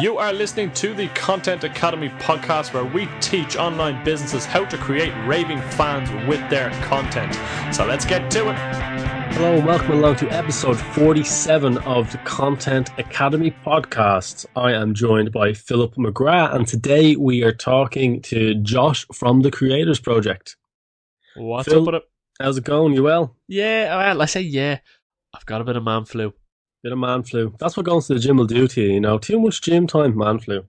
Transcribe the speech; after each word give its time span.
You 0.00 0.18
are 0.18 0.30
listening 0.30 0.72
to 0.72 0.92
the 0.92 1.08
Content 1.08 1.64
Academy 1.64 2.10
podcast 2.18 2.74
where 2.74 2.84
we 2.84 3.08
teach 3.20 3.56
online 3.56 4.04
businesses 4.04 4.44
how 4.44 4.66
to 4.66 4.76
create 4.76 5.14
raving 5.26 5.62
fans 5.62 6.10
with 6.28 6.40
their 6.50 6.68
content. 6.82 7.34
So 7.74 7.86
let's 7.86 8.04
get 8.04 8.30
to 8.32 8.50
it. 8.50 8.56
Hello 9.32 9.54
and 9.56 9.66
welcome 9.66 9.92
along 9.92 10.16
to 10.16 10.28
episode 10.30 10.78
47 10.78 11.78
of 11.78 12.12
the 12.12 12.18
Content 12.18 12.90
Academy 12.98 13.54
podcast. 13.64 14.44
I 14.54 14.74
am 14.74 14.92
joined 14.92 15.32
by 15.32 15.54
Philip 15.54 15.94
McGrath 15.94 16.54
and 16.54 16.66
today 16.66 17.16
we 17.16 17.42
are 17.42 17.54
talking 17.54 18.20
to 18.22 18.54
Josh 18.56 19.06
from 19.14 19.40
the 19.40 19.50
Creators 19.50 19.98
Project. 19.98 20.56
What's 21.36 21.68
Phil- 21.68 21.80
up 21.80 21.86
with 21.86 21.94
it? 21.94 22.02
How's 22.38 22.58
it 22.58 22.64
going? 22.64 22.92
You 22.92 23.04
well? 23.04 23.34
Yeah, 23.48 23.96
well, 23.96 24.20
I 24.20 24.26
say 24.26 24.42
yeah. 24.42 24.80
I've 25.32 25.46
got 25.46 25.62
a 25.62 25.64
bit 25.64 25.76
of 25.76 25.84
man 25.84 26.04
flu. 26.04 26.34
Bit 26.82 26.92
of 26.92 26.98
man 26.98 27.22
flu. 27.22 27.54
That's 27.58 27.76
what 27.76 27.86
going 27.86 28.02
to 28.02 28.14
the 28.14 28.20
gym 28.20 28.36
will 28.36 28.46
do 28.46 28.68
to 28.68 28.80
you, 28.80 28.92
you 28.94 29.00
know. 29.00 29.18
Too 29.18 29.40
much 29.40 29.62
gym 29.62 29.86
time, 29.86 30.16
man 30.16 30.38
flu. 30.38 30.66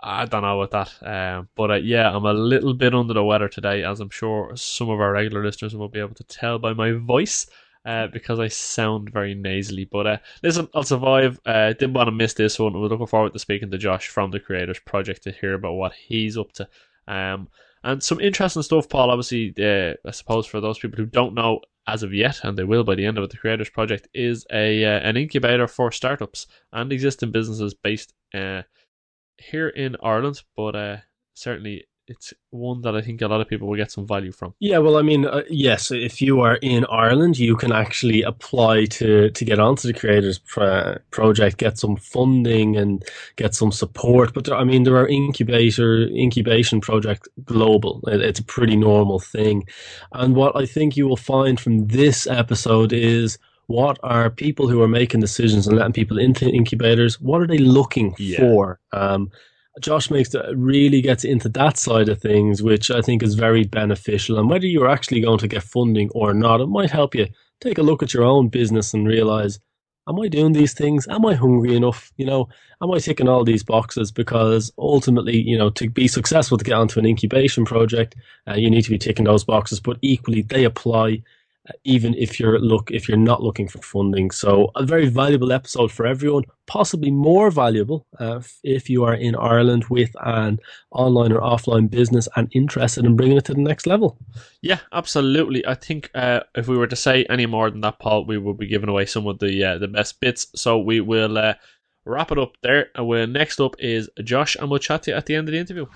I 0.00 0.26
don't 0.26 0.42
know 0.42 0.60
about 0.60 0.92
that. 1.00 1.38
Um, 1.38 1.48
but 1.56 1.70
uh, 1.70 1.74
yeah, 1.74 2.14
I'm 2.14 2.24
a 2.24 2.32
little 2.32 2.74
bit 2.74 2.94
under 2.94 3.14
the 3.14 3.24
weather 3.24 3.48
today, 3.48 3.82
as 3.82 4.00
I'm 4.00 4.10
sure 4.10 4.52
some 4.54 4.90
of 4.90 5.00
our 5.00 5.12
regular 5.12 5.44
listeners 5.44 5.74
will 5.74 5.88
be 5.88 5.98
able 5.98 6.14
to 6.14 6.24
tell 6.24 6.58
by 6.58 6.72
my 6.72 6.92
voice. 6.92 7.46
Uh, 7.84 8.06
because 8.08 8.38
I 8.38 8.48
sound 8.48 9.08
very 9.08 9.34
nasally, 9.34 9.86
but 9.86 10.06
uh, 10.06 10.18
listen, 10.42 10.68
I'll 10.74 10.82
survive. 10.82 11.40
Uh, 11.46 11.68
didn't 11.68 11.94
want 11.94 12.08
to 12.08 12.12
miss 12.12 12.34
this 12.34 12.58
one. 12.58 12.74
We're 12.74 12.88
looking 12.88 13.06
forward 13.06 13.32
to 13.32 13.38
speaking 13.38 13.70
to 13.70 13.78
Josh 13.78 14.08
from 14.08 14.30
the 14.30 14.40
Creators 14.40 14.80
Project 14.80 15.22
to 15.22 15.32
hear 15.32 15.54
about 15.54 15.72
what 15.72 15.94
he's 15.94 16.36
up 16.36 16.52
to. 16.54 16.68
Um, 17.06 17.48
and 17.82 18.02
some 18.02 18.20
interesting 18.20 18.62
stuff, 18.62 18.90
Paul. 18.90 19.10
Obviously, 19.10 19.54
uh, 19.58 19.94
I 20.06 20.10
suppose 20.10 20.44
for 20.44 20.60
those 20.60 20.78
people 20.78 20.98
who 20.98 21.06
don't 21.06 21.34
know 21.34 21.60
as 21.88 22.02
of 22.02 22.12
yet, 22.12 22.40
and 22.44 22.56
they 22.56 22.64
will 22.64 22.84
by 22.84 22.94
the 22.94 23.06
end 23.06 23.18
of 23.18 23.24
it, 23.24 23.30
the 23.30 23.36
Creators 23.38 23.70
Project 23.70 24.08
is 24.14 24.46
a 24.52 24.84
uh, 24.84 25.00
an 25.00 25.16
incubator 25.16 25.66
for 25.66 25.90
startups 25.90 26.46
and 26.72 26.92
existing 26.92 27.32
businesses 27.32 27.74
based 27.74 28.12
uh, 28.34 28.62
here 29.38 29.68
in 29.68 29.96
Ireland, 30.02 30.42
but 30.56 30.76
uh, 30.76 30.96
certainly 31.34 31.84
it's 32.08 32.32
one 32.50 32.80
that 32.82 32.96
I 32.96 33.02
think 33.02 33.20
a 33.22 33.28
lot 33.28 33.40
of 33.40 33.48
people 33.48 33.68
will 33.68 33.76
get 33.76 33.90
some 33.90 34.06
value 34.06 34.32
from. 34.32 34.54
Yeah, 34.60 34.78
well, 34.78 34.96
I 34.96 35.02
mean, 35.02 35.26
uh, 35.26 35.42
yes, 35.50 35.90
if 35.90 36.20
you 36.22 36.40
are 36.40 36.56
in 36.56 36.84
Ireland, 36.86 37.38
you 37.38 37.54
can 37.56 37.72
actually 37.72 38.22
apply 38.22 38.86
to, 38.86 39.30
to 39.30 39.44
get 39.44 39.58
onto 39.58 39.86
the 39.86 39.94
Creators 39.98 40.38
pro- 40.38 40.96
Project, 41.10 41.58
get 41.58 41.78
some 41.78 41.96
funding 41.96 42.76
and 42.76 43.04
get 43.36 43.54
some 43.54 43.70
support. 43.72 44.32
But 44.34 44.44
there, 44.44 44.56
I 44.56 44.64
mean, 44.64 44.84
there 44.84 44.96
are 44.96 45.06
incubator 45.08 46.02
incubation 46.08 46.80
projects 46.80 47.28
global. 47.44 48.00
It- 48.08 48.22
It's 48.22 48.40
a 48.40 48.44
pretty 48.44 48.76
normal 48.76 49.18
thing. 49.20 49.66
And 50.12 50.34
what 50.34 50.56
I 50.56 50.66
think 50.66 50.96
you 50.96 51.06
will 51.06 51.16
find 51.16 51.60
from 51.60 51.86
this 51.88 52.26
episode 52.26 52.92
is 52.92 53.38
what 53.66 53.98
are 54.02 54.30
people 54.30 54.66
who 54.68 54.80
are 54.80 54.88
making 54.88 55.20
decisions 55.20 55.66
and 55.66 55.76
letting 55.76 55.92
people 55.92 56.18
into 56.18 56.48
incubators, 56.48 57.20
what 57.20 57.42
are 57.42 57.46
they 57.46 57.58
looking 57.58 58.14
Yeah. 58.18 58.38
for? 58.38 58.80
Um, 58.92 59.30
Josh 59.80 60.10
makes 60.10 60.30
the, 60.30 60.52
really 60.56 61.00
gets 61.00 61.24
into 61.24 61.48
that 61.50 61.76
side 61.76 62.08
of 62.08 62.20
things, 62.20 62.62
which 62.62 62.90
I 62.90 63.00
think 63.00 63.22
is 63.22 63.34
very 63.34 63.64
beneficial. 63.64 64.38
And 64.38 64.48
whether 64.48 64.66
you're 64.66 64.88
actually 64.88 65.20
going 65.20 65.38
to 65.38 65.48
get 65.48 65.62
funding 65.62 66.10
or 66.14 66.34
not, 66.34 66.60
it 66.60 66.66
might 66.66 66.90
help 66.90 67.14
you 67.14 67.26
take 67.60 67.78
a 67.78 67.82
look 67.82 68.02
at 68.02 68.14
your 68.14 68.24
own 68.24 68.48
business 68.48 68.94
and 68.94 69.06
realize, 69.06 69.58
am 70.08 70.18
I 70.20 70.28
doing 70.28 70.52
these 70.52 70.72
things? 70.72 71.06
Am 71.08 71.26
I 71.26 71.34
hungry 71.34 71.76
enough? 71.76 72.10
You 72.16 72.26
know, 72.26 72.48
am 72.82 72.90
I 72.90 72.98
ticking 72.98 73.28
all 73.28 73.44
these 73.44 73.62
boxes? 73.62 74.10
Because 74.10 74.72
ultimately, 74.78 75.36
you 75.36 75.58
know, 75.58 75.70
to 75.70 75.90
be 75.90 76.08
successful 76.08 76.58
to 76.58 76.64
get 76.64 76.74
onto 76.74 76.98
an 76.98 77.06
incubation 77.06 77.64
project, 77.64 78.16
uh, 78.48 78.54
you 78.54 78.70
need 78.70 78.82
to 78.82 78.90
be 78.90 78.98
ticking 78.98 79.26
those 79.26 79.44
boxes. 79.44 79.80
But 79.80 79.98
equally, 80.02 80.42
they 80.42 80.64
apply 80.64 81.22
even 81.84 82.14
if 82.14 82.38
you're 82.38 82.58
look 82.58 82.90
if 82.90 83.08
you're 83.08 83.16
not 83.16 83.42
looking 83.42 83.68
for 83.68 83.78
funding. 83.78 84.30
So 84.30 84.70
a 84.76 84.84
very 84.84 85.08
valuable 85.08 85.52
episode 85.52 85.92
for 85.92 86.06
everyone. 86.06 86.44
Possibly 86.66 87.10
more 87.10 87.50
valuable 87.50 88.06
uh, 88.18 88.40
if 88.62 88.90
you 88.90 89.04
are 89.04 89.14
in 89.14 89.34
Ireland 89.34 89.86
with 89.88 90.10
an 90.20 90.58
online 90.90 91.32
or 91.32 91.40
offline 91.40 91.88
business 91.88 92.28
and 92.36 92.50
interested 92.52 93.04
in 93.04 93.16
bringing 93.16 93.38
it 93.38 93.46
to 93.46 93.54
the 93.54 93.60
next 93.60 93.86
level. 93.86 94.18
Yeah, 94.60 94.80
absolutely. 94.92 95.66
I 95.66 95.74
think 95.74 96.10
uh, 96.14 96.40
if 96.54 96.68
we 96.68 96.76
were 96.76 96.86
to 96.86 96.96
say 96.96 97.24
any 97.30 97.46
more 97.46 97.70
than 97.70 97.80
that, 97.82 97.98
Paul, 97.98 98.26
we 98.26 98.38
would 98.38 98.58
be 98.58 98.66
giving 98.66 98.90
away 98.90 99.06
some 99.06 99.26
of 99.26 99.38
the 99.38 99.64
uh, 99.64 99.78
the 99.78 99.88
best 99.88 100.20
bits. 100.20 100.48
So 100.54 100.78
we 100.78 101.00
will 101.00 101.38
uh, 101.38 101.54
wrap 102.04 102.32
it 102.32 102.38
up 102.38 102.56
there. 102.62 102.90
And 102.94 103.06
we'll, 103.06 103.26
next 103.26 103.60
up 103.60 103.76
is 103.78 104.10
Josh, 104.24 104.56
and 104.56 104.70
we'll 104.70 104.78
chat 104.78 105.04
to 105.04 105.12
you 105.12 105.16
at 105.16 105.26
the 105.26 105.34
end 105.34 105.48
of 105.48 105.52
the 105.52 105.58
interview. 105.58 105.86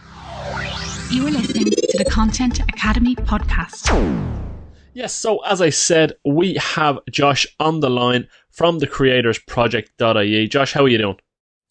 You 1.11 1.27
are 1.27 1.31
listening 1.31 1.65
to 1.67 1.99
the 1.99 2.07
Content 2.09 2.61
Academy 2.61 3.17
podcast. 3.17 4.52
Yes, 4.95 5.15
so 5.15 5.39
as 5.45 5.63
I 5.63 5.71
said, 5.71 6.13
we 6.25 6.55
have 6.55 6.99
Josh 7.11 7.47
on 7.59 7.81
the 7.81 7.89
line 7.89 8.29
from 8.51 8.79
the 8.79 8.87
creators 8.87 9.39
project.ie. 9.39 10.49
Josh, 10.49 10.73
how 10.73 10.85
are 10.85 10.89
you 10.89 10.99
doing? 10.99 11.17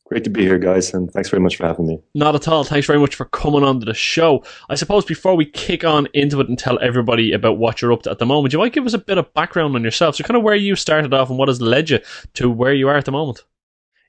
Great 0.06 0.24
to 0.26 0.30
be 0.30 0.42
here, 0.42 0.58
guys, 0.58 0.94
and 0.94 1.10
thanks 1.12 1.30
very 1.30 1.42
much 1.42 1.56
for 1.56 1.66
having 1.66 1.88
me. 1.88 2.02
Not 2.16 2.36
at 2.36 2.48
all. 2.48 2.66
Thanks 2.66 2.88
very 2.88 3.00
much 3.00 3.16
for 3.16 3.26
coming 3.26 3.64
on 3.64 3.80
to 3.80 3.86
the 3.86 3.94
show. 3.94 4.44
I 4.70 4.76
suppose 4.76 5.06
before 5.06 5.36
we 5.36 5.46
kick 5.46 5.86
on 5.86 6.08
into 6.14 6.42
it 6.42 6.50
and 6.50 6.60
tell 6.60 6.80
everybody 6.82 7.32
about 7.32 7.60
what 7.60 7.82
you're 7.82 7.94
up 7.94 8.02
to 8.04 8.12
at 8.12 8.20
the 8.20 8.26
moment, 8.26 8.52
you 8.52 8.60
might 8.60 8.74
give 8.74 8.86
us 8.86 8.94
a 8.94 8.98
bit 8.98 9.18
of 9.18 9.34
background 9.34 9.76
on 9.76 9.84
yourself. 9.84 10.16
So, 10.16 10.26
kind 10.26 10.36
of 10.36 10.44
where 10.44 10.56
you 10.56 10.76
started 10.76 11.14
off 11.14 11.30
and 11.30 11.40
what 11.40 11.48
has 11.48 11.62
led 11.62 11.92
you 11.92 12.00
to 12.34 12.50
where 12.50 12.74
you 12.74 12.90
are 12.90 12.98
at 12.98 13.06
the 13.06 13.12
moment. 13.12 13.46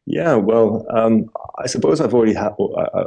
Yeah, 0.07 0.35
well, 0.35 0.85
um, 0.91 1.31
I 1.59 1.67
suppose 1.69 2.01
I've 2.01 2.13
already 2.13 2.35
had, 2.35 2.55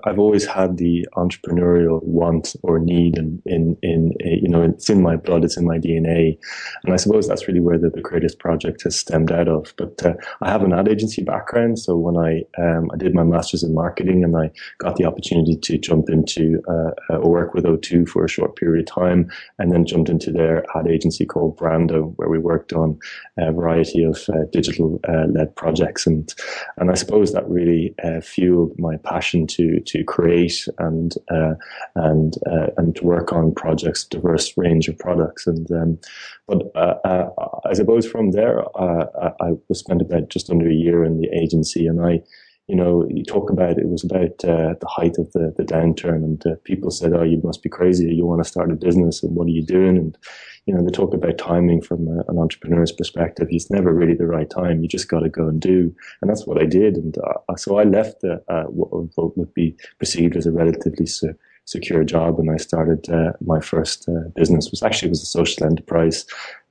I've 0.06 0.18
always 0.18 0.46
had 0.46 0.78
the 0.78 1.06
entrepreneurial 1.18 2.02
want 2.04 2.56
or 2.64 2.80
need, 2.80 3.18
and 3.18 3.42
in, 3.46 3.78
in, 3.82 4.14
in, 4.22 4.40
you 4.44 4.48
know, 4.48 4.62
it's 4.62 4.90
in 4.90 5.02
my 5.02 5.18
blood, 5.18 5.44
it's 5.44 5.58
in 5.58 5.66
my 5.66 5.78
DNA, 5.78 6.38
and 6.86 6.94
I 6.94 6.96
suppose 6.96 7.28
that's 7.28 7.50
really 7.50 7.60
where 7.60 7.78
the, 7.78 7.90
the 7.90 8.36
Project 8.40 8.84
has 8.84 8.96
stemmed 8.96 9.32
out 9.32 9.50
of. 9.50 9.74
But 9.78 10.06
uh, 10.06 10.14
I 10.42 10.50
have 10.50 10.64
an 10.64 10.72
ad 10.72 10.88
agency 10.88 11.22
background, 11.22 11.80
so 11.80 11.98
when 11.98 12.16
I 12.16 12.44
um, 12.62 12.90
I 12.94 12.98
did 12.98 13.14
my 13.14 13.24
masters 13.24 13.64
in 13.64 13.74
marketing, 13.74 14.24
and 14.24 14.38
I 14.38 14.52
got 14.78 14.96
the 14.96 15.06
opportunity 15.06 15.58
to 15.58 15.78
jump 15.78 16.10
into 16.10 16.62
uh, 16.70 16.92
uh, 17.14 17.20
work 17.20 17.54
with 17.54 17.66
O2 17.66 18.08
for 18.08 18.24
a 18.24 18.30
short 18.30 18.56
period 18.56 18.88
of 18.88 18.94
time, 18.94 19.30
and 19.60 19.72
then 19.72 19.86
jumped 19.86 20.10
into 20.10 20.32
their 20.32 20.64
ad 20.78 20.88
agency 20.88 21.26
called 21.26 21.58
Brando, 21.58 22.14
where 22.16 22.30
we 22.30 22.40
worked 22.40 22.72
on 22.72 22.98
a 23.38 23.52
variety 23.52 24.04
of 24.04 24.30
uh, 24.30 24.46
digital 24.54 25.02
uh, 25.10 25.26
led 25.26 25.54
projects 25.58 26.08
and 26.08 26.34
and 26.78 26.85
I 26.92 26.96
suppose 26.96 27.32
that 27.34 27.50
really 27.50 27.94
uh, 28.04 28.22
fueled 28.22 28.78
my 28.78 28.98
passion 28.98 29.48
to 29.48 29.80
to 29.80 30.04
create 30.04 30.68
and 30.80 31.14
uh, 31.32 31.54
and 31.96 32.36
uh, 32.50 32.68
and 32.78 32.96
to 32.96 33.04
work 33.04 33.34
on 33.34 33.54
projects, 33.54 34.04
diverse 34.04 34.58
range 34.58 34.88
of 34.88 34.98
products. 34.98 35.48
And 35.48 35.70
um, 35.72 36.00
but 36.48 36.64
uh, 36.76 36.96
uh, 37.06 37.30
I 37.66 37.74
suppose 37.74 38.06
from 38.06 38.32
there, 38.32 38.62
uh, 38.80 39.06
I 39.42 39.52
was 39.70 39.80
spent 39.80 40.02
about 40.02 40.30
just 40.30 40.50
under 40.50 40.70
a 40.70 40.74
year 40.74 41.04
in 41.04 41.20
the 41.20 41.30
agency, 41.34 41.88
and 41.88 42.02
I. 42.02 42.22
You 42.68 42.76
know, 42.76 43.06
you 43.12 43.24
talk 43.24 43.52
about 43.52 43.78
it 43.78 43.88
was 43.88 44.04
about 44.04 44.40
the 44.40 44.88
height 44.88 45.20
of 45.20 45.32
the, 45.34 45.54
the 45.56 45.64
downturn, 45.64 46.24
and 46.24 46.44
people 46.64 46.90
said, 46.90 47.14
"Oh, 47.14 47.22
you 47.22 47.40
must 47.44 47.62
be 47.62 47.70
crazy! 47.70 48.12
You 48.12 48.26
want 48.26 48.44
to 48.44 48.50
start 48.50 48.72
a 48.72 48.76
business, 48.76 49.22
and 49.22 49.36
what 49.36 49.46
are 49.46 49.52
you 49.52 49.62
doing?" 49.62 49.98
And 49.98 50.18
you 50.66 50.74
know, 50.74 50.84
they 50.84 50.90
talk 50.90 51.14
about 51.14 51.38
timing 51.38 51.82
from 51.82 52.08
a, 52.08 52.24
an 52.28 52.38
entrepreneur's 52.40 52.92
perspective. 52.92 53.48
It's 53.50 53.70
never 53.70 53.94
really 53.94 54.16
the 54.16 54.26
right 54.26 54.50
time. 54.50 54.82
You 54.82 54.88
just 54.88 55.10
got 55.10 55.20
to 55.20 55.30
go 55.30 55.48
and 55.48 55.62
do. 55.62 55.96
And 56.22 56.30
that's 56.30 56.48
what 56.48 56.60
I 56.60 56.66
did. 56.66 56.98
And 56.98 57.16
uh, 57.20 57.56
so 57.56 57.78
I 57.78 57.84
left 57.84 58.22
the, 58.22 58.44
uh, 58.48 58.64
what, 58.64 58.90
what 59.16 59.38
would 59.38 59.54
be 59.54 59.76
perceived 60.00 60.36
as 60.36 60.48
a 60.48 60.52
relatively 60.52 61.06
se- 61.06 61.36
secure 61.66 62.04
job. 62.04 62.40
And 62.40 62.50
I 62.50 62.58
started 62.58 63.08
uh, 63.10 63.34
my 63.42 63.60
first 63.60 64.10
uh, 64.10 64.30
business 64.36 64.72
was 64.72 64.82
actually 64.82 65.10
was 65.10 65.22
a 65.22 65.28
social 65.28 65.66
enterprise. 65.66 66.26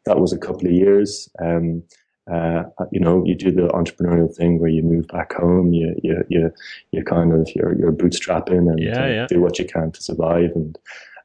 That 0.07 0.19
was 0.19 0.33
a 0.33 0.39
couple 0.39 0.67
of 0.67 0.73
years. 0.73 1.29
Um, 1.41 1.85
uh, 2.33 2.65
you 2.91 2.99
know, 2.99 3.23
you 3.25 3.35
do 3.35 3.53
the 3.53 3.69
entrepreneurial 3.69 4.35
thing 4.35 4.59
where 4.59 4.71
you 4.71 4.83
move 4.83 5.07
back 5.09 5.35
home, 5.35 5.73
you, 5.73 5.95
you, 6.03 6.25
you, 6.29 6.51
you 6.91 7.05
kind 7.05 7.33
of, 7.33 7.49
you're, 7.55 7.79
you're 7.79 7.93
bootstrapping 7.93 8.71
and 8.71 8.81
Yeah, 8.81 9.05
uh, 9.05 9.07
yeah. 9.07 9.27
do 9.29 9.41
what 9.41 9.59
you 9.59 9.67
can 9.67 9.93
to 9.93 10.03
survive. 10.03 10.51
And, 10.55 10.79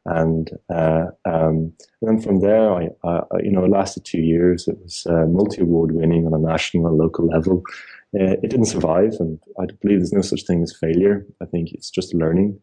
and 0.10 0.50
uh, 0.70 1.06
um, 1.26 1.74
then 2.02 2.20
from 2.20 2.40
there, 2.40 2.74
I, 2.74 2.90
I, 3.04 3.22
you 3.44 3.52
know, 3.52 3.64
it 3.66 3.72
lasted 3.72 4.06
two 4.06 4.22
years. 4.22 4.68
It 4.68 4.78
was 4.82 5.06
uh, 5.08 5.26
multi-award 5.28 5.92
winning 5.92 6.26
on 6.26 6.34
a 6.34 6.40
national 6.40 6.88
and 6.88 6.98
local 6.98 7.28
level. 7.28 7.64
Uh, 8.20 8.34
it 8.42 8.50
didn't 8.50 8.66
survive, 8.66 9.14
and 9.20 9.40
I 9.60 9.66
believe 9.82 10.00
there's 10.00 10.14
no 10.14 10.22
such 10.22 10.44
thing 10.46 10.64
as 10.64 10.76
failure. 10.76 11.28
I 11.42 11.46
think 11.46 11.72
it's 11.74 11.92
just 11.92 12.14
learning, 12.16 12.60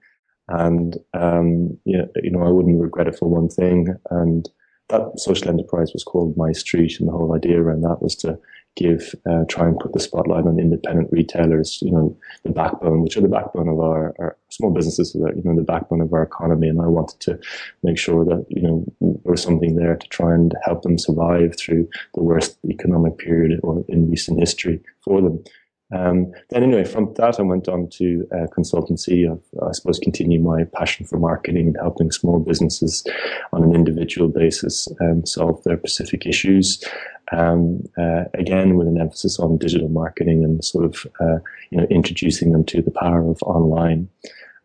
and 0.48 0.96
um, 1.14 1.78
you, 1.84 1.98
know, 1.98 2.08
you 2.16 2.32
know, 2.32 2.42
I 2.42 2.50
wouldn't 2.50 2.80
regret 2.80 3.06
it 3.06 3.18
for 3.18 3.28
one 3.28 3.48
thing. 3.48 3.94
And 4.10 4.48
that 4.88 5.18
social 5.18 5.48
enterprise 5.48 5.92
was 5.92 6.04
called 6.04 6.36
My 6.36 6.52
Street, 6.52 6.98
and 6.98 7.08
the 7.08 7.12
whole 7.12 7.34
idea 7.34 7.60
around 7.60 7.82
that 7.82 8.02
was 8.02 8.14
to 8.16 8.38
give, 8.76 9.14
uh, 9.28 9.44
try 9.48 9.66
and 9.66 9.78
put 9.78 9.92
the 9.94 10.00
spotlight 10.00 10.46
on 10.46 10.60
independent 10.60 11.10
retailers, 11.10 11.80
you 11.80 11.90
know, 11.90 12.16
the 12.44 12.50
backbone, 12.50 13.02
which 13.02 13.16
are 13.16 13.22
the 13.22 13.28
backbone 13.28 13.68
of 13.68 13.80
our, 13.80 14.14
our 14.18 14.36
small 14.50 14.70
businesses, 14.70 15.12
that 15.14 15.34
you 15.34 15.42
know, 15.42 15.56
the 15.56 15.62
backbone 15.62 16.02
of 16.02 16.12
our 16.12 16.22
economy. 16.22 16.68
And 16.68 16.80
I 16.80 16.86
wanted 16.86 17.18
to 17.20 17.38
make 17.82 17.98
sure 17.98 18.24
that 18.24 18.46
you 18.48 18.62
know 18.62 18.84
there 19.00 19.32
was 19.32 19.42
something 19.42 19.76
there 19.76 19.96
to 19.96 20.08
try 20.08 20.34
and 20.34 20.54
help 20.62 20.82
them 20.82 20.98
survive 20.98 21.56
through 21.56 21.88
the 22.14 22.22
worst 22.22 22.58
economic 22.68 23.18
period 23.18 23.58
or 23.62 23.84
in 23.88 24.10
recent 24.10 24.38
history 24.38 24.80
for 25.02 25.20
them. 25.20 25.42
Um, 25.94 26.32
then 26.50 26.64
anyway, 26.64 26.84
from 26.84 27.14
that 27.14 27.38
I 27.38 27.42
went 27.42 27.68
on 27.68 27.88
to 27.90 28.26
consultancy. 28.56 29.30
Of, 29.30 29.40
I 29.62 29.72
suppose 29.72 29.98
continue 30.00 30.40
my 30.40 30.64
passion 30.64 31.06
for 31.06 31.18
marketing 31.18 31.68
and 31.68 31.76
helping 31.80 32.10
small 32.10 32.40
businesses 32.40 33.04
on 33.52 33.62
an 33.62 33.74
individual 33.74 34.28
basis 34.28 34.88
um, 35.00 35.24
solve 35.24 35.62
their 35.62 35.78
specific 35.78 36.26
issues. 36.26 36.82
Um, 37.32 37.82
uh, 37.98 38.24
again, 38.34 38.76
with 38.76 38.88
an 38.88 39.00
emphasis 39.00 39.38
on 39.38 39.58
digital 39.58 39.88
marketing 39.88 40.44
and 40.44 40.64
sort 40.64 40.84
of 40.84 41.06
uh, 41.20 41.38
you 41.70 41.78
know 41.78 41.86
introducing 41.90 42.52
them 42.52 42.64
to 42.64 42.82
the 42.82 42.90
power 42.90 43.28
of 43.28 43.42
online. 43.42 44.08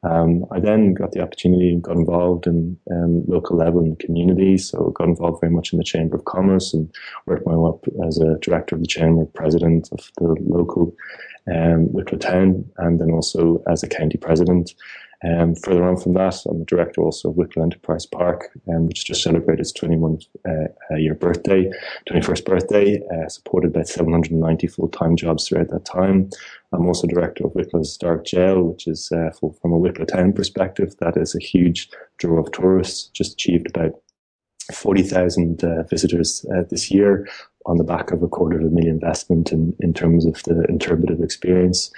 Um, 0.03 0.45
I 0.51 0.59
then 0.59 0.93
got 0.93 1.11
the 1.11 1.21
opportunity 1.21 1.69
and 1.69 1.83
got 1.83 1.95
involved 1.95 2.47
in 2.47 2.77
um, 2.89 3.23
local 3.27 3.57
level 3.57 3.83
in 3.83 3.91
the 3.91 4.03
community. 4.03 4.57
So 4.57 4.89
got 4.91 5.07
involved 5.07 5.41
very 5.41 5.53
much 5.53 5.73
in 5.73 5.77
the 5.77 5.83
Chamber 5.83 6.15
of 6.15 6.25
Commerce 6.25 6.73
and 6.73 6.91
worked 7.27 7.45
my 7.45 7.55
way 7.55 7.69
up 7.69 7.85
as 8.07 8.17
a 8.17 8.37
director 8.39 8.75
of 8.75 8.81
the 8.81 8.87
Chamber, 8.87 9.25
president 9.25 9.89
of 9.91 9.99
the 10.17 10.35
local 10.41 10.95
um, 11.53 11.91
Wicklow 11.93 12.17
Town, 12.17 12.65
and 12.77 12.99
then 12.99 13.11
also 13.11 13.63
as 13.69 13.83
a 13.83 13.87
county 13.87 14.17
president. 14.17 14.73
Um, 15.23 15.55
further 15.55 15.83
on 15.83 15.97
from 15.97 16.13
that, 16.13 16.35
I'm 16.47 16.59
the 16.59 16.65
director 16.65 17.01
also 17.01 17.29
of 17.29 17.37
Wicklow 17.37 17.63
Enterprise 17.63 18.07
Park, 18.07 18.49
um, 18.67 18.87
which 18.87 19.05
just 19.05 19.21
celebrated 19.21 19.61
its 19.61 19.71
21 19.71 20.19
uh, 20.47 20.95
year 20.95 21.13
birthday, 21.13 21.71
21st 22.09 22.45
birthday, 22.45 23.01
uh, 23.13 23.29
supported 23.29 23.71
by 23.71 23.83
790 23.83 24.67
full 24.67 24.89
time 24.89 25.15
jobs 25.15 25.47
throughout 25.47 25.69
that 25.69 25.85
time. 25.85 26.29
I'm 26.73 26.87
also 26.87 27.05
director 27.05 27.45
of 27.45 27.53
Wicklow's 27.53 27.95
Dark 27.97 28.25
Jail, 28.25 28.63
which 28.63 28.87
is, 28.87 29.11
uh, 29.11 29.29
for, 29.39 29.53
from 29.61 29.73
a 29.73 29.77
Wicklow 29.77 30.05
Town 30.05 30.33
perspective, 30.33 30.95
that 30.99 31.17
is 31.17 31.35
a 31.35 31.39
huge 31.39 31.89
draw 32.17 32.39
of 32.39 32.51
tourists, 32.51 33.09
just 33.13 33.33
achieved 33.33 33.67
about 33.69 33.93
40,000 34.73 35.63
uh, 35.63 35.83
visitors 35.83 36.45
uh, 36.55 36.63
this 36.69 36.89
year 36.89 37.27
on 37.65 37.77
the 37.77 37.83
back 37.83 38.11
of 38.11 38.23
a 38.23 38.27
quarter 38.27 38.57
of 38.57 38.65
a 38.65 38.69
million 38.69 38.95
investment 38.95 39.51
in, 39.51 39.75
in 39.79 39.93
terms 39.93 40.25
of 40.25 40.41
the 40.43 40.63
interpretive 40.69 41.21
experience. 41.21 41.91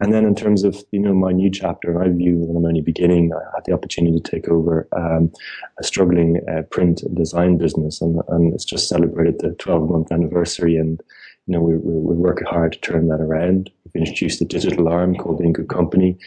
And 0.00 0.12
then 0.12 0.24
in 0.24 0.34
terms 0.34 0.64
of, 0.64 0.82
you 0.90 1.00
know, 1.00 1.14
my 1.14 1.32
new 1.32 1.50
chapter, 1.50 1.92
my 1.92 2.08
view 2.08 2.46
that 2.46 2.52
I'm 2.56 2.64
only 2.64 2.80
beginning, 2.80 3.32
I 3.32 3.40
had 3.54 3.64
the 3.64 3.72
opportunity 3.72 4.20
to 4.20 4.30
take 4.30 4.48
over 4.48 4.88
um, 4.92 5.32
a 5.78 5.84
struggling 5.84 6.40
uh, 6.48 6.62
print 6.62 7.02
and 7.02 7.16
design 7.16 7.58
business 7.58 8.00
and, 8.00 8.20
and 8.28 8.54
it's 8.54 8.64
just 8.64 8.88
celebrated 8.88 9.38
the 9.40 9.50
12 9.52 9.90
month 9.90 10.12
anniversary 10.12 10.76
and, 10.76 11.00
you 11.46 11.54
know, 11.54 11.60
we're, 11.60 11.78
we're, 11.78 12.14
working 12.14 12.46
hard 12.46 12.72
to 12.72 12.80
turn 12.80 13.08
that 13.08 13.20
around. 13.20 13.70
We've 13.84 14.06
introduced 14.06 14.40
a 14.42 14.44
digital 14.44 14.88
arm 14.88 15.16
called 15.16 15.38
the 15.38 15.44
In 15.44 15.52
Good 15.52 15.68
Company 15.68 16.18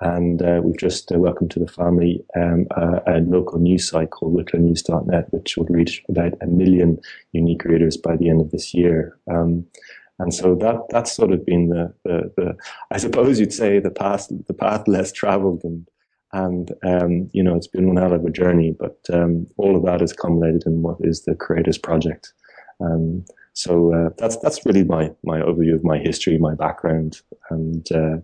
and 0.00 0.42
uh, 0.42 0.60
we've 0.62 0.78
just 0.78 1.10
uh, 1.10 1.18
welcomed 1.18 1.50
to 1.50 1.58
the 1.58 1.66
family 1.66 2.24
um, 2.36 2.66
a, 2.70 3.02
a, 3.06 3.20
local 3.20 3.58
news 3.58 3.88
site 3.88 4.10
called 4.10 4.34
wicklownews.net, 4.34 5.32
which 5.32 5.56
will 5.56 5.66
reach 5.66 6.04
about 6.08 6.34
a 6.40 6.46
million 6.46 6.98
unique 7.32 7.64
readers 7.64 7.96
by 7.96 8.16
the 8.16 8.30
end 8.30 8.40
of 8.40 8.50
this 8.50 8.72
year. 8.74 9.18
Um, 9.28 9.66
and 10.20 10.32
so 10.32 10.54
that 10.56 10.82
that's 10.90 11.12
sort 11.12 11.32
of 11.32 11.44
been 11.44 11.68
the, 11.68 11.92
the, 12.04 12.32
the, 12.36 12.56
I 12.90 12.98
suppose 12.98 13.38
you'd 13.38 13.52
say 13.52 13.78
the 13.78 13.90
path 13.90 14.28
the 14.46 14.54
path 14.54 14.86
less 14.88 15.12
travelled 15.12 15.62
and 15.64 15.88
and 16.32 16.72
um, 16.84 17.30
you 17.32 17.42
know 17.42 17.56
it's 17.56 17.68
been 17.68 17.86
one 17.86 17.96
hell 17.96 18.12
of 18.12 18.24
a 18.24 18.30
journey, 18.30 18.74
but 18.78 18.98
um, 19.12 19.46
all 19.56 19.76
of 19.76 19.84
that 19.84 20.02
is 20.02 20.12
culminated 20.12 20.66
in 20.66 20.82
what 20.82 20.98
is 21.00 21.22
the 21.22 21.34
Creators 21.34 21.78
Project. 21.78 22.32
Um, 22.80 23.24
so 23.54 23.94
uh, 23.94 24.10
that's 24.18 24.36
that's 24.38 24.64
really 24.66 24.84
my 24.84 25.10
my 25.24 25.40
overview 25.40 25.74
of 25.74 25.84
my 25.84 25.98
history, 25.98 26.36
my 26.36 26.54
background, 26.54 27.20
and 27.50 27.90
uh, 27.92 28.18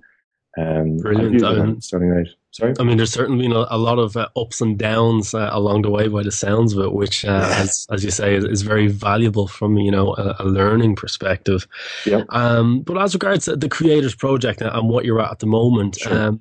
um, 0.56 0.98
Brilliant. 0.98 1.42
Um, 1.42 1.80
starting 1.80 2.12
out. 2.12 2.26
Sorry. 2.52 2.72
I 2.78 2.84
mean, 2.84 2.98
there's 2.98 3.12
certainly 3.12 3.48
been 3.48 3.56
a, 3.56 3.66
a 3.68 3.78
lot 3.78 3.98
of 3.98 4.16
uh, 4.16 4.28
ups 4.36 4.60
and 4.60 4.78
downs 4.78 5.34
uh, 5.34 5.48
along 5.50 5.82
the 5.82 5.90
way, 5.90 6.06
by 6.06 6.22
the 6.22 6.30
sounds 6.30 6.72
of 6.72 6.84
it, 6.84 6.92
which, 6.92 7.24
uh, 7.24 7.52
as, 7.56 7.84
as 7.90 8.04
you 8.04 8.12
say, 8.12 8.36
is, 8.36 8.44
is, 8.44 8.62
very 8.62 8.86
valuable 8.86 9.48
from 9.48 9.76
you 9.76 9.90
know 9.90 10.14
a, 10.14 10.36
a 10.38 10.44
learning 10.44 10.94
perspective. 10.94 11.66
Yeah. 12.06 12.22
Um, 12.28 12.82
but 12.82 12.96
as 12.96 13.12
regards 13.12 13.46
the 13.46 13.68
Creators 13.68 14.14
Project 14.14 14.60
and 14.60 14.88
what 14.88 15.04
you're 15.04 15.20
at 15.20 15.32
at 15.32 15.38
the 15.40 15.46
moment, 15.46 15.96
sure. 15.96 16.16
um, 16.16 16.40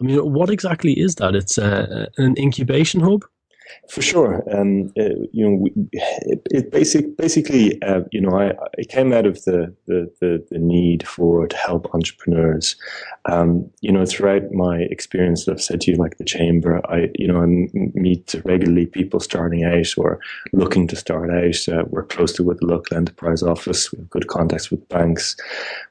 I 0.00 0.04
mean, 0.04 0.32
what 0.32 0.50
exactly 0.50 0.98
is 0.98 1.14
that? 1.16 1.36
It's 1.36 1.56
uh, 1.56 2.06
an 2.16 2.34
incubation 2.36 3.00
hub. 3.00 3.24
For 3.88 4.02
sure, 4.02 4.42
um, 4.54 4.92
uh, 4.98 5.16
you 5.32 5.48
know, 5.48 5.56
we, 5.56 5.72
it, 5.92 6.46
it 6.50 6.70
basic, 6.70 7.16
basically, 7.16 7.80
uh, 7.82 8.02
you 8.12 8.20
know, 8.20 8.38
I, 8.38 8.52
it 8.74 8.88
came 8.88 9.12
out 9.12 9.26
of 9.26 9.42
the, 9.44 9.74
the, 9.86 10.12
the, 10.20 10.46
the 10.50 10.58
need 10.58 11.06
for 11.06 11.46
to 11.46 11.56
help 11.56 11.94
entrepreneurs. 11.94 12.76
Um, 13.26 13.70
you 13.80 13.90
know, 13.90 14.04
throughout 14.04 14.52
my 14.52 14.80
experience, 14.90 15.48
I've 15.48 15.62
said 15.62 15.80
to 15.82 15.90
you, 15.90 15.96
like 15.96 16.18
the 16.18 16.24
chamber, 16.24 16.80
I, 16.90 17.10
you 17.14 17.26
know, 17.26 17.42
I 17.42 17.46
meet 17.94 18.34
regularly 18.44 18.86
people 18.86 19.20
starting 19.20 19.64
out 19.64 19.86
or 19.96 20.20
looking 20.52 20.86
to 20.88 20.96
start 20.96 21.30
out. 21.30 21.68
Uh, 21.68 21.84
we're 21.88 22.04
close 22.04 22.32
to 22.34 22.44
with 22.44 22.60
the 22.60 22.66
local 22.66 22.96
enterprise 22.96 23.42
office. 23.42 23.92
We 23.92 23.98
have 23.98 24.10
good 24.10 24.28
contacts 24.28 24.70
with 24.70 24.86
banks, 24.88 25.36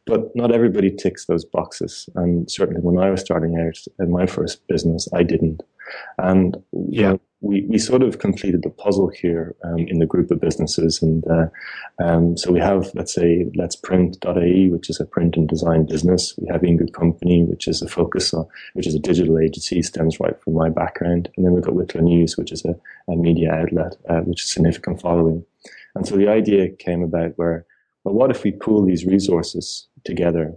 but 0.05 0.35
not 0.35 0.51
everybody 0.51 0.91
ticks 0.91 1.25
those 1.25 1.45
boxes. 1.45 2.07
And 2.15 2.49
certainly, 2.49 2.81
when 2.81 3.03
I 3.03 3.09
was 3.09 3.21
starting 3.21 3.57
out 3.57 3.77
in 3.99 4.11
my 4.11 4.25
first 4.25 4.65
business, 4.67 5.07
I 5.13 5.23
didn't. 5.23 5.63
And 6.17 6.57
yeah. 6.71 7.13
Know, 7.13 7.19
we, 7.43 7.61
we 7.63 7.77
sort 7.77 8.01
of 8.01 8.19
completed 8.19 8.63
the 8.63 8.69
puzzle 8.69 9.09
here 9.09 9.53
um, 9.65 9.79
in 9.79 9.99
the 9.99 10.05
group 10.05 10.31
of 10.31 10.39
businesses. 10.39 11.01
And 11.01 11.23
uh, 11.27 11.47
um, 12.01 12.37
so 12.37 12.51
we 12.51 12.59
have, 12.59 12.89
let's 12.95 13.13
say, 13.13 13.51
Let's 13.55 13.75
Print.ie, 13.75 14.69
which 14.69 14.89
is 14.89 14.99
a 15.01 15.05
print 15.05 15.35
and 15.35 15.47
design 15.47 15.85
business. 15.85 16.33
We 16.37 16.47
have 16.47 16.63
In 16.63 16.77
Good 16.77 16.93
Company, 16.93 17.43
which 17.43 17.67
is 17.67 17.81
a 17.81 17.87
focus 17.87 18.33
on, 18.33 18.47
which 18.73 18.87
is 18.87 18.95
a 18.95 18.99
digital 18.99 19.39
agency, 19.39 19.81
stems 19.81 20.21
right 20.21 20.41
from 20.41 20.53
my 20.53 20.69
background. 20.69 21.29
And 21.35 21.45
then 21.45 21.53
we've 21.53 21.63
got 21.63 21.75
Wicklow 21.75 22.01
News, 22.01 22.37
which 22.37 22.53
is 22.53 22.63
a, 22.63 22.75
a 23.11 23.15
media 23.17 23.51
outlet, 23.51 23.97
uh, 24.09 24.21
which 24.21 24.43
is 24.43 24.49
significant 24.49 25.01
following. 25.01 25.45
And 25.95 26.07
so 26.07 26.15
the 26.15 26.29
idea 26.29 26.69
came 26.69 27.03
about 27.03 27.33
where, 27.35 27.65
well, 28.05 28.15
what 28.15 28.31
if 28.31 28.43
we 28.43 28.51
pool 28.51 28.85
these 28.85 29.05
resources 29.05 29.87
together 30.05 30.55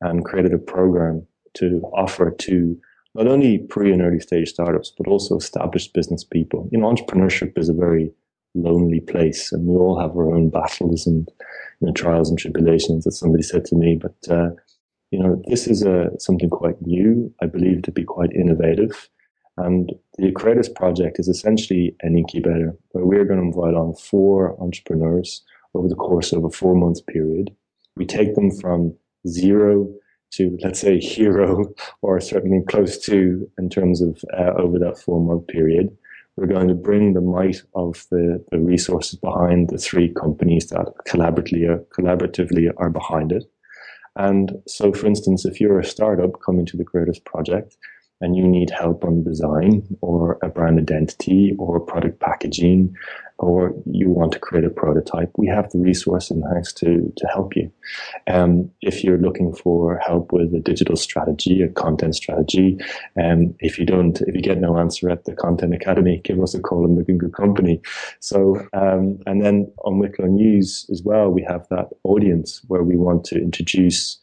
and 0.00 0.24
created 0.24 0.54
a 0.54 0.58
program 0.58 1.26
to 1.54 1.82
offer 1.94 2.30
to 2.30 2.80
not 3.14 3.26
only 3.26 3.58
pre 3.58 3.92
and 3.92 4.02
early 4.02 4.20
stage 4.20 4.50
startups, 4.50 4.92
but 4.96 5.06
also 5.06 5.36
established 5.36 5.94
business 5.94 6.24
people. 6.24 6.68
You 6.72 6.78
know, 6.78 6.92
entrepreneurship 6.92 7.56
is 7.58 7.68
a 7.68 7.74
very 7.74 8.12
lonely 8.54 9.00
place 9.00 9.52
and 9.52 9.66
we 9.66 9.74
all 9.76 9.98
have 9.98 10.16
our 10.16 10.34
own 10.34 10.48
battles 10.48 11.06
and 11.06 11.28
you 11.80 11.86
know, 11.88 11.92
trials 11.92 12.30
and 12.30 12.38
tribulations, 12.38 13.06
as 13.06 13.18
somebody 13.18 13.42
said 13.42 13.64
to 13.66 13.76
me. 13.76 13.96
But, 13.96 14.16
uh, 14.30 14.50
you 15.10 15.18
know, 15.18 15.42
this 15.48 15.66
is 15.66 15.82
a, 15.82 16.10
something 16.18 16.50
quite 16.50 16.80
new, 16.82 17.32
I 17.40 17.46
believe 17.46 17.82
to 17.82 17.92
be 17.92 18.04
quite 18.04 18.32
innovative. 18.32 19.08
And 19.56 19.92
the 20.18 20.32
Creators 20.32 20.68
Project 20.68 21.20
is 21.20 21.28
essentially 21.28 21.94
an 22.00 22.18
incubator 22.18 22.76
where 22.90 23.04
we're 23.04 23.24
going 23.24 23.40
to 23.40 23.46
invite 23.46 23.74
on 23.74 23.94
four 23.94 24.60
entrepreneurs 24.60 25.44
over 25.74 25.88
the 25.88 25.94
course 25.94 26.32
of 26.32 26.44
a 26.44 26.50
four 26.50 26.74
month 26.74 27.06
period. 27.06 27.54
We 27.96 28.06
take 28.06 28.34
them 28.34 28.50
from 28.50 28.96
zero 29.28 29.88
to, 30.36 30.56
let's 30.62 30.80
say, 30.80 30.98
hero 31.00 31.66
or 32.02 32.20
certainly 32.20 32.64
close 32.68 32.98
to 33.06 33.50
in 33.58 33.68
terms 33.68 34.00
of 34.00 34.22
uh, 34.36 34.52
over 34.58 34.78
that 34.78 34.98
four 34.98 35.20
month 35.20 35.46
period. 35.48 35.96
We're 36.36 36.46
going 36.46 36.66
to 36.66 36.74
bring 36.74 37.12
the 37.12 37.20
might 37.20 37.62
of 37.76 38.04
the, 38.10 38.44
the 38.50 38.58
resources 38.58 39.18
behind 39.20 39.70
the 39.70 39.78
three 39.78 40.12
companies 40.12 40.66
that 40.68 40.92
collaboratively, 41.06 41.86
collaboratively 41.96 42.72
are 42.76 42.90
behind 42.90 43.30
it. 43.30 43.44
And 44.16 44.52
so, 44.66 44.92
for 44.92 45.06
instance, 45.06 45.44
if 45.44 45.60
you're 45.60 45.78
a 45.78 45.84
startup 45.84 46.40
coming 46.44 46.66
to 46.66 46.76
the 46.76 46.84
Creators 46.84 47.20
Project, 47.20 47.76
and 48.24 48.36
you 48.36 48.46
need 48.46 48.70
help 48.70 49.04
on 49.04 49.22
design 49.22 49.86
or 50.00 50.38
a 50.42 50.48
brand 50.48 50.78
identity 50.78 51.54
or 51.58 51.78
product 51.78 52.18
packaging 52.20 52.96
or 53.38 53.74
you 53.84 54.08
want 54.08 54.32
to 54.32 54.38
create 54.38 54.64
a 54.64 54.70
prototype, 54.70 55.30
we 55.36 55.46
have 55.48 55.68
the 55.70 55.78
resource 55.78 56.30
in 56.30 56.40
house 56.42 56.72
to, 56.72 57.12
to 57.16 57.26
help 57.26 57.56
you. 57.56 57.70
Um, 58.28 58.70
if 58.80 59.02
you're 59.02 59.18
looking 59.18 59.54
for 59.54 59.98
help 59.98 60.32
with 60.32 60.54
a 60.54 60.60
digital 60.60 60.96
strategy, 60.96 61.60
a 61.60 61.68
content 61.68 62.14
strategy, 62.14 62.78
um, 63.20 63.54
if 63.58 63.78
you 63.78 63.84
don't, 63.84 64.20
if 64.22 64.34
you 64.34 64.40
get 64.40 64.58
no 64.58 64.78
answer 64.78 65.10
at 65.10 65.24
the 65.24 65.34
Content 65.34 65.74
Academy, 65.74 66.20
give 66.24 66.40
us 66.40 66.54
a 66.54 66.60
call 66.60 66.84
in 66.84 66.94
the 66.94 67.02
Good 67.02 67.34
Company. 67.34 67.82
So, 68.20 68.66
um, 68.72 69.18
and 69.26 69.44
then 69.44 69.70
on 69.84 69.98
Wicklow 69.98 70.26
News 70.26 70.86
as 70.90 71.02
well, 71.02 71.28
we 71.28 71.42
have 71.42 71.66
that 71.70 71.88
audience 72.04 72.62
where 72.68 72.84
we 72.84 72.96
want 72.96 73.24
to 73.26 73.36
introduce 73.36 74.18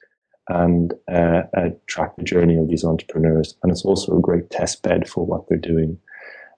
and 0.51 0.93
uh, 1.11 1.43
uh, 1.55 1.69
track 1.87 2.15
the 2.17 2.23
journey 2.23 2.57
of 2.57 2.67
these 2.67 2.83
entrepreneurs. 2.83 3.55
And 3.63 3.71
it's 3.71 3.85
also 3.85 4.17
a 4.17 4.21
great 4.21 4.49
test 4.49 4.83
bed 4.83 5.09
for 5.09 5.25
what 5.25 5.47
they're 5.47 5.57
doing. 5.57 5.97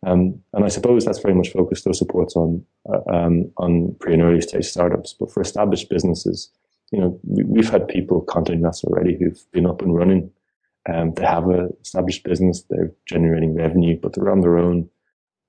Um, 0.05 0.41
and 0.53 0.65
I 0.65 0.67
suppose 0.67 1.05
that's 1.05 1.19
very 1.19 1.35
much 1.35 1.51
focused 1.51 1.85
those 1.85 1.99
supports 1.99 2.35
on 2.35 2.65
uh, 2.91 3.01
um, 3.13 3.51
on 3.57 3.95
pre 3.99 4.13
and 4.13 4.21
early 4.21 4.41
stage 4.41 4.65
startups. 4.65 5.15
But 5.17 5.31
for 5.31 5.41
established 5.41 5.89
businesses, 5.89 6.49
you 6.91 6.99
know, 6.99 7.19
we, 7.23 7.63
have 7.63 7.71
had 7.71 7.87
people 7.87 8.21
contacting 8.21 8.65
us 8.65 8.83
already 8.83 9.17
who've 9.17 9.43
been 9.51 9.65
up 9.65 9.81
and 9.81 9.95
running. 9.95 10.29
Um, 10.91 11.13
they 11.13 11.25
have 11.25 11.47
an 11.47 11.69
established 11.81 12.23
business, 12.25 12.65
they're 12.69 12.91
generating 13.07 13.55
revenue, 13.55 13.97
but 14.01 14.13
they're 14.13 14.29
on 14.31 14.41
their 14.41 14.57
own. 14.57 14.89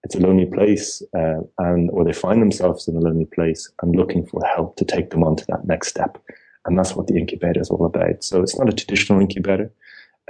It's 0.05 0.15
a 0.15 0.21
lonely 0.21 0.47
place, 0.47 1.03
uh, 1.17 1.41
and 1.59 1.91
or 1.91 2.05
they 2.05 2.13
find 2.13 2.41
themselves 2.41 2.87
in 2.87 2.95
a 2.95 3.01
lonely 3.01 3.25
place 3.25 3.71
and 3.83 3.97
looking 3.97 4.25
for 4.25 4.41
help 4.55 4.77
to 4.77 4.85
take 4.85 5.11
them 5.11 5.25
on 5.25 5.35
to 5.37 5.45
that 5.49 5.67
next 5.67 5.89
step. 5.89 6.23
And 6.67 6.79
that's 6.79 6.95
what 6.95 7.07
the 7.07 7.19
incubator 7.19 7.61
is 7.61 7.71
all 7.71 7.85
about. 7.85 8.25
So 8.25 8.43
it's 8.43 8.59
not 8.59 8.69
a 8.69 8.73
traditional 8.73 9.21
incubator. 9.21 9.71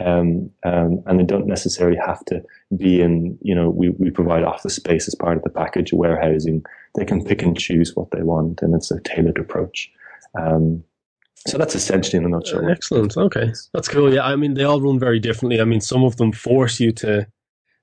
Um, 0.04 0.50
um, 0.64 1.04
and 1.06 1.20
they 1.20 1.24
don't 1.24 1.46
necessarily 1.46 1.96
have 2.04 2.24
to 2.24 2.42
be 2.76 3.00
in, 3.00 3.38
you 3.42 3.54
know, 3.54 3.70
we, 3.70 3.90
we 3.90 4.10
provide 4.10 4.42
office 4.42 4.74
space 4.74 5.06
as 5.06 5.14
part 5.14 5.36
of 5.36 5.44
the 5.44 5.50
package, 5.50 5.92
warehousing. 5.92 6.64
They 6.96 7.04
can 7.04 7.24
pick 7.24 7.42
and 7.42 7.56
choose 7.56 7.94
what 7.94 8.10
they 8.10 8.22
want, 8.22 8.60
and 8.62 8.74
it's 8.74 8.90
a 8.90 9.00
tailored 9.00 9.38
approach. 9.38 9.90
Um, 10.36 10.82
so 11.46 11.58
that's 11.58 11.76
essentially 11.76 12.18
in 12.18 12.24
a 12.24 12.28
nutshell. 12.28 12.68
Excellent. 12.68 13.16
Okay, 13.16 13.52
that's 13.72 13.88
cool. 13.88 14.12
Yeah, 14.12 14.24
I 14.24 14.34
mean, 14.34 14.54
they 14.54 14.64
all 14.64 14.80
run 14.80 14.98
very 14.98 15.20
differently. 15.20 15.60
I 15.60 15.64
mean, 15.64 15.80
some 15.80 16.02
of 16.02 16.16
them 16.16 16.32
force 16.32 16.80
you 16.80 16.90
to, 16.92 17.28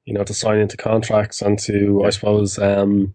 you 0.06 0.14
know, 0.14 0.24
to 0.24 0.34
sign 0.34 0.60
into 0.60 0.76
contracts 0.76 1.42
and 1.42 1.58
to, 1.60 2.04
I 2.06 2.10
suppose, 2.10 2.60
um, 2.60 3.14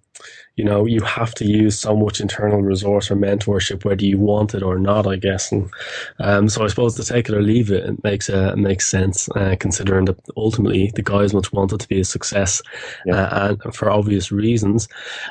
you 0.56 0.64
know, 0.64 0.86
you 0.86 1.02
have 1.02 1.34
to 1.34 1.44
use 1.44 1.78
so 1.78 1.94
much 1.94 2.20
internal 2.20 2.62
resource 2.62 3.10
or 3.10 3.16
mentorship, 3.16 3.84
whether 3.84 4.04
you 4.04 4.18
want 4.18 4.54
it 4.54 4.62
or 4.62 4.78
not, 4.78 5.06
I 5.06 5.16
guess. 5.16 5.52
And 5.52 5.70
um, 6.18 6.48
so 6.48 6.64
I 6.64 6.68
suppose 6.68 6.94
to 6.96 7.04
take 7.04 7.28
it 7.28 7.34
or 7.34 7.42
leave 7.42 7.70
it, 7.70 7.84
it 7.84 8.02
makes 8.02 8.30
uh, 8.30 8.54
makes 8.56 8.88
sense, 8.88 9.28
uh, 9.36 9.56
considering 9.60 10.06
that 10.06 10.18
ultimately 10.36 10.90
the 10.94 11.02
guys 11.02 11.34
much 11.34 11.52
want 11.52 11.72
it 11.72 11.80
to 11.80 11.88
be 11.88 12.00
a 12.00 12.04
success, 12.04 12.62
yeah. 13.04 13.24
uh, 13.24 13.56
and 13.64 13.74
for 13.74 13.90
obvious 13.90 14.32
reasons. 14.32 14.88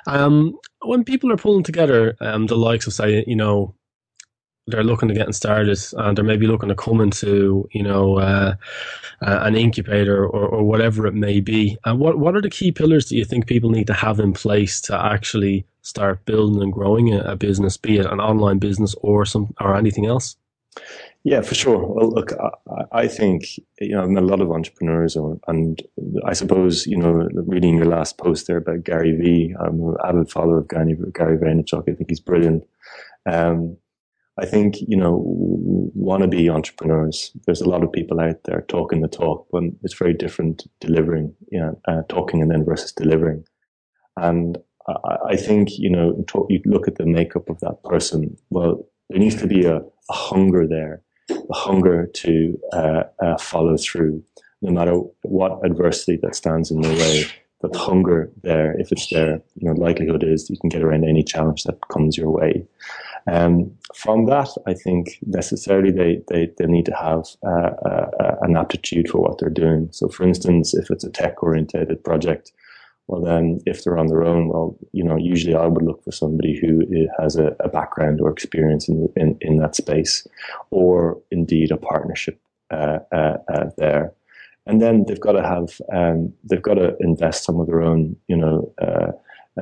Um, 0.07 0.57
when 0.81 1.03
people 1.03 1.31
are 1.31 1.37
pulling 1.37 1.63
together 1.63 2.15
um, 2.21 2.45
the 2.45 2.55
likes 2.55 2.85
of, 2.85 2.93
say, 2.93 3.23
you 3.25 3.35
know, 3.35 3.73
they're 4.67 4.84
looking 4.84 5.07
to 5.07 5.13
getting 5.13 5.34
started 5.34 5.77
and 5.98 6.17
they're 6.17 6.25
maybe 6.25 6.48
looking 6.48 6.69
to 6.69 6.75
come 6.75 7.00
into 7.00 7.67
you 7.72 7.84
know 7.84 8.17
uh, 8.17 8.55
uh, 9.22 9.39
an 9.43 9.55
incubator 9.55 10.25
or, 10.25 10.48
or 10.48 10.63
whatever 10.63 11.05
it 11.05 11.13
may 11.13 11.39
be 11.39 11.77
and 11.86 12.00
what 12.00 12.17
what 12.17 12.36
are 12.36 12.41
the 12.41 12.50
key 12.50 12.72
pillars 12.72 13.10
that 13.10 13.15
you 13.15 13.25
think 13.25 13.48
people 13.48 13.69
need 13.69 13.88
to 13.88 13.93
have 13.93 14.19
in 14.19 14.34
place 14.34 14.81
to 14.81 15.05
actually 15.05 15.65
start 15.81 16.24
building 16.25 16.62
and 16.62 16.74
growing 16.74 17.13
a, 17.13 17.19
a 17.19 17.36
business 17.36 17.77
be 17.77 17.98
it 17.98 18.05
an 18.05 18.19
online 18.19 18.57
business 18.57 18.95
or 19.01 19.25
some 19.25 19.53
or 19.60 19.75
anything 19.75 20.05
else 20.05 20.36
yeah, 21.24 21.41
for 21.41 21.55
sure. 21.55 21.84
Well, 21.84 22.12
look, 22.12 22.34
I, 22.34 22.84
I 22.91 23.07
think 23.07 23.57
you 23.79 23.95
know, 23.95 24.03
a 24.03 24.22
lot 24.22 24.41
of 24.41 24.51
entrepreneurs, 24.51 25.15
and 25.15 25.81
I 26.24 26.34
suppose 26.34 26.86
you 26.86 26.98
know, 26.98 27.27
reading 27.34 27.77
your 27.77 27.88
last 27.88 28.19
post 28.19 28.45
there 28.45 28.57
about 28.57 28.84
Gary 28.84 29.15
Vee, 29.15 29.55
I'm 29.60 29.81
an 29.81 29.95
avid 30.05 30.29
follower 30.29 30.60
of 30.60 30.67
Gary, 30.67 30.95
Gary 31.13 31.38
Vaynerchuk. 31.38 31.89
I 31.89 31.95
think 31.95 32.10
he's 32.10 32.19
brilliant. 32.19 32.63
Um, 33.25 33.77
I 34.37 34.45
think, 34.45 34.81
you 34.81 34.97
know, 34.97 35.91
wannabe 35.97 36.53
entrepreneurs, 36.53 37.31
there's 37.45 37.61
a 37.61 37.69
lot 37.69 37.83
of 37.83 37.91
people 37.91 38.19
out 38.19 38.43
there 38.43 38.65
talking 38.67 39.01
the 39.01 39.07
talk, 39.07 39.47
but 39.51 39.63
it's 39.81 39.97
very 39.97 40.13
different 40.13 40.63
delivering, 40.81 41.33
you 41.51 41.59
know, 41.59 41.79
uh, 41.87 42.01
talking 42.09 42.41
and 42.41 42.51
then 42.51 42.65
versus 42.65 42.91
delivering. 42.91 43.45
And 44.17 44.57
I, 44.87 45.17
I 45.29 45.35
think, 45.37 45.77
you 45.77 45.89
know, 45.89 46.21
talk, 46.27 46.47
you 46.49 46.61
look 46.65 46.87
at 46.87 46.95
the 46.95 47.05
makeup 47.05 47.49
of 47.49 47.59
that 47.61 47.81
person. 47.85 48.37
Well, 48.49 48.85
there 49.09 49.19
needs 49.19 49.35
to 49.37 49.47
be 49.47 49.65
a, 49.65 49.77
a 49.77 50.13
hunger 50.13 50.67
there, 50.67 51.01
a 51.29 51.55
hunger 51.55 52.07
to 52.07 52.59
uh, 52.73 53.03
uh, 53.23 53.37
follow 53.37 53.77
through, 53.77 54.21
no 54.61 54.71
matter 54.71 54.99
what 55.21 55.65
adversity 55.65 56.19
that 56.23 56.35
stands 56.35 56.71
in 56.71 56.81
the 56.81 56.89
way. 56.89 57.25
That 57.67 57.79
hunger 57.79 58.31
there, 58.43 58.79
if 58.79 58.91
it's 58.91 59.10
there, 59.10 59.41
you 59.55 59.67
know, 59.67 59.74
likelihood 59.74 60.24
is 60.24 60.50
you 60.50 60.57
can 60.57 60.69
get 60.69 60.84
around 60.84 61.03
any 61.03 61.24
challenge 61.24 61.63
that 61.63 61.79
comes 61.89 62.17
your 62.17 62.29
way. 62.29 62.65
Um, 63.27 63.72
from 63.95 64.25
that, 64.27 64.50
I 64.67 64.74
think 64.74 65.17
necessarily 65.25 65.91
they, 65.91 66.22
they, 66.27 66.51
they 66.57 66.67
need 66.67 66.86
to 66.86 66.95
have 66.95 67.25
uh, 67.43 67.72
uh, 67.89 68.36
an 68.41 68.55
aptitude 68.55 69.10
for 69.10 69.19
what 69.19 69.39
they're 69.39 69.50
doing. 69.50 69.89
So, 69.91 70.07
for 70.10 70.24
instance, 70.24 70.74
if 70.75 70.91
it's 70.91 71.03
a 71.03 71.10
tech 71.10 71.41
oriented 71.41 72.03
project, 72.03 72.51
well, 73.07 73.22
then 73.22 73.62
if 73.65 73.84
they're 73.84 73.98
on 73.98 74.07
their 74.07 74.24
own, 74.24 74.48
well, 74.48 74.77
you 74.91 75.03
know, 75.03 75.15
usually 75.15 75.55
I 75.55 75.67
would 75.67 75.84
look 75.84 76.03
for 76.03 76.12
somebody 76.12 76.60
who 76.60 76.81
has 77.19 77.36
a, 77.36 77.55
a 77.60 77.69
background 77.69 78.19
or 78.19 78.31
experience 78.31 78.89
in, 78.89 79.10
in, 79.15 79.38
in, 79.41 79.57
that 79.57 79.75
space, 79.75 80.27
or 80.72 81.22
indeed 81.29 81.72
a 81.72 81.77
partnership 81.77 82.39
uh, 82.72 83.00
uh, 83.12 83.38
uh, 83.53 83.69
there. 83.77 84.13
And 84.67 84.81
then 84.81 85.05
they've 85.07 85.19
got 85.19 85.34
to 85.34 85.43
have, 85.43 85.79
um, 85.93 86.34
they've 86.43 86.62
got 86.62 86.75
to 86.75 86.95
invest 87.00 87.43
some 87.43 87.60
of 87.60 87.67
their 87.67 87.81
own, 87.81 88.15
you 88.27 88.36
know, 88.36 88.74
uh, 88.81 89.12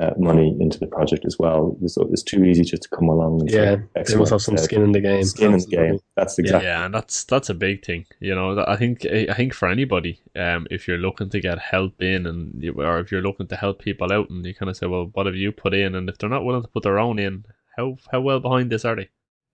uh, 0.00 0.10
money 0.18 0.56
into 0.58 0.78
the 0.80 0.86
project 0.86 1.24
as 1.24 1.38
well. 1.38 1.76
It's, 1.80 1.96
it's 1.96 2.22
too 2.22 2.44
easy 2.44 2.64
just 2.64 2.82
to 2.82 2.88
come 2.88 3.08
along. 3.08 3.42
And 3.42 3.50
yeah, 3.50 3.76
they 3.94 4.16
must 4.16 4.32
have 4.32 4.42
some 4.42 4.56
skin 4.56 4.82
in 4.82 4.92
the 4.92 5.00
game. 5.00 5.22
Skin 5.22 5.54
Absolutely. 5.54 5.78
in 5.78 5.84
the 5.84 5.92
game. 5.92 6.00
That's 6.16 6.38
exactly. 6.38 6.66
Yeah, 6.66 6.84
and 6.86 6.94
that's 6.94 7.24
that's 7.24 7.48
a 7.48 7.54
big 7.54 7.84
thing. 7.84 8.06
You 8.18 8.34
know, 8.34 8.64
I 8.66 8.76
think 8.76 9.06
I 9.06 9.32
think 9.34 9.54
for 9.54 9.68
anybody, 9.68 10.20
um, 10.34 10.66
if 10.70 10.88
you're 10.88 10.98
looking 10.98 11.30
to 11.30 11.40
get 11.40 11.58
help 11.58 12.02
in, 12.02 12.26
and 12.26 12.60
you, 12.60 12.72
or 12.72 12.98
if 12.98 13.12
you're 13.12 13.22
looking 13.22 13.46
to 13.48 13.56
help 13.56 13.82
people 13.82 14.12
out, 14.12 14.30
and 14.30 14.44
you 14.44 14.54
kind 14.54 14.70
of 14.70 14.76
say, 14.76 14.86
well, 14.86 15.10
what 15.12 15.26
have 15.26 15.36
you 15.36 15.52
put 15.52 15.74
in? 15.74 15.94
And 15.94 16.08
if 16.08 16.18
they're 16.18 16.28
not 16.28 16.44
willing 16.44 16.62
to 16.62 16.68
put 16.68 16.82
their 16.82 16.98
own 16.98 17.20
in, 17.20 17.44
how 17.76 17.96
how 18.10 18.20
well 18.20 18.40
behind 18.40 18.70
this 18.70 18.84
are 18.84 18.96
they? 18.96 19.10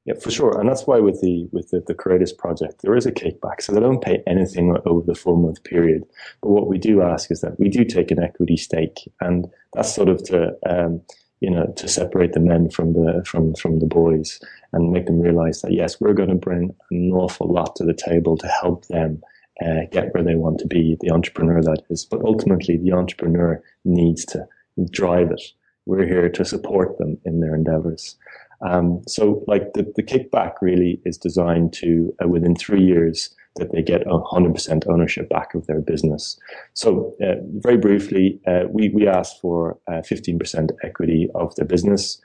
Yeah, 0.06 0.14
for 0.14 0.30
sure, 0.30 0.58
and 0.58 0.68
that's 0.68 0.86
why 0.86 0.98
with 0.98 1.20
the 1.20 1.46
with 1.52 1.70
the, 1.70 1.84
the 1.86 1.94
Creators 1.94 2.32
project, 2.32 2.80
there 2.80 2.96
is 2.96 3.04
a 3.04 3.12
kickback, 3.12 3.60
so 3.60 3.72
they 3.72 3.80
don't 3.80 4.02
pay 4.02 4.22
anything 4.26 4.74
over 4.86 5.04
the 5.04 5.14
four 5.14 5.36
month 5.36 5.62
period. 5.62 6.04
But 6.40 6.50
what 6.50 6.68
we 6.68 6.78
do 6.78 7.02
ask 7.02 7.30
is 7.30 7.42
that 7.42 7.60
we 7.60 7.68
do 7.68 7.84
take 7.84 8.10
an 8.10 8.22
equity 8.22 8.56
stake, 8.56 9.10
and 9.20 9.46
that's 9.74 9.94
sort 9.94 10.08
of 10.08 10.22
to 10.24 10.56
um, 10.66 11.02
you 11.40 11.50
know 11.50 11.66
to 11.76 11.86
separate 11.86 12.32
the 12.32 12.40
men 12.40 12.70
from 12.70 12.94
the 12.94 13.22
from 13.26 13.54
from 13.54 13.78
the 13.78 13.86
boys 13.86 14.40
and 14.72 14.90
make 14.90 15.04
them 15.04 15.20
realize 15.20 15.60
that 15.60 15.74
yes, 15.74 16.00
we're 16.00 16.14
going 16.14 16.30
to 16.30 16.34
bring 16.34 16.74
an 16.90 17.12
awful 17.12 17.52
lot 17.52 17.76
to 17.76 17.84
the 17.84 17.94
table 17.94 18.38
to 18.38 18.48
help 18.48 18.86
them 18.86 19.20
uh, 19.62 19.82
get 19.92 20.14
where 20.14 20.24
they 20.24 20.34
want 20.34 20.58
to 20.60 20.66
be, 20.66 20.96
the 21.00 21.10
entrepreneur 21.10 21.60
that 21.60 21.82
is. 21.90 22.04
But 22.04 22.22
ultimately, 22.22 22.78
the 22.78 22.92
entrepreneur 22.92 23.62
needs 23.84 24.24
to 24.26 24.46
drive 24.90 25.30
it. 25.30 25.42
We're 25.86 26.06
here 26.06 26.28
to 26.30 26.44
support 26.44 26.98
them 26.98 27.18
in 27.24 27.40
their 27.40 27.54
endeavors. 27.54 28.16
Um, 28.62 29.02
so 29.08 29.42
like 29.46 29.72
the, 29.72 29.90
the 29.96 30.02
kickback 30.02 30.54
really 30.60 31.00
is 31.04 31.16
designed 31.16 31.72
to, 31.74 32.14
uh, 32.22 32.28
within 32.28 32.54
three 32.54 32.84
years, 32.84 33.34
that 33.56 33.72
they 33.72 33.82
get 33.82 34.06
100% 34.06 34.88
ownership 34.88 35.28
back 35.28 35.54
of 35.54 35.66
their 35.66 35.80
business. 35.80 36.38
So 36.74 37.14
uh, 37.22 37.34
very 37.58 37.78
briefly, 37.78 38.40
uh, 38.46 38.64
we, 38.70 38.90
we 38.90 39.08
asked 39.08 39.40
for 39.40 39.78
15% 39.88 40.70
uh, 40.70 40.74
equity 40.84 41.28
of 41.34 41.54
their 41.56 41.66
business. 41.66 42.20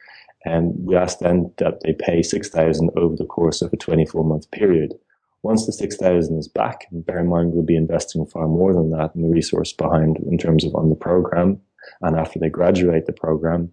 And 0.46 0.74
we 0.78 0.96
asked 0.96 1.22
them 1.22 1.52
that 1.58 1.82
they 1.82 1.94
pay 1.94 2.22
6,000 2.22 2.92
over 2.96 3.16
the 3.16 3.26
course 3.26 3.64
of 3.64 3.74
a 3.74 3.78
24 3.78 4.24
month 4.24 4.50
period. 4.52 4.94
Once 5.42 5.66
the 5.66 5.74
6,000 5.74 6.38
is 6.38 6.48
back, 6.48 6.86
and 6.92 7.06
bear 7.06 7.20
in 7.20 7.28
mind 7.28 7.54
we'll 7.54 7.64
be 7.64 7.76
investing 7.76 8.26
far 8.26 8.48
more 8.48 8.74
than 8.74 8.92
that 8.92 9.12
in 9.16 9.24
the 9.24 9.30
resource 9.30 9.74
behind 9.74 10.18
in 10.30 10.38
terms 10.38 10.64
of 10.64 10.76
on 10.76 10.90
the 10.90 10.96
program 10.96 11.60
and 12.02 12.16
after 12.16 12.40
they 12.40 12.50
graduate 12.50 13.06
the 13.06 13.14
program, 13.14 13.72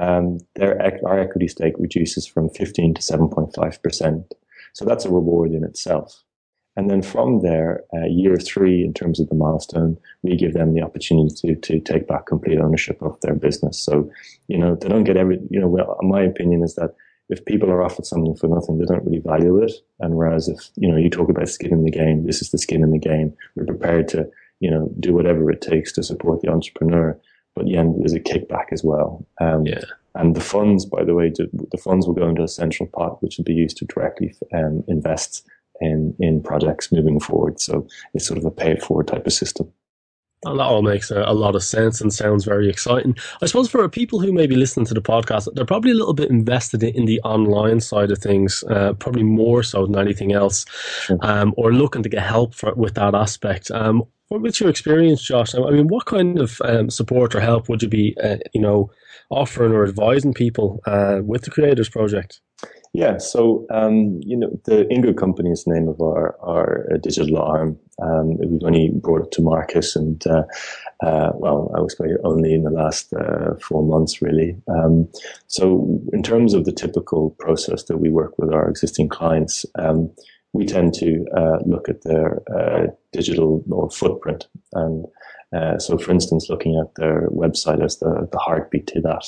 um, 0.00 0.38
their 0.54 0.80
our 1.06 1.18
equity 1.18 1.48
stake 1.48 1.74
reduces 1.78 2.26
from 2.26 2.48
15 2.50 2.94
to 2.94 3.00
7.5%. 3.00 4.24
So 4.74 4.84
that's 4.84 5.04
a 5.04 5.10
reward 5.10 5.52
in 5.52 5.64
itself. 5.64 6.22
And 6.74 6.90
then 6.90 7.02
from 7.02 7.42
there, 7.42 7.84
uh, 7.94 8.06
year 8.06 8.36
three, 8.36 8.82
in 8.82 8.94
terms 8.94 9.20
of 9.20 9.28
the 9.28 9.34
milestone, 9.34 9.98
we 10.22 10.36
give 10.36 10.54
them 10.54 10.72
the 10.72 10.80
opportunity 10.80 11.34
to, 11.42 11.54
to 11.54 11.80
take 11.80 12.08
back 12.08 12.26
complete 12.26 12.58
ownership 12.58 13.02
of 13.02 13.20
their 13.20 13.34
business. 13.34 13.78
So, 13.78 14.10
you 14.48 14.56
know, 14.56 14.74
they 14.74 14.88
don't 14.88 15.04
get 15.04 15.18
every, 15.18 15.38
you 15.50 15.60
know, 15.60 15.68
well, 15.68 15.98
my 16.00 16.22
opinion 16.22 16.62
is 16.62 16.74
that 16.76 16.94
if 17.28 17.44
people 17.44 17.70
are 17.70 17.82
offered 17.82 18.06
something 18.06 18.34
for 18.36 18.48
nothing, 18.48 18.78
they 18.78 18.86
don't 18.86 19.04
really 19.04 19.20
value 19.20 19.62
it. 19.62 19.72
And 20.00 20.14
whereas 20.14 20.48
if, 20.48 20.70
you 20.76 20.90
know, 20.90 20.96
you 20.96 21.10
talk 21.10 21.28
about 21.28 21.48
skin 21.48 21.72
in 21.72 21.84
the 21.84 21.90
game, 21.90 22.26
this 22.26 22.40
is 22.40 22.50
the 22.50 22.58
skin 22.58 22.82
in 22.82 22.90
the 22.90 22.98
game. 22.98 23.34
We're 23.54 23.66
prepared 23.66 24.08
to, 24.08 24.28
you 24.60 24.70
know, 24.70 24.90
do 24.98 25.12
whatever 25.12 25.50
it 25.50 25.60
takes 25.60 25.92
to 25.92 26.02
support 26.02 26.40
the 26.40 26.50
entrepreneur 26.50 27.20
but 27.54 27.66
yeah, 27.66 27.84
there's 27.98 28.14
a 28.14 28.20
kickback 28.20 28.66
as 28.72 28.82
well. 28.82 29.26
Um, 29.40 29.66
yeah. 29.66 29.82
And 30.14 30.36
the 30.36 30.40
funds, 30.40 30.84
by 30.84 31.04
the 31.04 31.14
way, 31.14 31.30
the 31.30 31.78
funds 31.82 32.06
will 32.06 32.14
go 32.14 32.28
into 32.28 32.42
a 32.42 32.48
central 32.48 32.88
pot, 32.88 33.22
which 33.22 33.38
will 33.38 33.44
be 33.44 33.54
used 33.54 33.78
to 33.78 33.86
directly 33.86 34.34
um, 34.52 34.84
invest 34.86 35.46
in 35.80 36.14
in 36.20 36.42
projects 36.42 36.92
moving 36.92 37.18
forward. 37.18 37.60
So 37.60 37.86
it's 38.14 38.26
sort 38.26 38.38
of 38.38 38.44
a 38.44 38.50
pay 38.50 38.72
it 38.72 38.82
forward 38.82 39.08
type 39.08 39.26
of 39.26 39.32
system. 39.32 39.72
Well, 40.44 40.56
that 40.56 40.64
all 40.64 40.82
makes 40.82 41.10
a, 41.12 41.22
a, 41.22 41.34
lot 41.34 41.54
of 41.54 41.62
sense 41.62 42.00
and 42.00 42.12
sounds 42.12 42.44
very 42.44 42.68
exciting. 42.68 43.16
I 43.40 43.46
suppose 43.46 43.70
for 43.70 43.88
people 43.88 44.18
who 44.18 44.32
may 44.32 44.48
be 44.48 44.56
listening 44.56 44.86
to 44.86 44.94
the 44.94 45.00
podcast, 45.00 45.48
they're 45.54 45.64
probably 45.64 45.92
a 45.92 45.94
little 45.94 46.14
bit 46.14 46.30
invested 46.30 46.82
in, 46.82 46.96
in 46.96 47.04
the 47.04 47.20
online 47.20 47.78
side 47.78 48.10
of 48.10 48.18
things, 48.18 48.64
uh, 48.68 48.94
probably 48.94 49.22
more 49.22 49.62
so 49.62 49.86
than 49.86 49.96
anything 49.96 50.32
else, 50.32 50.66
sure. 51.02 51.18
um, 51.22 51.54
or 51.56 51.72
looking 51.72 52.02
to 52.02 52.08
get 52.08 52.24
help 52.24 52.54
for, 52.54 52.74
with 52.74 52.94
that 52.94 53.14
aspect. 53.14 53.70
Um, 53.70 54.02
what's 54.40 54.60
your 54.60 54.70
experience, 54.70 55.22
Josh? 55.22 55.54
I 55.54 55.70
mean, 55.70 55.88
what 55.88 56.06
kind 56.06 56.38
of 56.38 56.60
um, 56.64 56.90
support 56.90 57.34
or 57.34 57.40
help 57.40 57.68
would 57.68 57.82
you 57.82 57.88
be, 57.88 58.16
uh, 58.22 58.38
you 58.52 58.60
know, 58.60 58.90
offering 59.30 59.72
or 59.72 59.84
advising 59.84 60.34
people 60.34 60.80
uh, 60.86 61.20
with 61.22 61.42
the 61.42 61.50
Creators 61.50 61.88
Project? 61.88 62.40
Yeah, 62.94 63.16
so 63.16 63.66
um, 63.70 64.20
you 64.22 64.36
know, 64.36 64.50
the 64.64 64.86
In 64.88 65.00
Good 65.00 65.16
Company 65.16 65.50
is 65.50 65.64
the 65.64 65.72
name 65.72 65.88
of 65.88 65.98
our 66.02 66.36
our 66.40 66.86
uh, 66.92 66.98
digital 66.98 67.38
arm. 67.38 67.78
Um, 68.02 68.36
we've 68.36 68.62
only 68.62 68.90
brought 68.90 69.22
it 69.22 69.32
to 69.32 69.42
market, 69.42 69.86
and 69.94 70.22
uh, 70.26 70.42
uh, 71.02 71.32
well, 71.34 71.72
I 71.74 71.80
was 71.80 71.96
only 72.22 72.52
in 72.52 72.64
the 72.64 72.70
last 72.70 73.10
uh, 73.14 73.54
four 73.62 73.82
months, 73.82 74.20
really. 74.20 74.56
Um, 74.68 75.08
so, 75.46 76.00
in 76.12 76.22
terms 76.22 76.52
of 76.52 76.66
the 76.66 76.72
typical 76.72 77.30
process 77.38 77.84
that 77.84 77.96
we 77.96 78.10
work 78.10 78.38
with 78.38 78.52
our 78.52 78.68
existing 78.68 79.08
clients, 79.08 79.64
um, 79.78 80.10
we 80.52 80.66
tend 80.66 80.94
to 80.94 81.24
uh, 81.36 81.58
look 81.64 81.88
at 81.88 82.02
their 82.02 82.42
uh, 82.54 82.86
digital 83.12 83.64
or 83.70 83.90
footprint. 83.90 84.46
And 84.72 85.06
uh, 85.52 85.78
so, 85.78 85.98
for 85.98 86.12
instance, 86.12 86.48
looking 86.48 86.78
at 86.78 86.94
their 86.96 87.28
website 87.30 87.82
as 87.82 87.98
the, 87.98 88.28
the 88.30 88.38
heartbeat 88.38 88.86
to 88.88 89.00
that. 89.02 89.26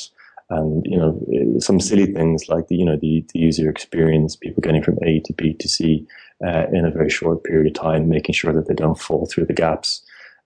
And, 0.51 0.85
you 0.87 0.99
know, 0.99 1.59
some 1.59 1.81
silly 1.81 2.07
things 2.07 2.49
like 2.49 2.69
the, 2.69 2.77
you 2.77 2.85
know, 2.85 2.97
the, 2.97 3.25
the 3.33 3.39
user 3.39 3.71
experience, 3.71 4.37
people 4.37 4.61
getting 4.61 4.83
from 4.83 4.99
A 5.03 5.21
to 5.21 5.33
B 5.33 5.55
to 5.55 5.69
C 5.69 6.07
uh, 6.47 6.67
in 6.73 6.85
a 6.85 6.91
very 6.91 7.09
short 7.09 7.45
period 7.45 7.67
of 7.69 7.83
time, 7.83 8.09
making 8.09 8.35
sure 8.35 8.53
that 8.53 8.69
they 8.69 8.75
don't 8.75 9.01
fall 9.01 9.27
through 9.27 9.47
the 9.47 9.55
gaps. 9.55 10.03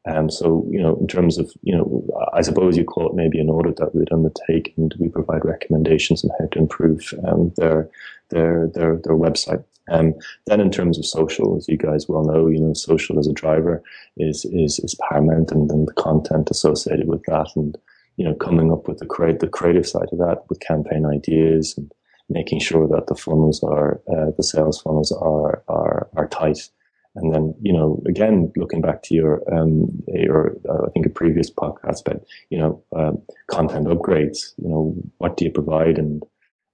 Um, 0.07 0.31
so, 0.31 0.65
you 0.71 0.81
know, 0.81 0.97
in 0.97 1.09
terms 1.09 1.37
of, 1.37 1.51
you 1.63 1.77
know, 1.77 2.05
I 2.33 2.41
suppose 2.43 2.77
you 2.77 2.85
call 2.85 3.09
it 3.09 3.17
maybe 3.17 3.41
an 3.41 3.51
audit 3.51 3.77
that 3.77 3.95
we'd 3.95 4.13
undertake 4.13 4.73
and 4.77 4.95
we 4.99 5.09
provide 5.09 5.45
recommendations 5.45 6.25
on 6.25 6.31
how 6.39 6.47
to 6.47 6.59
improve 6.59 7.13
um, 7.27 7.53
their, 7.57 7.91
their, 8.31 8.69
their, 8.69 8.97
their 9.05 9.17
website. 9.17 9.65
Um, 9.90 10.14
then 10.47 10.61
in 10.61 10.71
terms 10.71 10.99
of 10.99 11.07
social, 11.07 11.57
as 11.57 11.68
you 11.68 11.76
guys 11.76 12.09
well 12.09 12.25
know, 12.25 12.47
you 12.49 12.61
know, 12.61 12.75
social 12.75 13.18
as 13.18 13.26
a 13.26 13.33
driver 13.33 13.83
is, 14.16 14.45
is, 14.47 14.78
is 14.80 14.95
paramount 15.09 15.50
and 15.52 15.71
then 15.71 15.87
the 15.87 15.92
content 15.95 16.50
associated 16.50 17.09
with 17.09 17.23
that. 17.25 17.49
And, 17.57 17.76
you 18.16 18.25
know, 18.25 18.35
coming 18.35 18.73
up 18.73 18.88
with 18.88 18.99
the 18.99 19.07
create 19.07 19.40
the 19.40 19.49
creative 19.49 19.87
side 19.87 20.09
of 20.12 20.18
that 20.18 20.45
with 20.49 20.61
campaign 20.61 21.07
ideas 21.07 21.75
and 21.76 21.92
making 22.28 22.61
sure 22.61 22.87
that 22.88 23.07
the 23.07 23.14
funnels 23.14 23.62
are 23.62 24.00
uh, 24.12 24.30
the 24.37 24.42
sales 24.42 24.80
funnels 24.83 25.12
are 25.12 25.62
are 25.68 26.09
are 26.16 26.28
tight. 26.28 26.68
And 27.14 27.35
then, 27.35 27.54
you 27.61 27.73
know, 27.73 28.00
again, 28.07 28.52
looking 28.57 28.80
back 28.80 29.02
to 29.04 29.14
your, 29.14 29.42
um, 29.52 29.88
your, 30.07 30.57
uh, 30.68 30.87
I 30.87 30.90
think 30.90 31.07
a 31.07 31.11
previous 31.11 31.50
podcast, 31.50 32.04
but 32.04 32.25
you 32.50 32.59
know, 32.59 32.83
um, 32.95 33.23
content 33.49 33.88
upgrades. 33.88 34.52
You 34.62 34.68
know, 34.68 34.95
what 35.18 35.37
do 35.37 35.45
you 35.45 35.50
provide, 35.50 35.99
and 35.99 36.23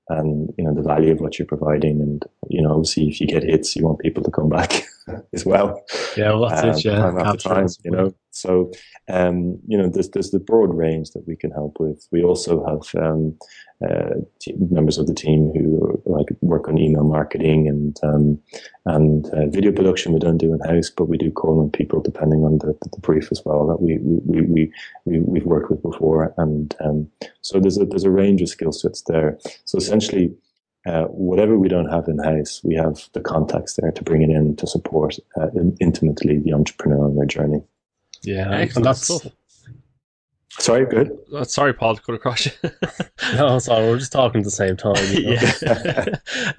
and 0.08 0.52
you 0.56 0.64
know 0.64 0.74
the 0.74 0.82
value 0.82 1.12
of 1.12 1.20
what 1.20 1.38
you're 1.38 1.46
providing, 1.46 2.00
and 2.00 2.22
you 2.48 2.62
know, 2.62 2.72
obviously, 2.72 3.08
if 3.08 3.20
you 3.20 3.26
get 3.26 3.42
hits, 3.42 3.76
you 3.76 3.84
want 3.84 4.00
people 4.00 4.22
to 4.22 4.30
come 4.30 4.48
back 4.48 4.86
as 5.32 5.44
well. 5.44 5.82
Yeah, 6.16 6.32
well, 6.32 6.48
that's 6.48 6.62
um, 6.62 6.68
it. 6.70 6.84
Yeah, 6.84 6.96
time 6.96 7.18
after 7.18 7.48
time, 7.48 7.68
you 7.84 7.90
know. 7.90 8.14
So, 8.30 8.72
um, 9.08 9.60
you 9.66 9.78
know, 9.78 9.88
there's 9.88 10.10
there's 10.10 10.30
the 10.30 10.40
broad 10.40 10.74
range 10.74 11.10
that 11.10 11.26
we 11.26 11.36
can 11.36 11.50
help 11.50 11.78
with. 11.78 12.06
We 12.10 12.24
also 12.24 12.64
have 12.66 13.02
um, 13.04 13.38
uh, 13.84 14.14
members 14.70 14.98
of 14.98 15.06
the 15.06 15.14
team 15.14 15.52
who 15.54 16.02
like 16.04 16.26
work 16.40 16.68
on 16.68 16.78
email 16.78 17.04
marketing 17.04 17.68
and 17.68 17.96
um, 18.02 18.40
and 18.86 19.26
uh, 19.30 19.46
video 19.46 19.72
production. 19.72 20.12
We 20.12 20.18
don't 20.18 20.38
do 20.38 20.52
in 20.52 20.60
house, 20.60 20.90
but 20.90 21.08
we 21.08 21.18
do 21.18 21.30
call 21.30 21.60
on 21.60 21.70
people 21.70 22.00
depending 22.00 22.44
on 22.44 22.58
the, 22.58 22.76
the 22.82 23.00
brief 23.00 23.28
as 23.30 23.42
well 23.44 23.66
that 23.68 23.80
we 23.80 23.98
we 23.98 24.40
we, 24.42 24.72
we 25.04 25.20
we've 25.20 25.46
worked 25.46 25.70
with 25.70 25.82
before. 25.82 26.34
And 26.38 26.74
um, 26.80 27.08
so 27.40 27.60
there's 27.60 27.78
a 27.78 27.84
there's 27.84 28.04
a 28.04 28.10
range 28.10 28.42
of 28.42 28.48
skill 28.48 28.72
sets 28.72 29.02
there. 29.02 29.38
So 29.64 29.78
essentially. 29.78 30.34
Uh, 30.86 31.04
whatever 31.04 31.58
we 31.58 31.68
don't 31.68 31.88
have 31.88 32.08
in 32.08 32.18
house, 32.18 32.60
we 32.62 32.74
have 32.74 33.08
the 33.14 33.20
contacts 33.20 33.74
there 33.74 33.90
to 33.90 34.02
bring 34.02 34.22
it 34.22 34.30
in 34.30 34.54
to 34.56 34.66
support 34.66 35.16
uh, 35.40 35.48
intimately 35.80 36.38
the 36.38 36.52
entrepreneur 36.52 37.04
on 37.04 37.16
their 37.16 37.24
journey. 37.24 37.62
Yeah, 38.22 38.50
Excellent 38.50 38.76
and 38.76 38.84
that's 38.84 39.04
stuff. 39.04 39.32
Sorry, 40.58 40.86
good. 40.86 41.18
Uh, 41.34 41.44
Sorry, 41.44 41.72
Paul, 41.72 41.96
to 41.96 42.02
cut 42.02 42.14
across 42.14 42.46
you. 42.46 42.52
no, 43.34 43.58
sorry, 43.58 43.88
we're 43.88 43.98
just 43.98 44.12
talking 44.12 44.40
at 44.40 44.44
the 44.44 44.50
same 44.50 44.76
time. 44.76 45.04
You 45.12 45.34
know? 45.34 45.50
yeah. 45.62 46.04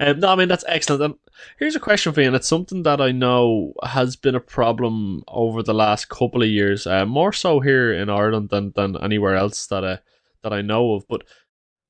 um, 0.00 0.20
no, 0.20 0.28
I 0.28 0.36
mean 0.36 0.48
that's 0.48 0.64
excellent. 0.68 1.02
And 1.02 1.14
here's 1.58 1.76
a 1.76 1.80
question 1.80 2.12
for 2.12 2.20
you, 2.20 2.26
and 2.26 2.36
it's 2.36 2.48
something 2.48 2.82
that 2.82 3.00
I 3.00 3.10
know 3.10 3.72
has 3.82 4.14
been 4.14 4.34
a 4.34 4.40
problem 4.40 5.24
over 5.28 5.62
the 5.62 5.72
last 5.72 6.10
couple 6.10 6.42
of 6.42 6.48
years, 6.48 6.86
uh, 6.86 7.06
more 7.06 7.32
so 7.32 7.60
here 7.60 7.92
in 7.92 8.10
Ireland 8.10 8.50
than 8.50 8.72
than 8.76 9.02
anywhere 9.02 9.34
else 9.34 9.66
that 9.68 9.84
I 9.84 9.98
that 10.42 10.52
I 10.52 10.60
know 10.60 10.92
of. 10.92 11.08
But 11.08 11.22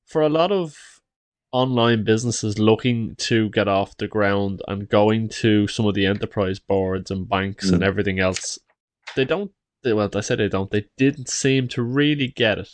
for 0.05 0.21
a 0.21 0.29
lot 0.29 0.51
of 0.51 0.96
online 1.51 2.03
businesses 2.03 2.59
looking 2.59 3.15
to 3.15 3.49
get 3.49 3.67
off 3.67 3.97
the 3.97 4.07
ground 4.07 4.61
and 4.67 4.89
going 4.89 5.29
to 5.29 5.67
some 5.67 5.85
of 5.85 5.95
the 5.95 6.05
enterprise 6.05 6.59
boards 6.59 7.09
and 7.09 7.27
banks 7.27 7.69
and 7.69 7.81
Mm. 7.81 7.85
everything 7.85 8.19
else, 8.19 8.59
they 9.15 9.25
don't. 9.25 9.51
They, 9.83 9.93
well, 9.93 10.09
I 10.13 10.21
said 10.21 10.39
they 10.39 10.49
don't. 10.49 10.71
They 10.71 10.85
didn't 10.97 11.29
seem 11.29 11.67
to 11.69 11.81
really 11.83 12.27
get 12.27 12.57
it. 12.57 12.69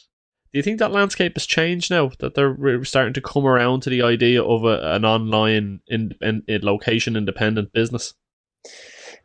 Do 0.51 0.59
you 0.59 0.63
think 0.63 0.79
that 0.79 0.91
landscape 0.91 1.33
has 1.35 1.45
changed 1.45 1.89
now? 1.91 2.11
That 2.19 2.35
they're 2.35 2.83
starting 2.85 3.13
to 3.13 3.21
come 3.21 3.45
around 3.45 3.81
to 3.81 3.89
the 3.89 4.01
idea 4.03 4.43
of 4.43 4.63
a, 4.63 4.93
an 4.95 5.03
online 5.03 5.81
in, 5.87 6.13
in, 6.21 6.43
in 6.47 6.61
location 6.61 7.15
independent 7.15 7.73
business? 7.73 8.13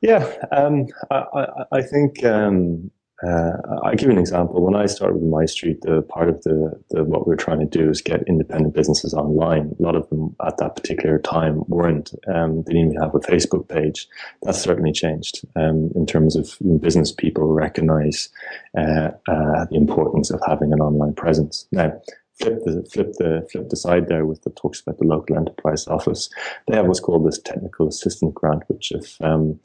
Yeah, 0.00 0.32
um, 0.52 0.86
I, 1.10 1.24
I, 1.34 1.46
I 1.72 1.82
think 1.82 2.24
um, 2.24 2.90
uh, 3.26 3.52
I'll 3.82 3.96
give 3.96 4.08
you 4.08 4.12
an 4.12 4.18
example. 4.18 4.64
When 4.64 4.76
I 4.76 4.86
started 4.86 5.14
with 5.14 5.28
My 5.28 5.44
Street, 5.44 5.80
the 5.82 6.02
part 6.02 6.28
of 6.28 6.42
the, 6.42 6.80
the 6.90 7.02
what 7.02 7.26
we 7.26 7.34
are 7.34 7.36
trying 7.36 7.58
to 7.58 7.66
do 7.66 7.90
is 7.90 8.00
get 8.00 8.22
independent 8.28 8.74
businesses 8.74 9.12
online. 9.12 9.74
A 9.78 9.82
lot 9.82 9.96
of 9.96 10.08
them 10.08 10.36
at 10.46 10.58
that 10.58 10.76
particular 10.76 11.18
time 11.18 11.64
weren't. 11.66 12.12
Um, 12.32 12.62
they 12.62 12.74
didn't 12.74 12.92
even 12.92 13.02
have 13.02 13.14
a 13.14 13.20
Facebook 13.20 13.68
page. 13.68 14.06
That's 14.42 14.60
certainly 14.60 14.92
changed 14.92 15.44
um, 15.56 15.90
in 15.96 16.06
terms 16.06 16.36
of 16.36 16.56
business 16.80 17.10
people 17.10 17.52
recognize 17.52 18.28
uh, 18.76 19.10
uh, 19.28 19.64
the 19.64 19.76
importance 19.76 20.30
of 20.30 20.40
having 20.46 20.72
an 20.72 20.80
online 20.80 21.14
presence. 21.14 21.66
Now, 21.72 22.00
flip 22.40 22.60
the 22.64 22.88
flip 22.92 23.12
the 23.14 23.48
flip 23.50 23.68
the 23.68 23.76
side 23.76 24.06
there 24.06 24.26
with 24.26 24.42
the 24.42 24.50
talks 24.50 24.80
about 24.80 24.98
the 24.98 25.06
local 25.06 25.36
enterprise 25.36 25.88
office. 25.88 26.30
They 26.68 26.76
have 26.76 26.86
what's 26.86 27.00
called 27.00 27.26
this 27.26 27.40
technical 27.40 27.88
assistance 27.88 28.32
grant, 28.34 28.62
which 28.68 28.92
if 28.92 29.20
um, 29.20 29.58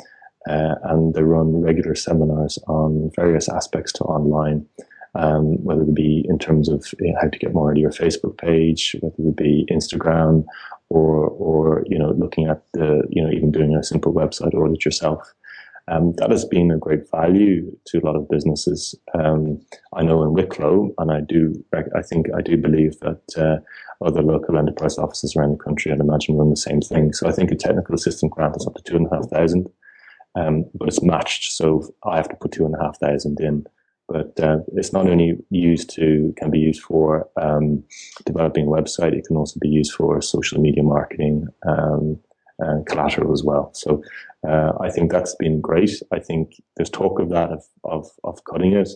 uh, 0.48 0.76
and 0.84 1.14
they 1.14 1.24
run 1.24 1.62
regular 1.62 1.96
seminars 1.96 2.60
on 2.68 3.12
various 3.16 3.50
aspects 3.50 3.92
to 3.94 4.04
online, 4.04 4.66
um, 5.16 5.64
whether 5.64 5.84
it 5.84 5.94
be 5.94 6.26
in 6.28 6.40
terms 6.40 6.70
of 6.70 6.86
how 7.22 7.28
to 7.28 7.40
get 7.40 7.54
more 7.54 7.70
into 7.70 7.82
your 7.82 7.92
Facebook 7.92 8.38
page, 8.38 8.96
whether 9.02 9.30
it 9.30 9.36
be 9.36 9.68
Instagram, 9.72 10.46
or 10.90 11.28
or 11.28 11.84
you 11.88 11.98
know 11.98 12.12
looking 12.12 12.48
at 12.48 12.64
the 12.74 13.04
you 13.10 13.24
know 13.24 13.32
even 13.32 13.52
doing 13.52 13.76
a 13.76 13.84
simple 13.84 14.14
website 14.14 14.54
audit 14.54 14.86
yourself. 14.86 15.34
Um, 15.90 16.14
that 16.14 16.32
has 16.32 16.46
been 16.46 16.72
a 16.72 16.78
great 16.78 17.12
value 17.12 17.70
to 17.88 18.00
a 18.00 18.06
lot 18.06 18.16
of 18.16 18.30
businesses. 18.30 18.96
Um, 19.14 19.60
I 19.94 20.04
know 20.04 20.24
in 20.24 20.32
Wicklow, 20.32 20.94
and 20.98 21.12
I 21.12 21.20
do, 21.20 21.62
I 21.74 22.02
think, 22.02 22.28
I 22.34 22.42
do 22.42 22.56
believe 22.56 22.98
that 23.02 23.22
uh, 23.38 23.58
other 24.06 24.22
local 24.22 24.58
enterprise 24.58 24.98
offices 24.98 25.36
around 25.36 25.52
the 25.52 25.64
country, 25.64 25.92
I'd 25.92 26.00
imagine, 26.00 26.38
run 26.38 26.50
the 26.50 26.56
same 26.56 26.80
thing. 26.80 27.12
So 27.12 27.28
I 27.28 27.34
think 27.34 27.52
a 27.52 27.56
technical 27.56 27.96
assistant 27.96 28.32
grant 28.32 28.56
is 28.56 28.66
up 28.66 28.76
to 28.76 28.84
two 28.84 28.96
and 28.96 29.08
a 29.08 29.16
half 29.16 29.30
thousand, 29.30 29.68
um, 30.36 30.66
but 30.76 30.88
it's 30.88 31.02
matched. 31.02 31.52
So 31.52 31.94
I 32.04 32.18
have 32.18 32.30
to 32.30 32.36
put 32.36 32.52
two 32.52 32.66
and 32.66 32.76
a 32.76 32.84
half 32.84 33.00
thousand 33.00 33.40
in. 33.40 33.66
But 34.10 34.38
uh, 34.40 34.58
it's 34.76 34.92
not 34.92 35.08
only 35.08 35.38
used 35.50 35.90
to 35.96 36.34
can 36.38 36.52
be 36.52 36.60
used 36.60 36.82
for 36.82 37.28
um, 37.42 37.84
developing 38.26 38.68
a 38.68 38.70
website. 38.70 39.14
It 39.14 39.26
can 39.26 39.38
also 39.38 39.60
be 39.60 39.70
used 39.70 39.94
for 39.94 40.22
social 40.22 40.60
media 40.60 40.84
marketing 40.84 41.48
um, 41.68 42.20
and 42.60 42.86
collateral 42.86 43.32
as 43.32 43.44
well. 43.44 43.72
So 43.74 44.04
uh, 44.48 44.74
I 44.82 44.90
think 44.90 45.12
that's 45.12 45.36
been 45.36 45.62
great. 45.62 46.02
I 46.12 46.20
think 46.20 46.62
there's 46.76 46.90
talk 46.90 47.20
of 47.20 47.30
that 47.30 47.50
of, 47.50 47.64
of 47.86 48.12
of 48.26 48.44
cutting 48.44 48.74
it. 48.74 48.90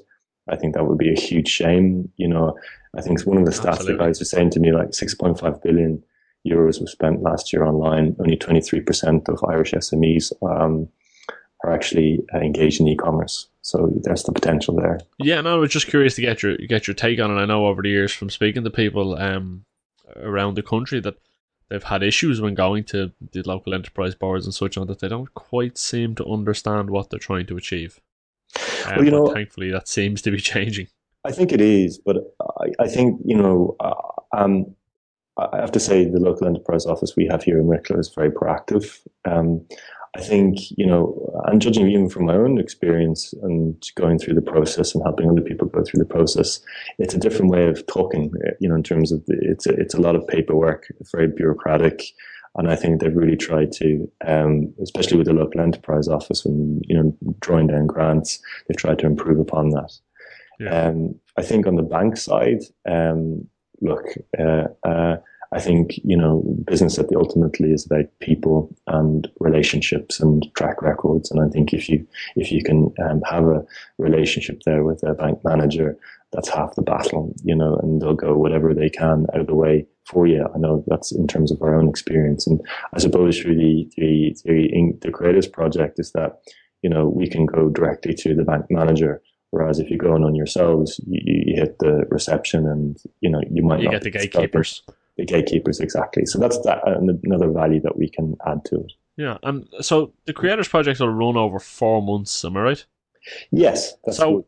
I 0.49 0.55
think 0.55 0.75
that 0.75 0.85
would 0.85 0.97
be 0.97 1.11
a 1.11 1.19
huge 1.19 1.47
shame. 1.47 2.11
You 2.17 2.27
know, 2.27 2.57
I 2.97 3.01
think 3.01 3.21
one 3.21 3.37
of 3.37 3.45
the 3.45 3.51
stats 3.51 3.79
Absolutely. 3.79 3.93
the 3.93 4.03
guys 4.03 4.19
were 4.19 4.25
saying 4.25 4.51
to 4.51 4.59
me 4.59 4.71
like 4.71 4.89
6.5 4.89 5.61
billion 5.61 6.03
euros 6.47 6.79
was 6.79 6.91
spent 6.91 7.21
last 7.21 7.51
year 7.51 7.65
online. 7.65 8.15
Only 8.19 8.37
23% 8.37 9.27
of 9.29 9.43
Irish 9.49 9.73
SMEs 9.73 10.31
um, 10.43 10.87
are 11.63 11.71
actually 11.73 12.23
uh, 12.33 12.37
engaged 12.39 12.79
in 12.79 12.87
e-commerce. 12.87 13.47
So 13.61 13.91
there's 14.03 14.23
the 14.23 14.31
potential 14.31 14.75
there. 14.75 14.99
Yeah, 15.19 15.41
no, 15.41 15.55
I 15.55 15.57
was 15.57 15.71
just 15.71 15.87
curious 15.87 16.15
to 16.15 16.21
get 16.21 16.41
your 16.41 16.55
get 16.57 16.87
your 16.87 16.93
take 16.93 17.19
on 17.19 17.31
it. 17.31 17.41
I 17.41 17.45
know 17.45 17.65
over 17.67 17.81
the 17.81 17.89
years 17.89 18.13
from 18.13 18.29
speaking 18.29 18.63
to 18.63 18.69
people 18.69 19.17
um, 19.17 19.65
around 20.15 20.55
the 20.55 20.63
country 20.63 20.99
that 21.01 21.15
they've 21.69 21.83
had 21.83 22.03
issues 22.03 22.39
when 22.39 22.53
going 22.53 22.85
to 22.85 23.11
the 23.33 23.41
local 23.43 23.73
enterprise 23.73 24.15
boards 24.15 24.45
and 24.45 24.53
such 24.53 24.77
on 24.77 24.87
that 24.87 24.99
they 24.99 25.09
don't 25.09 25.33
quite 25.33 25.77
seem 25.77 26.15
to 26.15 26.25
understand 26.25 26.89
what 26.89 27.09
they're 27.09 27.19
trying 27.19 27.45
to 27.47 27.57
achieve. 27.57 27.99
Um, 28.85 28.95
Well, 28.95 29.05
you 29.05 29.11
know- 29.11 29.33
thankfully 29.33 29.69
that 29.71 29.87
seems 29.87 30.21
to 30.21 30.31
be 30.31 30.39
changing. 30.53 30.87
I 31.25 31.31
think 31.33 31.51
it 31.51 31.59
is, 31.59 31.97
but 31.97 32.33
I, 32.61 32.71
I 32.79 32.87
think 32.87 33.19
you 33.25 33.35
know, 33.35 33.75
uh, 33.81 33.93
um, 34.31 34.73
I 35.37 35.57
have 35.57 35.73
to 35.73 35.79
say 35.79 36.05
the 36.05 36.21
local 36.21 36.47
enterprise 36.47 36.85
office 36.85 37.17
we 37.17 37.27
have 37.27 37.43
here 37.43 37.59
in 37.59 37.67
Wicklow 37.67 37.99
is 37.99 38.13
very 38.15 38.31
proactive. 38.31 39.05
Um, 39.25 39.65
I 40.17 40.21
think 40.21 40.57
you 40.75 40.85
know, 40.85 41.31
and 41.45 41.61
judging 41.61 41.87
even 41.87 42.09
from 42.09 42.25
my 42.25 42.35
own 42.35 42.57
experience 42.59 43.33
and 43.43 43.81
going 43.95 44.17
through 44.19 44.33
the 44.33 44.41
process 44.41 44.93
and 44.93 45.03
helping 45.03 45.29
other 45.29 45.41
people 45.41 45.67
go 45.67 45.83
through 45.83 45.99
the 45.99 46.13
process, 46.17 46.59
it's 46.97 47.13
a 47.13 47.19
different 47.19 47.51
way 47.51 47.67
of 47.67 47.85
talking. 47.85 48.31
uh, 48.45 48.51
You 48.59 48.69
know, 48.69 48.75
in 48.75 48.83
terms 48.83 49.11
of 49.11 49.25
the, 49.27 49.37
it's 49.41 49.67
a, 49.67 49.73
it's 49.73 49.93
a 49.93 50.01
lot 50.01 50.15
of 50.15 50.27
paperwork, 50.27 50.87
very 51.11 51.27
bureaucratic. 51.27 52.03
And 52.55 52.71
I 52.71 52.75
think 52.75 52.99
they've 52.99 53.15
really 53.15 53.37
tried 53.37 53.71
to, 53.73 54.11
um, 54.25 54.73
especially 54.81 55.17
with 55.17 55.27
the 55.27 55.33
local 55.33 55.61
enterprise 55.61 56.07
office, 56.07 56.43
and 56.43 56.83
you 56.87 56.95
know, 56.97 57.15
drawing 57.39 57.67
down 57.67 57.85
grants, 57.85 58.39
they've 58.67 58.83
tried 58.83 58.99
to 58.99 59.05
improve 59.05 59.39
upon 59.39 59.69
that. 59.69 59.91
Yeah. 60.59 60.87
Um, 60.87 61.19
I 61.37 61.43
think 61.43 61.67
on 61.67 61.75
the 61.75 61.83
bank 61.83 62.17
side, 62.17 62.61
um, 62.89 63.47
look, 63.79 64.05
uh, 64.39 64.65
uh, 64.83 65.17
I 65.53 65.59
think 65.59 65.97
you 66.03 66.17
know 66.17 66.43
business 66.65 66.99
at 66.99 67.09
the 67.09 67.17
ultimately 67.17 67.71
is 67.71 67.85
about 67.85 68.05
people 68.19 68.75
and 68.87 69.29
relationships 69.39 70.19
and 70.19 70.45
track 70.55 70.81
records. 70.81 71.31
And 71.31 71.41
I 71.41 71.47
think 71.49 71.73
if 71.73 71.89
you 71.89 72.05
if 72.35 72.51
you 72.51 72.63
can 72.63 72.93
um, 73.03 73.21
have 73.29 73.45
a 73.45 73.65
relationship 73.97 74.61
there 74.65 74.83
with 74.83 75.03
a 75.03 75.13
bank 75.13 75.39
manager, 75.43 75.97
that's 76.31 76.49
half 76.49 76.75
the 76.75 76.81
battle, 76.81 77.33
you 77.43 77.55
know. 77.55 77.75
And 77.77 78.01
they'll 78.01 78.13
go 78.13 78.37
whatever 78.37 78.73
they 78.73 78.89
can 78.89 79.25
out 79.33 79.41
of 79.41 79.47
the 79.47 79.55
way 79.55 79.85
for 80.05 80.27
you. 80.27 80.47
I 80.53 80.57
know 80.57 80.83
that's 80.87 81.11
in 81.11 81.27
terms 81.27 81.51
of 81.51 81.61
our 81.61 81.75
own 81.75 81.87
experience, 81.87 82.47
and 82.47 82.61
I 82.93 82.99
suppose 82.99 83.39
through 83.39 83.55
the 83.55 83.89
the 83.97 84.35
the, 84.45 84.97
the 85.01 85.11
creators 85.11 85.47
project 85.47 85.99
is 85.99 86.11
that 86.11 86.41
you 86.81 86.89
know 86.89 87.07
we 87.07 87.27
can 87.27 87.45
go 87.45 87.69
directly 87.69 88.13
to 88.15 88.35
the 88.35 88.43
bank 88.43 88.65
manager. 88.69 89.21
Whereas 89.51 89.79
if 89.79 89.89
you're 89.89 89.97
going 89.97 90.25
on 90.25 90.35
yourselves, 90.35 90.99
you, 91.07 91.21
you 91.23 91.55
hit 91.55 91.79
the 91.79 92.05
reception, 92.09 92.67
and 92.67 92.97
you 93.21 93.29
know 93.29 93.41
you 93.49 93.63
might 93.63 93.79
You 93.79 93.85
not 93.85 93.93
get 93.93 94.03
the 94.03 94.11
gatekeepers. 94.11 94.83
The 95.17 95.25
gatekeepers 95.25 95.79
exactly. 95.79 96.25
So 96.25 96.39
that's 96.39 96.59
that 96.61 96.81
another 96.85 97.49
value 97.51 97.81
that 97.81 97.97
we 97.97 98.09
can 98.09 98.35
add 98.45 98.63
to 98.65 98.75
it. 98.81 98.91
Yeah, 99.17 99.37
and 99.43 99.67
so 99.81 100.13
the 100.25 100.33
creators 100.33 100.67
project 100.67 100.99
will 100.99 101.09
run 101.09 101.37
over 101.37 101.59
four 101.59 102.01
months. 102.03 102.45
Am 102.45 102.55
I 102.57 102.61
right? 102.61 102.85
Yes, 103.51 103.95
that's 104.05 104.17
So- 104.17 104.45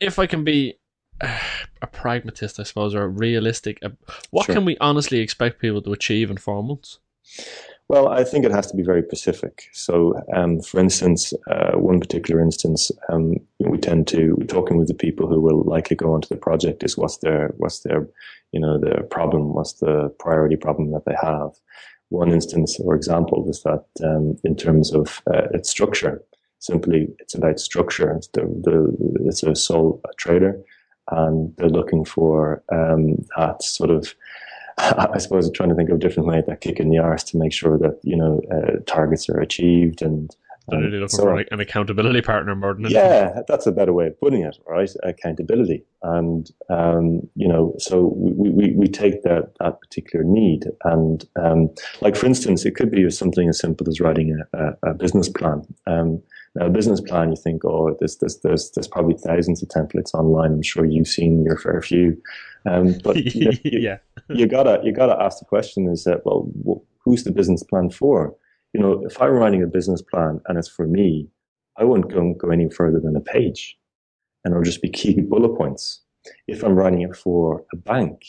if 0.00 0.18
I 0.18 0.26
can 0.26 0.44
be 0.44 0.78
uh, 1.20 1.36
a 1.82 1.86
pragmatist, 1.88 2.60
I 2.60 2.62
suppose, 2.62 2.94
or 2.94 3.08
realistic, 3.08 3.78
uh, 3.82 3.90
what 4.30 4.46
Sure. 4.46 4.54
can 4.54 4.64
we 4.64 4.76
honestly 4.80 5.18
expect 5.18 5.60
people 5.60 5.82
to 5.82 5.92
achieve 5.92 6.30
in 6.30 6.36
four 6.36 6.62
months? 6.62 7.00
Well, 7.88 8.08
I 8.08 8.22
think 8.22 8.44
it 8.44 8.52
has 8.52 8.66
to 8.66 8.76
be 8.76 8.82
very 8.82 9.02
specific. 9.02 9.70
So, 9.72 10.14
um, 10.34 10.60
for 10.60 10.78
instance, 10.78 11.32
uh, 11.50 11.72
one 11.72 12.00
particular 12.00 12.38
instance, 12.42 12.90
um, 13.08 13.36
we 13.60 13.78
tend 13.78 14.06
to 14.08 14.36
talking 14.46 14.76
with 14.76 14.88
the 14.88 14.94
people 14.94 15.26
who 15.26 15.40
will 15.40 15.62
likely 15.62 15.96
go 15.96 16.12
onto 16.12 16.28
the 16.28 16.36
project 16.36 16.84
is 16.84 16.98
what's 16.98 17.16
their 17.18 17.54
what's 17.56 17.80
their 17.80 18.06
you 18.52 18.60
know 18.60 18.78
their 18.78 19.04
problem, 19.04 19.54
what's 19.54 19.74
the 19.74 20.14
priority 20.18 20.56
problem 20.56 20.90
that 20.92 21.06
they 21.06 21.16
have. 21.22 21.52
One 22.10 22.30
instance 22.30 22.78
or 22.78 22.94
example 22.94 23.48
is 23.48 23.62
that 23.62 23.84
um, 24.04 24.36
in 24.44 24.54
terms 24.54 24.92
of 24.92 25.22
uh, 25.26 25.48
its 25.54 25.70
structure, 25.70 26.22
simply 26.58 27.08
it's 27.20 27.34
about 27.34 27.58
structure. 27.58 28.12
It's, 28.12 28.28
the, 28.28 28.42
the, 28.42 29.26
it's 29.26 29.42
a 29.42 29.54
sole 29.54 30.02
trader, 30.18 30.60
and 31.10 31.54
they're 31.56 31.70
looking 31.70 32.04
for 32.04 32.62
um, 32.70 33.24
that 33.38 33.62
sort 33.62 33.90
of 33.90 34.14
I 35.14 35.18
suppose 35.18 35.50
trying 35.50 35.70
to 35.70 35.74
think 35.74 35.90
of 35.90 35.98
different 35.98 36.28
way 36.28 36.42
that 36.46 36.60
kick 36.60 36.78
in 36.80 36.88
the 36.88 36.98
arse 36.98 37.24
to 37.24 37.36
make 37.36 37.52
sure 37.52 37.78
that 37.78 37.98
you 38.02 38.16
know 38.16 38.40
uh, 38.52 38.78
targets 38.86 39.28
are 39.28 39.40
achieved 39.40 40.02
and. 40.02 40.34
They're 40.68 40.80
really 40.80 40.98
looking 40.98 41.16
so, 41.16 41.22
for 41.22 41.38
an 41.38 41.60
accountability 41.60 42.20
partner 42.20 42.54
more 42.54 42.74
than 42.74 42.86
anything. 42.86 43.02
yeah, 43.02 43.40
that's 43.48 43.66
a 43.66 43.72
better 43.72 43.92
way 43.92 44.08
of 44.08 44.20
putting 44.20 44.42
it, 44.42 44.58
right? 44.66 44.90
Accountability, 45.02 45.84
and 46.02 46.50
um, 46.68 47.28
you 47.34 47.48
know, 47.48 47.74
so 47.78 48.12
we, 48.16 48.50
we, 48.50 48.72
we 48.72 48.86
take 48.86 49.22
that 49.22 49.52
that 49.60 49.80
particular 49.80 50.24
need, 50.24 50.66
and 50.84 51.24
um, 51.36 51.70
like 52.00 52.16
for 52.16 52.26
instance, 52.26 52.64
it 52.64 52.74
could 52.74 52.90
be 52.90 53.08
something 53.10 53.48
as 53.48 53.58
simple 53.58 53.88
as 53.88 54.00
writing 54.00 54.38
a, 54.52 54.58
a, 54.58 54.90
a 54.90 54.94
business 54.94 55.28
plan. 55.28 55.62
Um, 55.86 56.22
now, 56.54 56.66
a 56.66 56.70
business 56.70 57.00
plan, 57.00 57.30
you 57.30 57.36
think, 57.36 57.64
oh, 57.64 57.94
there's, 57.98 58.16
there's, 58.16 58.38
there's, 58.40 58.70
there's 58.70 58.88
probably 58.88 59.16
thousands 59.16 59.62
of 59.62 59.68
templates 59.68 60.14
online. 60.14 60.52
I'm 60.52 60.62
sure 60.62 60.84
you've 60.84 61.08
seen 61.08 61.44
your 61.44 61.56
fair 61.56 61.80
few. 61.80 62.20
Um, 62.66 62.96
but 63.04 63.16
you, 63.34 63.52
yeah, 63.64 63.98
you 64.28 64.46
gotta 64.46 64.80
you 64.82 64.92
gotta 64.92 65.20
ask 65.20 65.38
the 65.38 65.44
question: 65.44 65.88
Is 65.88 66.04
that 66.04 66.22
well, 66.24 66.50
who's 66.98 67.24
the 67.24 67.32
business 67.32 67.62
plan 67.62 67.90
for? 67.90 68.34
You 68.72 68.80
know, 68.80 69.04
if 69.06 69.20
I'm 69.20 69.30
writing 69.30 69.62
a 69.62 69.66
business 69.66 70.02
plan 70.02 70.40
and 70.46 70.58
it's 70.58 70.68
for 70.68 70.86
me, 70.86 71.28
I 71.78 71.84
won't 71.84 72.10
go, 72.10 72.34
go 72.34 72.50
any 72.50 72.68
further 72.68 73.00
than 73.00 73.16
a 73.16 73.20
page, 73.20 73.78
and 74.44 74.52
it'll 74.52 74.64
just 74.64 74.82
be 74.82 74.90
key 74.90 75.20
bullet 75.20 75.56
points. 75.56 76.02
If 76.46 76.62
I'm 76.62 76.74
writing 76.74 77.02
it 77.02 77.16
for 77.16 77.64
a 77.72 77.76
bank, 77.76 78.24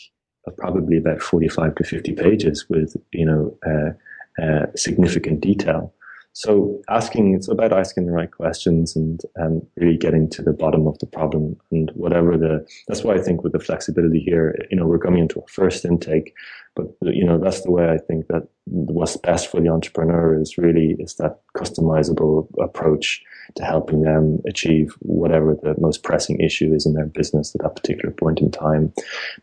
probably 0.56 0.96
about 0.96 1.20
45 1.20 1.74
to 1.76 1.84
50 1.84 2.12
pages 2.12 2.66
with 2.68 2.96
you 3.12 3.26
know 3.26 3.58
uh, 3.66 4.42
uh, 4.42 4.66
significant 4.76 5.40
detail. 5.40 5.92
So 6.32 6.80
asking, 6.88 7.34
it's 7.34 7.48
about 7.48 7.72
asking 7.72 8.06
the 8.06 8.12
right 8.12 8.30
questions 8.30 8.94
and, 8.94 9.20
and 9.34 9.66
really 9.76 9.96
getting 9.96 10.30
to 10.30 10.42
the 10.42 10.52
bottom 10.52 10.86
of 10.86 10.98
the 11.00 11.06
problem 11.06 11.56
and 11.72 11.90
whatever 11.94 12.38
the, 12.38 12.64
that's 12.86 13.02
why 13.02 13.14
I 13.14 13.20
think 13.20 13.42
with 13.42 13.52
the 13.52 13.58
flexibility 13.58 14.20
here, 14.20 14.56
you 14.70 14.76
know, 14.76 14.86
we're 14.86 14.98
coming 14.98 15.22
into 15.22 15.40
a 15.40 15.46
first 15.48 15.84
intake, 15.84 16.32
but 16.76 16.86
you 17.02 17.24
know, 17.24 17.36
that's 17.36 17.62
the 17.62 17.72
way 17.72 17.90
I 17.90 17.98
think 17.98 18.28
that 18.28 18.46
what's 18.66 19.16
best 19.16 19.50
for 19.50 19.60
the 19.60 19.68
entrepreneur 19.68 20.40
is 20.40 20.56
really, 20.56 20.94
is 21.00 21.16
that 21.16 21.40
customizable 21.56 22.46
approach 22.62 23.20
to 23.56 23.64
helping 23.64 24.02
them 24.02 24.38
achieve 24.46 24.94
whatever 25.00 25.56
the 25.60 25.74
most 25.80 26.04
pressing 26.04 26.38
issue 26.40 26.72
is 26.72 26.86
in 26.86 26.94
their 26.94 27.06
business 27.06 27.54
at 27.56 27.62
that 27.62 27.74
particular 27.74 28.14
point 28.14 28.38
in 28.38 28.52
time. 28.52 28.92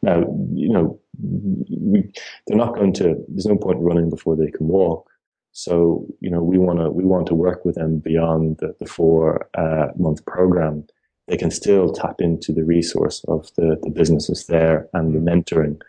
Now, 0.02 0.20
you 0.54 0.70
know, 0.70 0.98
we, 1.20 2.10
they're 2.48 2.58
not 2.58 2.76
going 2.76 2.94
to, 2.94 3.18
there's 3.28 3.46
no 3.46 3.58
point 3.58 3.80
running 3.82 4.10
before 4.10 4.38
they 4.38 4.50
can 4.50 4.68
walk 4.68 5.10
so, 5.58 6.06
you 6.20 6.30
know, 6.30 6.44
we 6.44 6.60
want 6.60 6.78
to, 6.78 6.92
we 6.92 7.04
want 7.04 7.26
to 7.26 7.34
work 7.34 7.66
with 7.66 7.74
them 7.74 7.98
beyond 7.98 8.58
the, 8.60 8.76
the 8.80 8.86
four 8.86 9.50
uh, 9.58 9.88
month 9.98 10.24
program. 10.28 10.86
They 11.28 11.36
can 11.36 11.50
still 11.50 11.92
tap 11.92 12.22
into 12.22 12.54
the 12.54 12.64
resource 12.64 13.26
of 13.28 13.50
the, 13.56 13.76
the 13.82 13.90
businesses 13.90 14.46
there 14.46 14.88
and 14.94 15.16
the 15.16 15.32
mentoring. 15.32 15.82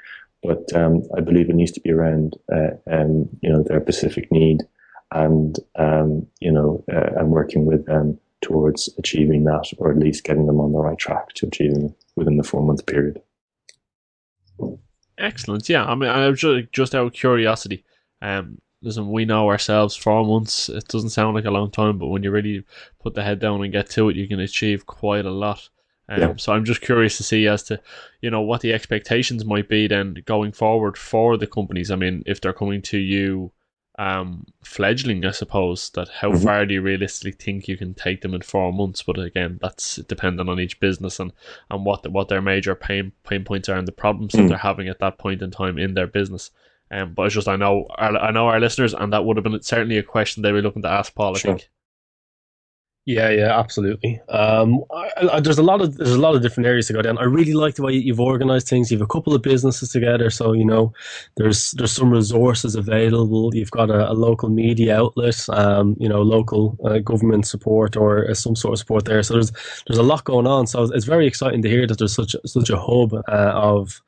But 0.42 0.72
um, 0.74 1.02
I 1.14 1.20
believe 1.20 1.50
it 1.50 1.54
needs 1.54 1.72
to 1.72 1.82
be 1.82 1.92
around, 1.92 2.36
uh, 2.50 2.78
um, 2.90 3.28
you 3.42 3.50
know, 3.50 3.62
their 3.62 3.82
specific 3.82 4.32
need 4.32 4.62
and, 5.12 5.58
um, 5.76 6.26
you 6.40 6.50
know, 6.50 6.82
uh, 6.90 7.20
and 7.20 7.28
working 7.28 7.66
with 7.66 7.84
them 7.84 8.18
towards 8.40 8.88
achieving 8.96 9.44
that 9.44 9.70
or 9.76 9.90
at 9.90 9.98
least 9.98 10.24
getting 10.24 10.46
them 10.46 10.62
on 10.62 10.72
the 10.72 10.78
right 10.78 10.96
track 10.96 11.34
to 11.34 11.46
achieving 11.46 11.90
it 11.90 11.92
within 12.16 12.38
the 12.38 12.42
four 12.42 12.62
month 12.62 12.86
period. 12.86 13.20
Excellent. 15.18 15.68
Yeah. 15.68 15.84
I 15.84 15.94
mean, 15.94 16.08
I 16.08 16.26
was 16.26 16.40
just, 16.40 16.72
just 16.72 16.94
out 16.94 17.08
of 17.08 17.12
curiosity. 17.12 17.84
Um, 18.22 18.62
listen, 18.82 19.10
we 19.10 19.24
know 19.24 19.48
ourselves 19.48 19.96
four 19.96 20.24
months, 20.24 20.68
it 20.68 20.86
doesn't 20.88 21.10
sound 21.10 21.34
like 21.34 21.44
a 21.44 21.50
long 21.50 21.70
time, 21.70 21.98
but 21.98 22.08
when 22.08 22.22
you 22.22 22.30
really 22.30 22.64
put 23.00 23.14
the 23.14 23.22
head 23.22 23.38
down 23.38 23.62
and 23.62 23.72
get 23.72 23.90
to 23.90 24.08
it, 24.08 24.16
you 24.16 24.28
can 24.28 24.40
achieve 24.40 24.86
quite 24.86 25.24
a 25.24 25.30
lot. 25.30 25.68
Um, 26.08 26.20
yeah. 26.20 26.34
So 26.36 26.52
I'm 26.52 26.64
just 26.64 26.80
curious 26.80 27.16
to 27.18 27.22
see 27.22 27.46
as 27.46 27.62
to, 27.64 27.80
you 28.22 28.30
know, 28.30 28.40
what 28.40 28.62
the 28.62 28.72
expectations 28.72 29.44
might 29.44 29.68
be 29.68 29.86
then 29.86 30.22
going 30.24 30.52
forward 30.52 30.96
for 30.96 31.36
the 31.36 31.46
companies. 31.46 31.90
I 31.90 31.96
mean, 31.96 32.22
if 32.24 32.40
they're 32.40 32.52
coming 32.52 32.80
to 32.82 32.98
you 32.98 33.52
um, 33.98 34.46
fledgling, 34.62 35.24
I 35.24 35.32
suppose, 35.32 35.90
that 35.90 36.08
how 36.08 36.30
mm-hmm. 36.30 36.44
far 36.44 36.64
do 36.64 36.74
you 36.74 36.80
realistically 36.80 37.32
think 37.32 37.66
you 37.66 37.76
can 37.76 37.94
take 37.94 38.22
them 38.22 38.32
in 38.32 38.42
four 38.42 38.72
months? 38.72 39.02
But 39.02 39.18
again, 39.18 39.58
that's 39.60 39.96
dependent 39.96 40.48
on 40.48 40.60
each 40.60 40.80
business 40.80 41.18
and, 41.20 41.32
and 41.68 41.84
what 41.84 42.04
the, 42.04 42.10
what 42.10 42.28
their 42.28 42.40
major 42.40 42.74
pain 42.74 43.12
pain 43.24 43.44
points 43.44 43.68
are 43.68 43.76
and 43.76 43.88
the 43.88 43.92
problems 43.92 44.32
mm-hmm. 44.32 44.42
that 44.42 44.46
mm. 44.46 44.50
they're 44.50 44.58
having 44.58 44.88
at 44.88 45.00
that 45.00 45.18
point 45.18 45.42
in 45.42 45.50
time 45.50 45.78
in 45.78 45.94
their 45.94 46.06
business. 46.06 46.52
Um, 46.90 47.14
but 47.14 47.26
it's 47.26 47.34
just 47.34 47.48
I 47.48 47.56
know 47.56 47.86
I 47.96 48.30
know 48.30 48.46
our 48.48 48.60
listeners, 48.60 48.94
and 48.94 49.12
that 49.12 49.24
would 49.24 49.36
have 49.36 49.44
been 49.44 49.60
certainly 49.62 49.98
a 49.98 50.02
question 50.02 50.42
they 50.42 50.52
were 50.52 50.62
looking 50.62 50.82
to 50.82 50.88
ask 50.88 51.14
Paul. 51.14 51.36
I 51.36 51.38
sure. 51.38 51.52
think. 51.52 51.68
Yeah, 53.08 53.30
yeah, 53.30 53.58
absolutely. 53.58 54.20
Um, 54.28 54.84
I, 54.92 55.10
I, 55.32 55.40
there's 55.40 55.56
a 55.56 55.62
lot 55.62 55.80
of 55.80 55.96
there's 55.96 56.12
a 56.12 56.18
lot 56.18 56.34
of 56.34 56.42
different 56.42 56.66
areas 56.66 56.88
to 56.88 56.92
go 56.92 57.00
down. 57.00 57.16
I 57.16 57.22
really 57.22 57.54
like 57.54 57.76
the 57.76 57.82
way 57.82 57.94
you've 57.94 58.20
organized 58.20 58.68
things. 58.68 58.90
You 58.90 58.98
have 58.98 59.02
a 59.02 59.06
couple 59.06 59.34
of 59.34 59.40
businesses 59.40 59.90
together, 59.90 60.28
so 60.28 60.52
you 60.52 60.66
know 60.66 60.92
there's 61.38 61.70
there's 61.70 61.92
some 61.92 62.10
resources 62.10 62.74
available. 62.74 63.54
You've 63.54 63.70
got 63.70 63.88
a, 63.88 64.10
a 64.10 64.12
local 64.12 64.50
media 64.50 64.98
outlet, 64.98 65.42
um, 65.48 65.96
you 65.98 66.06
know, 66.06 66.20
local 66.20 66.76
uh, 66.84 66.98
government 66.98 67.46
support 67.46 67.96
or 67.96 68.30
uh, 68.30 68.34
some 68.34 68.54
sort 68.54 68.74
of 68.74 68.78
support 68.80 69.06
there. 69.06 69.22
So 69.22 69.32
there's 69.32 69.52
there's 69.86 69.98
a 69.98 70.02
lot 70.02 70.24
going 70.24 70.46
on. 70.46 70.66
So 70.66 70.82
it's 70.82 71.06
very 71.06 71.26
exciting 71.26 71.62
to 71.62 71.68
hear 71.70 71.86
that 71.86 71.96
there's 71.96 72.14
such 72.14 72.36
such 72.44 72.68
a 72.68 72.78
hub 72.78 73.14
uh, 73.14 73.52
of 73.54 74.02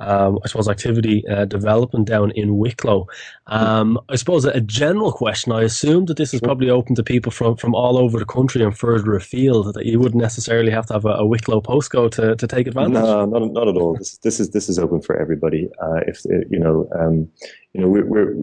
um, 0.00 0.38
I 0.44 0.48
suppose, 0.48 0.68
activity 0.68 1.26
uh, 1.28 1.44
development 1.44 2.06
down 2.06 2.30
in 2.32 2.58
Wicklow. 2.58 3.06
Um, 3.46 3.98
I 4.08 4.16
suppose 4.16 4.44
a 4.44 4.60
general 4.60 5.12
question. 5.12 5.52
I 5.52 5.62
assume 5.62 6.06
that 6.06 6.16
this 6.16 6.34
is 6.34 6.40
probably 6.40 6.70
open 6.70 6.94
to 6.96 7.02
people 7.02 7.30
from, 7.30 7.56
from 7.56 7.74
all 7.74 7.98
over 7.98 8.18
the 8.18 8.24
country 8.24 8.62
and 8.62 8.76
further 8.76 9.14
afield. 9.14 9.74
That 9.74 9.86
you 9.86 9.98
wouldn't 9.98 10.22
necessarily 10.22 10.70
have 10.70 10.86
to 10.86 10.94
have 10.94 11.04
a, 11.04 11.10
a 11.10 11.26
Wicklow 11.26 11.60
postcode 11.60 12.12
to, 12.12 12.36
to 12.36 12.46
take 12.46 12.66
advantage. 12.66 12.94
No, 12.94 13.24
not, 13.24 13.52
not 13.52 13.68
at 13.68 13.76
all. 13.76 13.96
This, 13.96 14.18
this 14.18 14.40
is 14.40 14.50
this 14.50 14.68
is 14.68 14.78
open 14.78 15.00
for 15.00 15.16
everybody. 15.16 15.68
Uh, 15.80 16.00
if 16.06 16.24
you 16.24 16.58
know, 16.58 16.88
um, 16.98 17.28
you 17.72 17.80
know, 17.80 17.88
we're, 17.88 18.06
we're, 18.06 18.34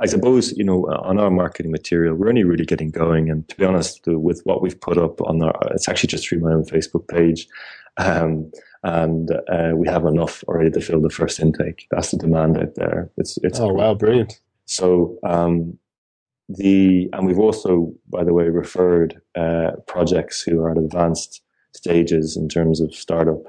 I 0.00 0.06
suppose, 0.06 0.52
you 0.56 0.64
know, 0.64 0.86
on 0.86 1.18
our 1.18 1.30
marketing 1.30 1.72
material, 1.72 2.14
we're 2.14 2.28
only 2.28 2.44
really 2.44 2.64
getting 2.64 2.90
going. 2.90 3.30
And 3.30 3.46
to 3.48 3.56
be 3.56 3.64
honest, 3.64 4.06
with 4.06 4.40
what 4.44 4.62
we've 4.62 4.80
put 4.80 4.96
up 4.96 5.20
on 5.22 5.42
our, 5.42 5.58
it's 5.72 5.88
actually 5.88 6.08
just 6.08 6.28
through 6.28 6.40
my 6.40 6.52
own 6.52 6.64
Facebook 6.64 7.08
page. 7.08 7.48
Um, 7.98 8.50
and 8.82 9.30
uh, 9.48 9.72
we 9.74 9.88
have 9.88 10.04
enough 10.04 10.44
already 10.44 10.70
to 10.70 10.80
fill 10.80 11.00
the 11.00 11.10
first 11.10 11.40
intake. 11.40 11.86
That's 11.90 12.10
the 12.10 12.18
demand 12.18 12.56
out 12.58 12.74
there. 12.76 13.10
It's 13.16 13.38
it's 13.42 13.58
oh 13.58 13.72
wow, 13.72 13.94
brilliant. 13.94 14.40
So 14.66 15.18
um, 15.24 15.78
the 16.48 17.08
and 17.12 17.26
we've 17.26 17.38
also, 17.38 17.92
by 18.08 18.22
the 18.24 18.32
way, 18.32 18.48
referred 18.48 19.20
uh, 19.34 19.72
projects 19.86 20.42
who 20.42 20.60
are 20.62 20.70
at 20.70 20.78
advanced 20.78 21.42
stages 21.74 22.36
in 22.36 22.48
terms 22.48 22.80
of 22.80 22.94
startup 22.94 23.42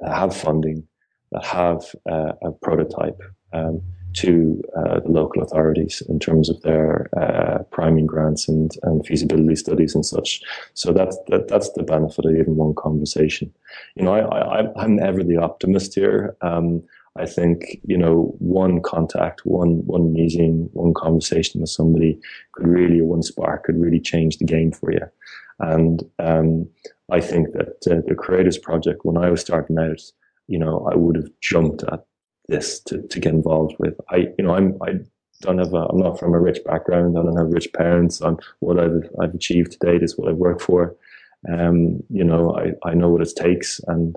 that 0.00 0.14
have 0.14 0.36
funding, 0.36 0.86
that 1.30 1.44
have 1.44 1.94
uh, 2.10 2.32
a 2.42 2.52
prototype. 2.60 3.20
Um, 3.52 3.82
to 4.14 4.62
uh, 4.76 5.00
the 5.00 5.10
local 5.10 5.42
authorities 5.42 6.02
in 6.08 6.18
terms 6.18 6.48
of 6.48 6.60
their 6.62 7.08
uh, 7.16 7.62
priming 7.70 8.06
grants 8.06 8.48
and, 8.48 8.72
and 8.82 9.06
feasibility 9.06 9.56
studies 9.56 9.94
and 9.94 10.04
such. 10.04 10.42
So 10.74 10.92
that's 10.92 11.16
that, 11.28 11.48
that's 11.48 11.72
the 11.72 11.82
benefit 11.82 12.24
of 12.24 12.34
even 12.34 12.56
one 12.56 12.74
conversation. 12.74 13.52
You 13.96 14.04
know, 14.04 14.14
I, 14.14 14.60
I 14.60 14.82
I'm 14.82 14.98
ever 15.00 15.22
the 15.22 15.36
optimist 15.38 15.94
here. 15.94 16.36
Um, 16.40 16.82
I 17.16 17.26
think 17.26 17.80
you 17.84 17.98
know 17.98 18.34
one 18.38 18.80
contact, 18.80 19.44
one 19.44 19.84
one 19.86 20.12
meeting, 20.12 20.70
one 20.72 20.94
conversation 20.94 21.60
with 21.60 21.70
somebody 21.70 22.18
could 22.52 22.66
really, 22.66 23.02
one 23.02 23.22
spark 23.22 23.64
could 23.64 23.78
really 23.78 24.00
change 24.00 24.38
the 24.38 24.44
game 24.44 24.72
for 24.72 24.92
you. 24.92 25.06
And 25.60 26.02
um, 26.18 26.68
I 27.10 27.20
think 27.20 27.52
that 27.52 27.86
uh, 27.90 28.00
the 28.06 28.14
Creators 28.14 28.58
Project, 28.58 29.04
when 29.04 29.16
I 29.16 29.30
was 29.30 29.40
starting 29.40 29.78
out, 29.78 30.00
you 30.48 30.58
know, 30.58 30.88
I 30.90 30.96
would 30.96 31.16
have 31.16 31.28
jumped 31.40 31.84
at 31.84 32.04
this 32.48 32.80
to, 32.80 33.02
to 33.02 33.20
get 33.20 33.34
involved 33.34 33.76
with. 33.78 33.94
I, 34.10 34.28
you 34.38 34.44
know, 34.44 34.54
I'm, 34.54 34.78
I 34.82 34.94
don't 35.42 35.58
have 35.58 35.74
a, 35.74 35.86
I'm 35.90 35.98
not 35.98 36.18
from 36.18 36.34
a 36.34 36.40
rich 36.40 36.58
background. 36.64 37.18
I 37.18 37.22
don't 37.22 37.36
have 37.36 37.52
rich 37.52 37.72
parents. 37.72 38.20
I'm, 38.20 38.38
what 38.60 38.78
I've, 38.78 39.08
I've 39.20 39.34
achieved 39.34 39.72
to 39.72 39.78
date 39.78 40.02
is 40.02 40.16
what 40.16 40.28
I've 40.28 40.36
worked 40.36 40.62
for. 40.62 40.96
Um, 41.52 42.02
you 42.08 42.24
know, 42.24 42.56
I, 42.56 42.88
I 42.88 42.94
know 42.94 43.08
what 43.08 43.22
it 43.22 43.32
takes 43.36 43.80
and, 43.88 44.16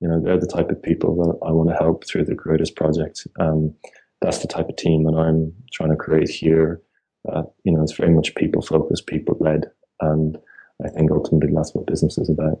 you 0.00 0.08
know, 0.08 0.20
they're 0.20 0.40
the 0.40 0.46
type 0.46 0.70
of 0.70 0.82
people 0.82 1.14
that 1.16 1.46
I 1.46 1.52
want 1.52 1.70
to 1.70 1.76
help 1.76 2.04
through 2.04 2.24
the 2.24 2.34
Creators 2.34 2.70
Project. 2.70 3.26
Um, 3.38 3.74
that's 4.20 4.38
the 4.38 4.48
type 4.48 4.68
of 4.68 4.76
team 4.76 5.04
that 5.04 5.16
I'm 5.16 5.52
trying 5.72 5.90
to 5.90 5.96
create 5.96 6.28
here. 6.28 6.82
Uh, 7.30 7.42
you 7.64 7.72
know, 7.72 7.82
it's 7.82 7.92
very 7.92 8.12
much 8.12 8.34
people 8.34 8.60
focused, 8.60 9.06
people 9.06 9.36
led. 9.40 9.70
And 10.00 10.36
I 10.84 10.88
think 10.88 11.10
ultimately 11.10 11.52
that's 11.54 11.74
what 11.74 11.86
business 11.86 12.18
is 12.18 12.28
about. 12.28 12.60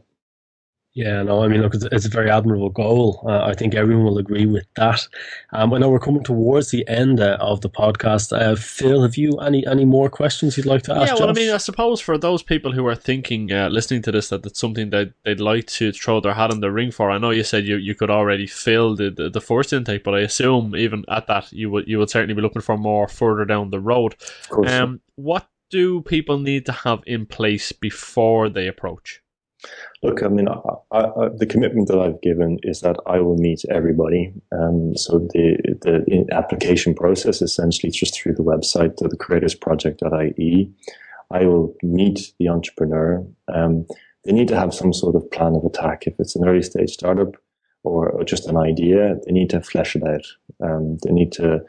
Yeah, 0.94 1.24
no, 1.24 1.42
I 1.42 1.48
mean, 1.48 1.60
look, 1.60 1.74
it's, 1.74 1.84
it's 1.90 2.06
a 2.06 2.08
very 2.08 2.30
admirable 2.30 2.70
goal. 2.70 3.24
Uh, 3.26 3.46
I 3.46 3.54
think 3.54 3.74
everyone 3.74 4.04
will 4.04 4.18
agree 4.18 4.46
with 4.46 4.64
that. 4.76 5.08
Um, 5.52 5.74
I 5.74 5.78
know 5.78 5.90
we're 5.90 5.98
coming 5.98 6.22
towards 6.22 6.70
the 6.70 6.86
end 6.86 7.18
uh, 7.18 7.36
of 7.40 7.62
the 7.62 7.68
podcast. 7.68 8.32
Uh, 8.32 8.54
Phil, 8.54 9.02
have 9.02 9.16
you 9.16 9.36
any 9.38 9.66
any 9.66 9.84
more 9.84 10.08
questions 10.08 10.56
you'd 10.56 10.66
like 10.66 10.82
to 10.82 10.92
ask? 10.92 11.08
Yeah, 11.08 11.14
well, 11.14 11.26
Josh? 11.26 11.36
I 11.36 11.40
mean, 11.40 11.52
I 11.52 11.56
suppose 11.56 12.00
for 12.00 12.16
those 12.16 12.44
people 12.44 12.70
who 12.70 12.86
are 12.86 12.94
thinking, 12.94 13.50
uh, 13.50 13.70
listening 13.70 14.02
to 14.02 14.12
this, 14.12 14.28
that 14.28 14.46
it's 14.46 14.60
something 14.60 14.90
that 14.90 15.12
they'd 15.24 15.40
like 15.40 15.66
to 15.66 15.90
throw 15.90 16.20
their 16.20 16.34
hat 16.34 16.52
in 16.52 16.60
the 16.60 16.70
ring 16.70 16.92
for. 16.92 17.10
I 17.10 17.18
know 17.18 17.30
you 17.30 17.42
said 17.42 17.64
you, 17.64 17.74
you 17.74 17.96
could 17.96 18.10
already 18.10 18.46
fill 18.46 18.94
the, 18.94 19.10
the, 19.10 19.28
the 19.28 19.40
first 19.40 19.72
intake, 19.72 20.04
but 20.04 20.14
I 20.14 20.20
assume 20.20 20.76
even 20.76 21.04
at 21.08 21.26
that 21.26 21.52
you 21.52 21.70
would 21.70 21.88
you 21.88 21.98
would 21.98 22.10
certainly 22.10 22.34
be 22.34 22.42
looking 22.42 22.62
for 22.62 22.78
more 22.78 23.08
further 23.08 23.44
down 23.44 23.70
the 23.70 23.80
road. 23.80 24.14
Of 24.44 24.48
course. 24.48 24.70
Um, 24.70 25.00
what 25.16 25.48
do 25.70 26.02
people 26.02 26.38
need 26.38 26.66
to 26.66 26.72
have 26.72 27.02
in 27.04 27.26
place 27.26 27.72
before 27.72 28.48
they 28.48 28.68
approach? 28.68 29.23
Look, 30.02 30.22
I 30.22 30.28
mean, 30.28 30.48
I, 30.48 30.58
I, 30.92 31.28
the 31.34 31.46
commitment 31.46 31.88
that 31.88 31.98
I've 31.98 32.20
given 32.20 32.58
is 32.62 32.80
that 32.80 32.96
I 33.06 33.20
will 33.20 33.38
meet 33.38 33.64
everybody. 33.70 34.32
Um, 34.52 34.94
so 34.96 35.18
the 35.32 35.56
the 35.80 36.26
application 36.30 36.94
process 36.94 37.40
essentially 37.40 37.90
just 37.90 38.14
through 38.14 38.34
the 38.34 38.42
website, 38.42 38.96
the 38.96 39.08
creatorsproject.ie. 39.16 40.70
I 41.30 41.46
will 41.46 41.74
meet 41.82 42.32
the 42.38 42.48
entrepreneur. 42.48 43.26
Um, 43.52 43.86
they 44.24 44.32
need 44.32 44.48
to 44.48 44.58
have 44.58 44.74
some 44.74 44.92
sort 44.92 45.16
of 45.16 45.30
plan 45.30 45.54
of 45.54 45.64
attack. 45.64 46.06
If 46.06 46.14
it's 46.18 46.36
an 46.36 46.46
early 46.46 46.62
stage 46.62 46.90
startup 46.90 47.36
or, 47.82 48.08
or 48.10 48.24
just 48.24 48.46
an 48.46 48.56
idea, 48.56 49.16
they 49.24 49.32
need 49.32 49.50
to 49.50 49.62
flesh 49.62 49.96
it 49.96 50.02
out. 50.06 50.26
Um, 50.62 50.98
they 51.02 51.12
need 51.12 51.32
to 51.32 51.60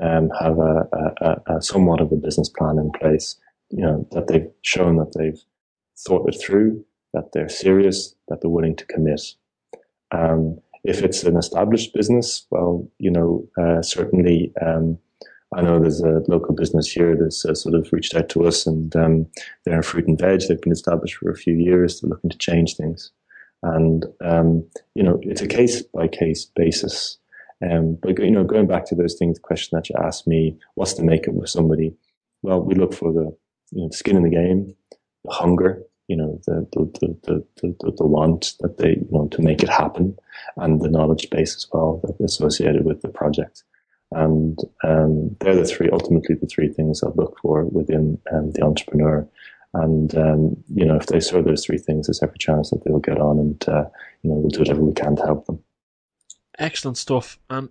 um, 0.00 0.30
have 0.40 0.58
a, 0.58 0.88
a, 1.20 1.56
a 1.56 1.62
somewhat 1.62 2.00
of 2.00 2.10
a 2.12 2.16
business 2.16 2.48
plan 2.48 2.78
in 2.78 2.90
place. 2.92 3.36
You 3.70 3.82
know 3.82 4.08
that 4.12 4.28
they've 4.28 4.48
shown 4.62 4.96
that 4.96 5.12
they've 5.16 5.40
thought 5.98 6.28
it 6.28 6.40
through 6.40 6.84
that 7.12 7.32
they're 7.32 7.48
serious, 7.48 8.14
that 8.28 8.40
they're 8.40 8.50
willing 8.50 8.76
to 8.76 8.86
commit. 8.86 9.22
Um, 10.10 10.58
if 10.84 11.02
it's 11.02 11.22
an 11.22 11.36
established 11.36 11.94
business, 11.94 12.46
well, 12.50 12.88
you 12.98 13.10
know, 13.10 13.46
uh, 13.60 13.82
certainly, 13.82 14.52
um, 14.60 14.98
I 15.54 15.60
know 15.60 15.78
there's 15.78 16.00
a 16.00 16.22
local 16.28 16.54
business 16.54 16.90
here 16.90 17.16
that's 17.16 17.44
uh, 17.44 17.54
sort 17.54 17.74
of 17.74 17.92
reached 17.92 18.14
out 18.14 18.28
to 18.30 18.46
us 18.46 18.66
and 18.66 18.94
um, 18.96 19.26
they're 19.64 19.76
in 19.76 19.82
fruit 19.82 20.08
and 20.08 20.18
veg. 20.18 20.40
They've 20.48 20.60
been 20.60 20.72
established 20.72 21.16
for 21.16 21.30
a 21.30 21.36
few 21.36 21.54
years. 21.54 22.00
They're 22.00 22.10
looking 22.10 22.30
to 22.30 22.38
change 22.38 22.76
things. 22.76 23.12
And, 23.62 24.06
um, 24.24 24.64
you 24.94 25.02
know, 25.02 25.20
it's 25.22 25.42
a 25.42 25.46
case 25.46 25.82
by 25.82 26.08
case 26.08 26.46
basis. 26.56 27.18
Um, 27.62 27.96
but, 28.02 28.18
you 28.18 28.30
know, 28.30 28.44
going 28.44 28.66
back 28.66 28.86
to 28.86 28.96
those 28.96 29.14
things, 29.14 29.36
the 29.36 29.42
question 29.42 29.76
that 29.76 29.88
you 29.88 29.94
asked 30.02 30.26
me, 30.26 30.58
what's 30.74 30.94
the 30.94 31.04
makeup 31.04 31.36
of 31.36 31.48
somebody? 31.48 31.94
Well, 32.42 32.60
we 32.60 32.74
look 32.74 32.92
for 32.92 33.12
the, 33.12 33.36
you 33.70 33.82
know, 33.82 33.88
the 33.88 33.96
skin 33.96 34.16
in 34.16 34.24
the 34.24 34.30
game, 34.30 34.74
the 35.24 35.30
hunger, 35.30 35.82
you 36.12 36.18
know 36.18 36.38
the 36.46 36.68
the, 36.72 36.82
the, 37.00 37.46
the, 37.56 37.92
the, 37.96 38.06
want 38.06 38.52
that 38.60 38.76
they 38.76 38.90
you 38.90 39.08
know 39.10 39.28
to 39.28 39.40
make 39.40 39.62
it 39.62 39.70
happen 39.70 40.14
and 40.58 40.82
the 40.82 40.90
knowledge 40.90 41.30
base 41.30 41.56
as 41.56 41.66
well 41.72 42.02
that 42.04 42.22
associated 42.22 42.84
with 42.84 43.00
the 43.00 43.08
project. 43.08 43.64
And 44.10 44.58
um, 44.84 45.34
they're 45.40 45.56
the 45.56 45.64
three 45.64 45.88
ultimately 45.90 46.34
the 46.34 46.46
three 46.54 46.68
things 46.68 47.02
I 47.02 47.08
look 47.14 47.38
for 47.40 47.64
within 47.64 48.18
um, 48.30 48.52
the 48.52 48.62
entrepreneur. 48.62 49.26
And 49.72 50.14
um, 50.26 50.62
you 50.74 50.84
know 50.84 50.96
if 50.96 51.06
they 51.06 51.20
serve 51.20 51.46
those 51.46 51.64
three 51.64 51.78
things 51.78 52.06
there's 52.06 52.22
every 52.22 52.38
chance 52.38 52.68
that 52.68 52.84
they'll 52.84 53.08
get 53.10 53.18
on 53.18 53.38
and 53.38 53.68
uh, 53.68 53.86
you 54.22 54.28
know 54.28 54.36
we'll 54.36 54.50
do 54.50 54.58
whatever 54.58 54.82
we 54.82 54.92
can 54.92 55.16
to 55.16 55.22
help 55.22 55.46
them. 55.46 55.60
Excellent 56.58 56.98
stuff. 56.98 57.38
And 57.48 57.70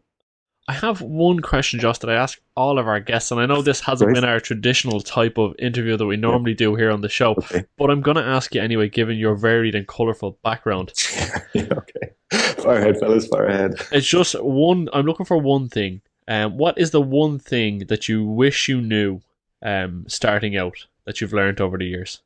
I 0.71 0.75
have 0.75 1.01
one 1.01 1.41
question, 1.41 1.81
Josh, 1.81 1.97
that 1.97 2.10
I 2.10 2.13
ask 2.13 2.39
all 2.55 2.79
of 2.79 2.88
our 2.88 3.01
guests, 3.01 3.29
and 3.29 3.41
I 3.41 3.45
know 3.45 3.62
this 3.62 3.81
hasn't 3.81 4.13
been 4.13 4.23
our 4.23 4.39
traditional 4.39 5.01
type 5.01 5.38
of 5.38 5.53
interview 5.60 5.97
that 5.97 6.05
we 6.05 6.15
normally 6.15 6.51
yeah. 6.51 6.60
do 6.60 6.75
here 6.75 6.91
on 6.91 7.01
the 7.01 7.10
show, 7.10 7.31
okay. 7.31 7.65
but 7.77 7.91
I'm 7.91 7.99
going 7.99 8.15
to 8.15 8.23
ask 8.23 8.55
you 8.55 8.62
anyway, 8.62 8.88
given 8.88 9.17
your 9.17 9.36
varied 9.36 9.75
and 9.75 9.86
colourful 9.86 10.39
background. 10.45 10.93
yeah, 11.53 11.67
okay. 11.73 12.53
Far 12.62 12.75
ahead, 12.75 12.97
fellas, 13.01 13.27
far 13.27 13.47
ahead. 13.47 13.73
It's 13.91 14.07
just 14.07 14.41
one, 14.41 14.88
I'm 14.93 15.05
looking 15.05 15.25
for 15.25 15.38
one 15.38 15.67
thing. 15.67 16.03
Um, 16.29 16.57
what 16.57 16.77
is 16.77 16.91
the 16.91 17.01
one 17.01 17.38
thing 17.38 17.79
that 17.89 18.07
you 18.07 18.25
wish 18.25 18.69
you 18.69 18.79
knew 18.79 19.19
um, 19.62 20.05
starting 20.07 20.55
out 20.55 20.88
that 21.03 21.19
you've 21.19 21.34
learned 21.34 21.60
over 21.60 21.77
the 21.77 21.88
years? 21.88 22.21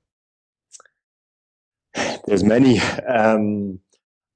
There's 2.28 2.44
many. 2.44 2.80
Um, 3.08 3.80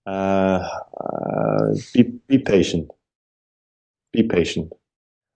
uh, 0.07 0.67
uh, 0.99 1.75
be, 1.93 2.03
be 2.27 2.39
patient 2.39 2.89
be 4.11 4.23
patient. 4.23 4.71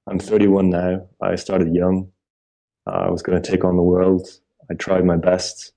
I'm 0.10 0.20
31 0.20 0.70
now. 0.70 1.08
I 1.22 1.36
started 1.36 1.74
young. 1.74 2.12
Uh, 2.88 3.06
I 3.08 3.10
was 3.10 3.22
going 3.22 3.42
to 3.42 3.52
take 3.52 3.64
on 3.64 3.78
the 3.78 3.84
world. 3.84 4.28
I 4.70 4.74
tried 4.76 5.06
my 5.06 5.18
best. 5.18 5.74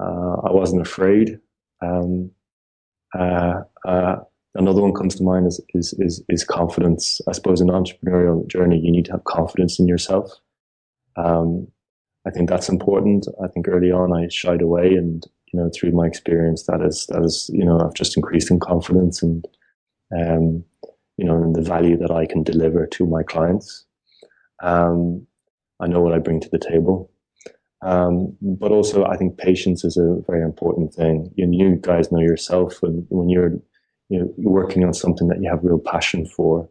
Uh, 0.00 0.36
I 0.44 0.52
wasn't 0.52 0.82
afraid. 0.82 1.38
Um, 1.82 2.30
uh, 3.18 3.60
uh, 3.86 4.16
another 4.54 4.82
one 4.82 4.94
comes 4.94 5.14
to 5.16 5.22
mind 5.22 5.46
is, 5.46 5.60
is, 5.74 5.94
is, 5.98 6.22
is, 6.28 6.44
confidence. 6.44 7.20
I 7.28 7.32
suppose 7.32 7.60
in 7.60 7.68
entrepreneurial 7.68 8.46
journey, 8.46 8.78
you 8.78 8.92
need 8.92 9.06
to 9.06 9.12
have 9.12 9.24
confidence 9.24 9.78
in 9.78 9.88
yourself. 9.88 10.30
Um, 11.16 11.68
I 12.26 12.30
think 12.30 12.48
that's 12.48 12.68
important. 12.68 13.26
I 13.42 13.48
think 13.48 13.68
early 13.68 13.90
on 13.90 14.12
I 14.12 14.28
shied 14.28 14.62
away 14.62 14.94
and, 14.94 15.24
you 15.52 15.58
know, 15.60 15.70
through 15.74 15.92
my 15.92 16.06
experience, 16.06 16.64
that 16.64 16.82
is, 16.82 17.06
that 17.06 17.22
is, 17.22 17.50
you 17.52 17.64
know, 17.64 17.80
I've 17.80 17.94
just 17.94 18.16
increased 18.16 18.50
in 18.50 18.60
confidence 18.60 19.22
and, 19.22 19.46
um, 20.16 20.64
you 21.18 21.24
know, 21.24 21.36
and 21.42 21.54
the 21.54 21.62
value 21.62 21.98
that 21.98 22.10
I 22.10 22.24
can 22.24 22.42
deliver 22.42 22.86
to 22.86 23.06
my 23.06 23.22
clients. 23.22 23.84
Um, 24.62 25.26
I 25.80 25.86
know 25.86 26.00
what 26.00 26.14
I 26.14 26.18
bring 26.18 26.40
to 26.40 26.48
the 26.48 26.58
table. 26.58 27.10
Um, 27.82 28.36
but 28.40 28.72
also, 28.72 29.04
I 29.04 29.16
think 29.16 29.36
patience 29.38 29.84
is 29.84 29.96
a 29.96 30.16
very 30.26 30.42
important 30.42 30.94
thing. 30.94 31.30
You, 31.36 31.48
you 31.52 31.76
guys 31.76 32.10
know 32.10 32.20
yourself 32.20 32.80
when, 32.80 33.06
when 33.10 33.28
you're, 33.28 33.52
you 34.08 34.18
know, 34.18 34.34
you're 34.36 34.52
working 34.52 34.84
on 34.84 34.94
something 34.94 35.28
that 35.28 35.40
you 35.42 35.50
have 35.50 35.62
real 35.62 35.78
passion 35.78 36.26
for, 36.26 36.68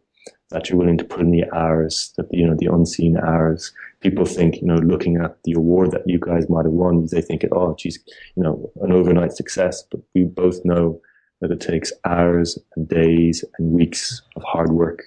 that 0.50 0.68
you're 0.68 0.78
willing 0.78 0.98
to 0.98 1.04
put 1.04 1.20
in 1.20 1.30
the 1.30 1.44
hours, 1.54 2.12
that 2.16 2.26
you 2.30 2.46
know 2.46 2.56
the 2.58 2.72
unseen 2.72 3.16
hours. 3.16 3.72
People 4.00 4.24
think, 4.24 4.56
you 4.56 4.66
know, 4.66 4.76
looking 4.76 5.16
at 5.16 5.42
the 5.44 5.52
award 5.52 5.90
that 5.92 6.06
you 6.06 6.18
guys 6.18 6.48
might 6.48 6.64
have 6.64 6.72
won, 6.72 7.06
they 7.10 7.22
think, 7.22 7.42
oh, 7.52 7.74
geez, 7.78 7.98
you 8.36 8.42
know, 8.42 8.70
an 8.82 8.92
overnight 8.92 9.32
success. 9.32 9.82
But 9.90 10.00
we 10.14 10.24
both 10.24 10.62
know 10.64 11.00
that 11.40 11.50
it 11.50 11.60
takes 11.60 11.92
hours 12.04 12.58
and 12.76 12.88
days 12.88 13.44
and 13.58 13.72
weeks 13.72 14.22
of 14.36 14.42
hard 14.42 14.70
work 14.70 15.02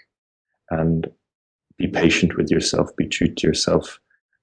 and 0.70 1.12
be 1.78 1.88
patient 1.88 2.38
with 2.38 2.50
yourself, 2.50 2.96
be 2.96 3.08
true 3.08 3.28
to 3.28 3.48
yourself 3.48 4.00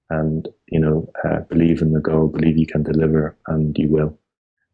and, 0.09 0.47
you 0.67 0.79
know, 0.79 1.09
uh, 1.23 1.39
believe 1.41 1.81
in 1.81 1.93
the 1.93 1.99
goal, 1.99 2.27
believe 2.27 2.57
you 2.57 2.67
can 2.67 2.83
deliver 2.83 3.35
and 3.47 3.77
you 3.77 3.87
will. 3.87 4.17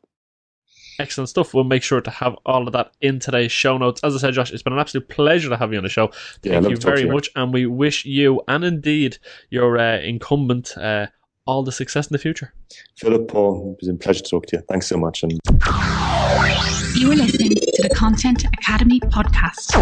Excellent 0.99 1.29
stuff. 1.29 1.53
We'll 1.53 1.65
make 1.65 1.83
sure 1.83 2.01
to 2.01 2.11
have 2.11 2.37
all 2.47 2.67
of 2.67 2.73
that 2.73 2.93
in 3.01 3.19
today's 3.19 3.53
show 3.53 3.77
notes. 3.77 4.01
As 4.03 4.15
I 4.15 4.19
said, 4.19 4.35
Josh, 4.35 4.53
it's 4.53 4.63
been 4.63 4.73
an 4.73 4.79
absolute 4.79 5.09
pleasure 5.09 5.51
to 5.51 5.57
have 5.57 5.73
you 5.73 5.79
on 5.79 5.85
the 5.85 5.91
show. 5.91 6.09
Thank 6.43 6.65
yeah, 6.65 6.71
you 6.71 6.77
very 6.77 7.05
much, 7.05 7.29
and 7.37 7.53
we 7.53 7.67
wish 7.67 8.07
you 8.07 8.41
and 8.49 8.65
indeed 8.65 9.19
your 9.51 9.79
uh, 9.79 9.99
incumbent 9.99 10.77
uh, 10.79 11.09
all 11.47 11.63
the 11.63 11.73
success 11.73 12.09
in 12.09 12.13
the 12.13 12.19
future. 12.19 12.53
Philip, 12.97 13.29
Paul, 13.29 13.77
it 13.79 13.85
was 13.85 13.89
a 13.89 13.95
pleasure 13.95 14.23
to 14.23 14.31
talk 14.31 14.47
to 14.47 14.57
you. 14.57 14.63
Thanks 14.69 14.87
so 14.87 14.97
much. 14.97 15.23
And 15.23 15.33
you 16.95 17.13
are 17.13 17.17
listening 17.17 17.51
to 17.55 17.83
the 17.83 17.95
Content 17.95 18.45
Academy 18.45 19.01
podcast. 19.01 19.75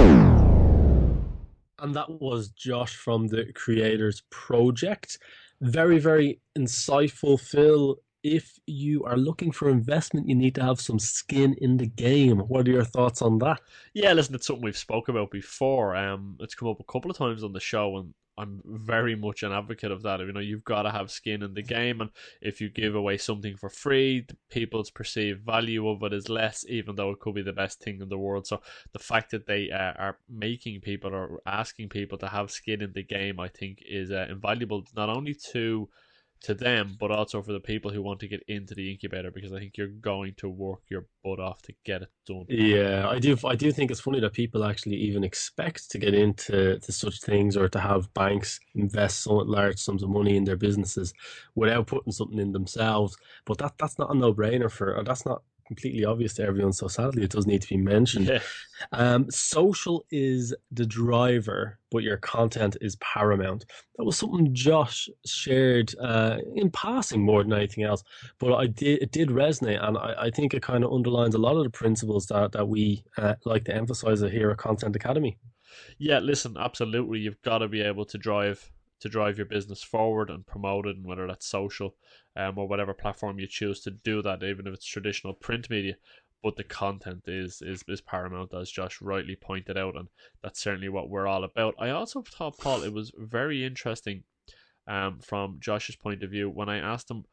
And 1.79 1.95
that 1.95 2.09
was 2.09 2.49
Josh 2.49 2.97
from 2.97 3.29
the 3.29 3.53
Creators 3.55 4.23
Project. 4.31 5.19
Very, 5.61 5.99
very 5.99 6.41
insightful. 6.59 7.39
Phil, 7.41 7.97
if 8.23 8.59
you 8.67 9.05
are 9.05 9.19
looking 9.19 9.53
for 9.53 9.69
investment, 9.69 10.29
you 10.29 10.35
need 10.35 10.55
to 10.55 10.63
have 10.63 10.81
some 10.81 10.99
skin 10.99 11.55
in 11.61 11.77
the 11.77 11.87
game. 11.87 12.39
What 12.39 12.67
are 12.67 12.71
your 12.71 12.85
thoughts 12.85 13.21
on 13.21 13.39
that? 13.39 13.61
Yeah, 13.93 14.15
listen, 14.15 14.35
it's 14.35 14.47
something 14.47 14.65
we've 14.65 14.77
spoke 14.77 15.09
about 15.09 15.31
before. 15.31 15.95
Um, 15.95 16.37
it's 16.41 16.55
come 16.55 16.69
up 16.69 16.81
a 16.81 16.93
couple 16.93 17.11
of 17.11 17.19
times 17.19 17.45
on 17.45 17.53
the 17.53 17.61
show, 17.61 17.99
and 17.99 18.15
I'm 18.37 18.61
very 18.65 19.15
much 19.15 19.43
an 19.43 19.53
advocate 19.53 19.91
of 19.91 20.03
that. 20.03 20.21
You 20.21 20.33
know, 20.33 20.41
you've 20.41 20.65
got 20.65 20.83
to 20.83 20.91
have 20.91 21.11
skin 21.11 21.43
in 21.43 21.55
the 21.55 21.63
game, 21.63 22.01
and 22.01 22.11
if 22.41 22.61
you 22.61 22.69
give 22.69 22.95
away 22.95 23.17
something 23.17 23.57
for 23.57 23.69
free, 23.69 24.27
people's 24.51 24.91
perceived 24.91 25.45
value 25.45 25.89
of 25.89 26.03
it 26.03 26.13
is 26.13 26.29
less, 26.29 26.65
even 26.69 26.97
though 26.97 27.11
it 27.11 27.21
could 27.21 27.35
be 27.35 27.43
the 27.43 27.53
best 27.53 27.81
thing 27.81 28.01
in 28.01 28.09
the 28.09 28.19
world. 28.19 28.47
So 28.47 28.61
the 28.93 28.99
fact 28.99 29.31
that 29.31 29.47
they 29.47 29.71
uh, 29.71 29.93
are 29.99 30.19
making 30.29 30.81
people 30.81 31.15
or 31.15 31.41
asking 31.47 31.91
people 31.91 32.19
to 32.19 32.29
have 32.29 32.51
skin 32.51 32.83
in 32.83 32.93
the 32.93 33.05
game, 33.05 33.39
I 33.39 33.49
think, 33.49 33.83
is 33.89 34.11
uh, 34.11 34.27
invaluable 34.29 34.85
not 34.97 35.09
only 35.09 35.35
to 35.53 35.89
to 36.45 36.55
them, 36.55 36.97
but 37.01 37.11
also 37.11 37.43
for 37.43 37.53
the 37.53 37.61
people 37.61 37.91
who 37.91 38.03
want 38.03 38.21
to 38.21 38.29
get 38.29 38.43
into 38.49 38.75
the 38.75 38.91
incubator 38.91 39.31
because 39.31 39.53
I 39.53 39.59
think 39.59 39.77
you're 39.77 39.89
going 39.89 40.35
to 40.37 40.49
work 40.49 40.81
your 40.89 41.07
butt 41.23 41.41
off 41.41 41.63
to 41.63 41.73
get 41.85 42.03
it 42.03 42.11
done. 42.27 42.45
Yeah, 42.49 43.09
I 43.09 43.19
do. 43.19 43.37
I 43.45 43.55
do 43.55 43.73
think 43.73 43.91
it's 43.91 44.01
funny 44.01 44.21
that 44.21 44.35
people 44.35 44.63
actually 44.63 44.97
even 44.97 45.25
expect 45.25 45.91
to 45.91 45.99
get 45.99 46.15
into 46.15 46.79
to 46.79 46.93
such 46.93 47.21
things 47.21 47.57
or 47.57 47.69
to 47.71 47.81
have 47.81 48.13
banks 48.13 48.61
invest 48.75 49.21
so 49.21 49.35
large 49.37 49.79
sums 49.79 50.03
of 50.03 50.11
money 50.11 50.37
in 50.37 50.45
their 50.45 50.57
businesses 50.57 51.15
without 51.55 51.87
putting 51.87 52.13
something 52.13 52.39
in 52.39 52.53
themselves. 52.53 53.17
But 53.47 53.59
that 53.59 53.75
that's 53.79 53.99
not 53.99 54.15
a 54.15 54.15
no 54.15 54.35
brainer 54.35 54.71
for. 54.71 55.03
that's 55.05 55.25
not 55.25 55.43
completely 55.67 56.05
obvious 56.05 56.35
to 56.35 56.43
everyone. 56.45 56.73
So 56.73 56.89
sadly, 56.89 57.23
it 57.23 57.31
does 57.31 57.47
need 57.47 57.63
to 57.63 57.69
be 57.69 57.77
mentioned. 57.77 58.27
Yeah. 58.27 58.41
Um, 58.93 59.31
social 59.31 60.05
is 60.11 60.55
the 60.73 60.85
driver, 60.85 61.79
but 61.91 62.03
your 62.03 62.17
content 62.19 62.77
is 62.81 62.97
paramount. 62.97 63.65
That 63.97 64.05
was 64.05 64.17
something 64.17 64.55
Josh 64.55 65.09
shared 65.25 65.95
uh, 66.01 66.39
in 66.55 66.71
passing 66.71 67.23
more 67.23 67.43
than 67.43 67.53
anything 67.53 67.85
else, 67.85 68.03
but 68.39 68.55
I 68.55 68.67
did 68.67 69.03
it 69.03 69.13
did 69.13 69.29
resonate, 69.29 69.83
and 69.83 69.97
I, 69.97 70.15
I 70.19 70.31
think 70.31 70.55
it 70.55 70.63
kind 70.63 70.85
of 70.85 70.93
underlines 70.93 71.35
a 71.35 71.39
lot 71.39 71.57
of 71.57 71.65
the 71.65 71.71
principles 71.71 72.27
that 72.27 72.53
that 72.53 72.67
we 72.67 73.05
uh, 73.17 73.35
like 73.45 73.65
to 73.65 73.75
emphasize 73.75 74.21
here 74.21 74.51
at 74.51 74.59
Content 74.59 74.97
Academy. 74.97 75.39
Yeah, 75.99 76.19
listen, 76.19 76.57
absolutely, 76.59 77.21
you've 77.21 77.43
got 77.43 77.59
to 77.59 77.69
be 77.69 77.81
able 77.81 78.05
to 78.07 78.19
drive 78.19 78.71
to 79.05 79.11
drive 79.11 79.37
your 79.37 79.45
business 79.45 79.83
forward 79.83 80.31
and 80.31 80.47
promote 80.47 80.87
it, 80.87 80.97
and 80.97 81.05
whether 81.05 81.27
that's 81.27 81.47
social 81.47 81.95
um, 82.37 82.57
or 82.57 82.67
whatever 82.67 82.95
platform 82.95 83.39
you 83.39 83.47
choose 83.47 83.81
to 83.83 83.91
do 83.91 84.23
that, 84.23 84.43
even 84.43 84.67
if 84.67 84.73
it's 84.73 84.87
traditional 84.87 85.35
print 85.35 85.69
media. 85.69 85.97
But 86.43 86.57
the 86.57 86.65
content 86.65 87.25
is, 87.27 87.61
is 87.61 87.85
is 87.87 88.01
paramount, 88.01 88.55
as 88.55 88.71
Josh 88.71 89.03
rightly 89.03 89.37
pointed 89.37 89.77
out, 89.77 89.95
and 89.95 90.09
that's 90.43 90.59
certainly 90.59 90.89
what 90.89 91.11
we're 91.11 91.27
all 91.27 91.45
about. 91.45 91.75
I 91.79 91.91
also 91.91 92.23
thought, 92.23 92.57
Paul, 92.57 92.83
it 92.83 92.95
was 92.95 93.13
very 93.15 93.63
interesting 93.63 94.25
um, 94.87 95.19
from 95.21 95.59
Josh's 95.61 95.97
point 95.97 96.23
of 96.23 96.31
view 96.31 96.49
when 96.49 96.71
I 96.71 96.79
asked 96.79 97.11
him 97.11 97.25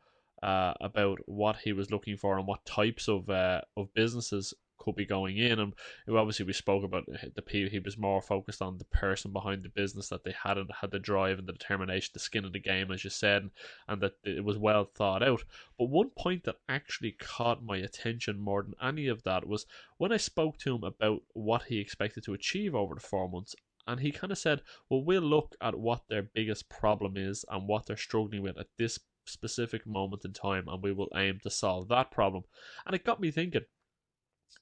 uh, 0.43 0.73
about 0.81 1.19
what 1.25 1.55
he 1.63 1.71
was 1.71 1.89
looking 1.89 2.17
for 2.17 2.37
and 2.37 2.45
what 2.45 2.65
types 2.65 3.07
of 3.07 3.29
uh, 3.29 3.61
of 3.77 3.93
businesses 3.93 4.53
could 4.81 4.95
be 4.95 5.05
going 5.05 5.37
in. 5.37 5.59
And 5.59 5.73
obviously, 6.09 6.45
we 6.45 6.53
spoke 6.53 6.83
about 6.83 7.05
the 7.35 7.41
people. 7.41 7.71
He 7.71 7.79
was 7.79 7.97
more 7.97 8.21
focused 8.21 8.61
on 8.61 8.77
the 8.77 8.85
person 8.85 9.31
behind 9.31 9.63
the 9.63 9.69
business 9.69 10.09
that 10.09 10.23
they 10.23 10.33
had 10.43 10.57
and 10.57 10.69
had 10.81 10.91
the 10.91 10.99
drive 10.99 11.39
and 11.39 11.47
the 11.47 11.53
determination, 11.53 12.11
the 12.13 12.19
skin 12.19 12.45
of 12.45 12.53
the 12.53 12.59
game, 12.59 12.91
as 12.91 13.03
you 13.03 13.09
said, 13.09 13.49
and 13.87 14.01
that 14.01 14.13
it 14.23 14.43
was 14.43 14.57
well 14.57 14.85
thought 14.85 15.23
out. 15.23 15.43
But 15.77 15.89
one 15.89 16.09
point 16.09 16.43
that 16.45 16.57
actually 16.67 17.11
caught 17.11 17.63
my 17.63 17.77
attention 17.77 18.39
more 18.39 18.63
than 18.63 18.73
any 18.81 19.07
of 19.07 19.23
that 19.23 19.47
was 19.47 19.65
when 19.97 20.11
I 20.11 20.17
spoke 20.17 20.57
to 20.59 20.75
him 20.75 20.83
about 20.83 21.21
what 21.33 21.63
he 21.63 21.79
expected 21.79 22.23
to 22.25 22.33
achieve 22.33 22.75
over 22.75 22.95
the 22.95 23.01
four 23.01 23.29
months. 23.29 23.55
And 23.87 23.99
he 23.99 24.11
kind 24.11 24.31
of 24.31 24.37
said, 24.37 24.61
Well, 24.89 25.03
we'll 25.03 25.21
look 25.21 25.55
at 25.59 25.77
what 25.77 26.07
their 26.07 26.21
biggest 26.21 26.69
problem 26.69 27.17
is 27.17 27.43
and 27.49 27.67
what 27.67 27.87
they're 27.87 27.97
struggling 27.97 28.43
with 28.43 28.57
at 28.57 28.67
this 28.77 28.99
specific 29.25 29.85
moment 29.85 30.25
in 30.25 30.33
time, 30.33 30.67
and 30.67 30.81
we 30.81 30.91
will 30.91 31.09
aim 31.15 31.39
to 31.43 31.49
solve 31.49 31.87
that 31.87 32.11
problem. 32.11 32.43
And 32.85 32.95
it 32.95 33.05
got 33.05 33.19
me 33.19 33.31
thinking 33.31 33.61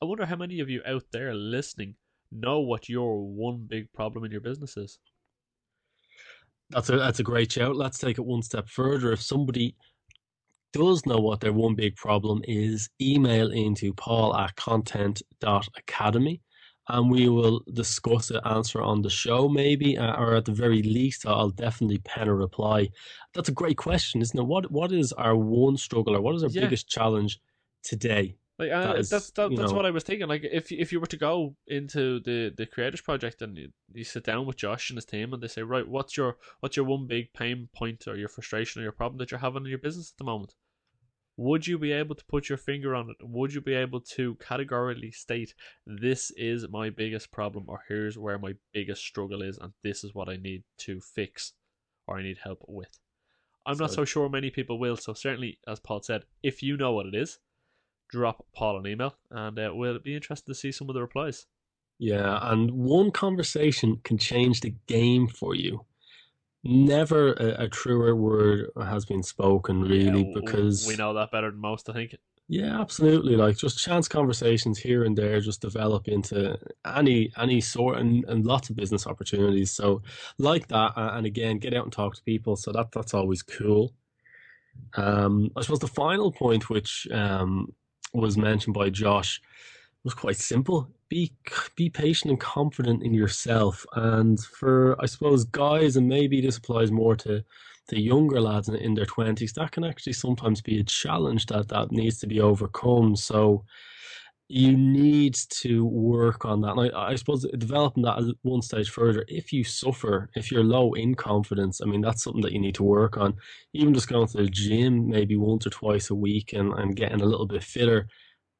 I 0.01 0.05
wonder 0.05 0.25
how 0.25 0.35
many 0.35 0.59
of 0.59 0.69
you 0.69 0.81
out 0.85 1.03
there 1.11 1.33
listening 1.33 1.95
know 2.31 2.59
what 2.59 2.89
your 2.89 3.25
one 3.25 3.65
big 3.67 3.91
problem 3.93 4.23
in 4.23 4.31
your 4.31 4.41
business 4.41 4.77
is. 4.77 4.99
That's 6.69 6.89
a 6.89 6.97
that's 6.97 7.19
a 7.19 7.23
great 7.23 7.51
shout. 7.51 7.75
Let's 7.75 7.97
take 7.97 8.17
it 8.19 8.25
one 8.25 8.43
step 8.43 8.69
further. 8.69 9.11
If 9.11 9.21
somebody 9.21 9.75
does 10.71 11.05
know 11.05 11.17
what 11.17 11.41
their 11.41 11.53
one 11.53 11.75
big 11.75 11.95
problem 11.95 12.41
is, 12.43 12.89
email 13.01 13.51
into 13.51 13.93
paul 13.93 14.35
at 14.35 14.55
content.academy 14.55 16.41
and 16.89 17.11
we 17.11 17.29
will 17.29 17.61
discuss 17.73 18.31
it, 18.31 18.41
answer 18.45 18.81
on 18.81 19.01
the 19.01 19.09
show 19.09 19.47
maybe, 19.47 19.97
uh, 19.97 20.15
or 20.15 20.35
at 20.35 20.45
the 20.45 20.51
very 20.51 20.81
least, 20.81 21.25
I'll 21.25 21.51
definitely 21.51 21.99
pen 21.99 22.27
a 22.27 22.33
reply. 22.33 22.89
That's 23.35 23.49
a 23.49 23.53
great 23.53 23.77
question, 23.77 24.21
isn't 24.21 24.39
it? 24.39 24.45
What 24.45 24.71
What 24.71 24.91
is 24.91 25.13
our 25.13 25.35
one 25.35 25.77
struggle 25.77 26.15
or 26.15 26.21
what 26.21 26.35
is 26.35 26.43
our 26.43 26.49
yeah. 26.49 26.61
biggest 26.61 26.87
challenge 26.87 27.39
today? 27.83 28.35
Like 28.59 28.71
uh, 28.71 28.87
that 28.87 28.99
is, 28.99 29.09
that's 29.09 29.31
that, 29.31 29.55
that's 29.55 29.71
know, 29.71 29.77
what 29.77 29.85
I 29.85 29.91
was 29.91 30.03
thinking. 30.03 30.27
Like 30.27 30.43
if 30.43 30.69
if 30.69 30.91
you 30.91 30.99
were 30.99 31.07
to 31.07 31.17
go 31.17 31.55
into 31.67 32.19
the 32.19 32.53
the 32.55 32.65
creators 32.65 32.99
project 32.99 33.41
and 33.41 33.57
you, 33.57 33.69
you 33.93 34.03
sit 34.03 34.25
down 34.25 34.45
with 34.45 34.57
Josh 34.57 34.89
and 34.89 34.97
his 34.97 35.05
team 35.05 35.33
and 35.33 35.41
they 35.41 35.47
say, 35.47 35.61
right, 35.61 35.87
what's 35.87 36.17
your 36.17 36.35
what's 36.59 36.75
your 36.75 36.85
one 36.85 37.07
big 37.07 37.31
pain 37.31 37.69
point 37.73 38.05
or 38.05 38.17
your 38.17 38.27
frustration 38.27 38.81
or 38.81 38.83
your 38.83 38.91
problem 38.91 39.17
that 39.19 39.31
you're 39.31 39.39
having 39.39 39.63
in 39.63 39.69
your 39.69 39.79
business 39.79 40.11
at 40.13 40.17
the 40.17 40.25
moment? 40.25 40.55
Would 41.37 41.67
you 41.67 41.79
be 41.79 41.93
able 41.93 42.15
to 42.15 42.25
put 42.25 42.49
your 42.49 42.57
finger 42.57 42.93
on 42.93 43.09
it? 43.09 43.15
Would 43.21 43.53
you 43.53 43.61
be 43.61 43.75
able 43.75 44.01
to 44.01 44.35
categorically 44.35 45.11
state 45.11 45.53
this 45.87 46.29
is 46.31 46.67
my 46.67 46.89
biggest 46.89 47.31
problem 47.31 47.63
or 47.69 47.85
here's 47.87 48.17
where 48.17 48.37
my 48.37 48.55
biggest 48.73 49.01
struggle 49.05 49.41
is 49.41 49.57
and 49.57 49.71
this 49.81 50.03
is 50.03 50.13
what 50.13 50.27
I 50.27 50.35
need 50.35 50.63
to 50.79 50.99
fix 50.99 51.53
or 52.07 52.17
I 52.17 52.23
need 52.23 52.39
help 52.43 52.65
with? 52.67 52.99
I'm 53.65 53.75
so, 53.75 53.83
not 53.85 53.93
so 53.93 54.03
sure 54.03 54.27
many 54.27 54.49
people 54.49 54.79
will. 54.79 54.97
So 54.97 55.13
certainly, 55.13 55.59
as 55.65 55.79
Paul 55.79 56.01
said, 56.01 56.25
if 56.43 56.61
you 56.61 56.75
know 56.75 56.91
what 56.91 57.05
it 57.05 57.15
is 57.15 57.39
drop 58.09 58.45
Paul 58.55 58.77
an 58.77 58.87
email, 58.87 59.15
and 59.31 59.57
uh, 59.57 59.71
we'll 59.73 59.99
be 59.99 60.15
interested 60.15 60.47
to 60.47 60.55
see 60.55 60.71
some 60.71 60.89
of 60.89 60.95
the 60.95 61.01
replies. 61.01 61.45
Yeah, 61.97 62.39
and 62.41 62.71
one 62.71 63.11
conversation 63.11 63.99
can 64.03 64.17
change 64.17 64.61
the 64.61 64.73
game 64.87 65.27
for 65.27 65.55
you. 65.55 65.85
Never 66.63 67.33
a, 67.33 67.63
a 67.63 67.69
truer 67.69 68.15
word 68.15 68.69
has 68.81 69.05
been 69.05 69.23
spoken, 69.23 69.81
really, 69.81 70.25
yeah, 70.27 70.33
because 70.33 70.87
we 70.87 70.95
know 70.95 71.13
that 71.13 71.31
better 71.31 71.51
than 71.51 71.59
most. 71.59 71.89
I 71.89 71.93
think. 71.93 72.15
Yeah, 72.51 72.81
absolutely. 72.81 73.35
Like 73.35 73.57
just 73.57 73.77
chance 73.77 74.07
conversations 74.07 74.79
here 74.79 75.03
and 75.03 75.15
there 75.15 75.39
just 75.39 75.61
develop 75.61 76.07
into 76.07 76.57
any 76.83 77.31
any 77.37 77.61
sort 77.61 77.99
and, 77.99 78.25
and 78.25 78.43
lots 78.43 78.71
of 78.71 78.75
business 78.75 79.05
opportunities. 79.05 79.71
So 79.71 80.01
like 80.39 80.67
that, 80.69 80.93
and 80.95 81.27
again, 81.27 81.59
get 81.59 81.75
out 81.75 81.83
and 81.83 81.93
talk 81.93 82.15
to 82.15 82.23
people. 82.23 82.55
So 82.55 82.71
that 82.71 82.91
that's 82.91 83.13
always 83.13 83.43
cool. 83.43 83.93
Um, 84.95 85.51
I 85.55 85.61
suppose 85.61 85.79
the 85.79 85.87
final 85.87 86.31
point, 86.31 86.71
which 86.71 87.07
um, 87.11 87.73
was 88.13 88.37
mentioned 88.37 88.73
by 88.73 88.89
Josh 88.89 89.41
was 90.03 90.13
quite 90.13 90.37
simple. 90.37 90.89
Be 91.09 91.31
be 91.75 91.89
patient 91.89 92.31
and 92.31 92.39
confident 92.39 93.03
in 93.03 93.13
yourself. 93.13 93.85
And 93.93 94.39
for 94.39 94.95
I 95.01 95.05
suppose 95.05 95.43
guys, 95.45 95.95
and 95.95 96.07
maybe 96.07 96.41
this 96.41 96.57
applies 96.57 96.91
more 96.91 97.15
to 97.17 97.43
the 97.89 97.99
younger 97.99 98.39
lads 98.39 98.69
in, 98.69 98.75
in 98.75 98.93
their 98.93 99.05
twenties, 99.05 99.53
that 99.53 99.71
can 99.71 99.83
actually 99.83 100.13
sometimes 100.13 100.61
be 100.61 100.79
a 100.79 100.83
challenge 100.83 101.47
that 101.47 101.67
that 101.69 101.91
needs 101.91 102.19
to 102.19 102.27
be 102.27 102.39
overcome. 102.39 103.15
So 103.15 103.65
you 104.51 104.75
need 104.75 105.35
to 105.35 105.85
work 105.85 106.43
on 106.43 106.61
that. 106.61 106.75
And 106.75 106.91
I, 106.91 107.11
I 107.11 107.15
suppose 107.15 107.45
developing 107.59 108.01
that 108.03 108.35
one 108.41 108.63
stage 108.63 108.89
further, 108.89 109.23
if 109.27 109.53
you 109.53 109.63
suffer, 109.63 110.31
if 110.35 110.51
you're 110.51 110.63
low 110.63 110.93
in 110.93 111.13
confidence, 111.13 111.81
I 111.81 111.85
mean, 111.85 112.01
that's 112.01 112.23
something 112.23 112.41
that 112.41 112.51
you 112.51 112.59
need 112.59 112.73
to 112.75 112.83
work 112.83 113.15
on. 113.15 113.35
Even 113.73 113.93
just 113.93 114.09
going 114.09 114.27
to 114.27 114.37
the 114.37 114.49
gym 114.49 115.07
maybe 115.07 115.37
once 115.37 115.67
or 115.67 115.69
twice 115.69 116.09
a 116.09 116.15
week 116.15 116.53
and, 116.53 116.73
and 116.73 116.95
getting 116.95 117.21
a 117.21 117.25
little 117.25 117.45
bit 117.45 117.63
fitter, 117.63 118.07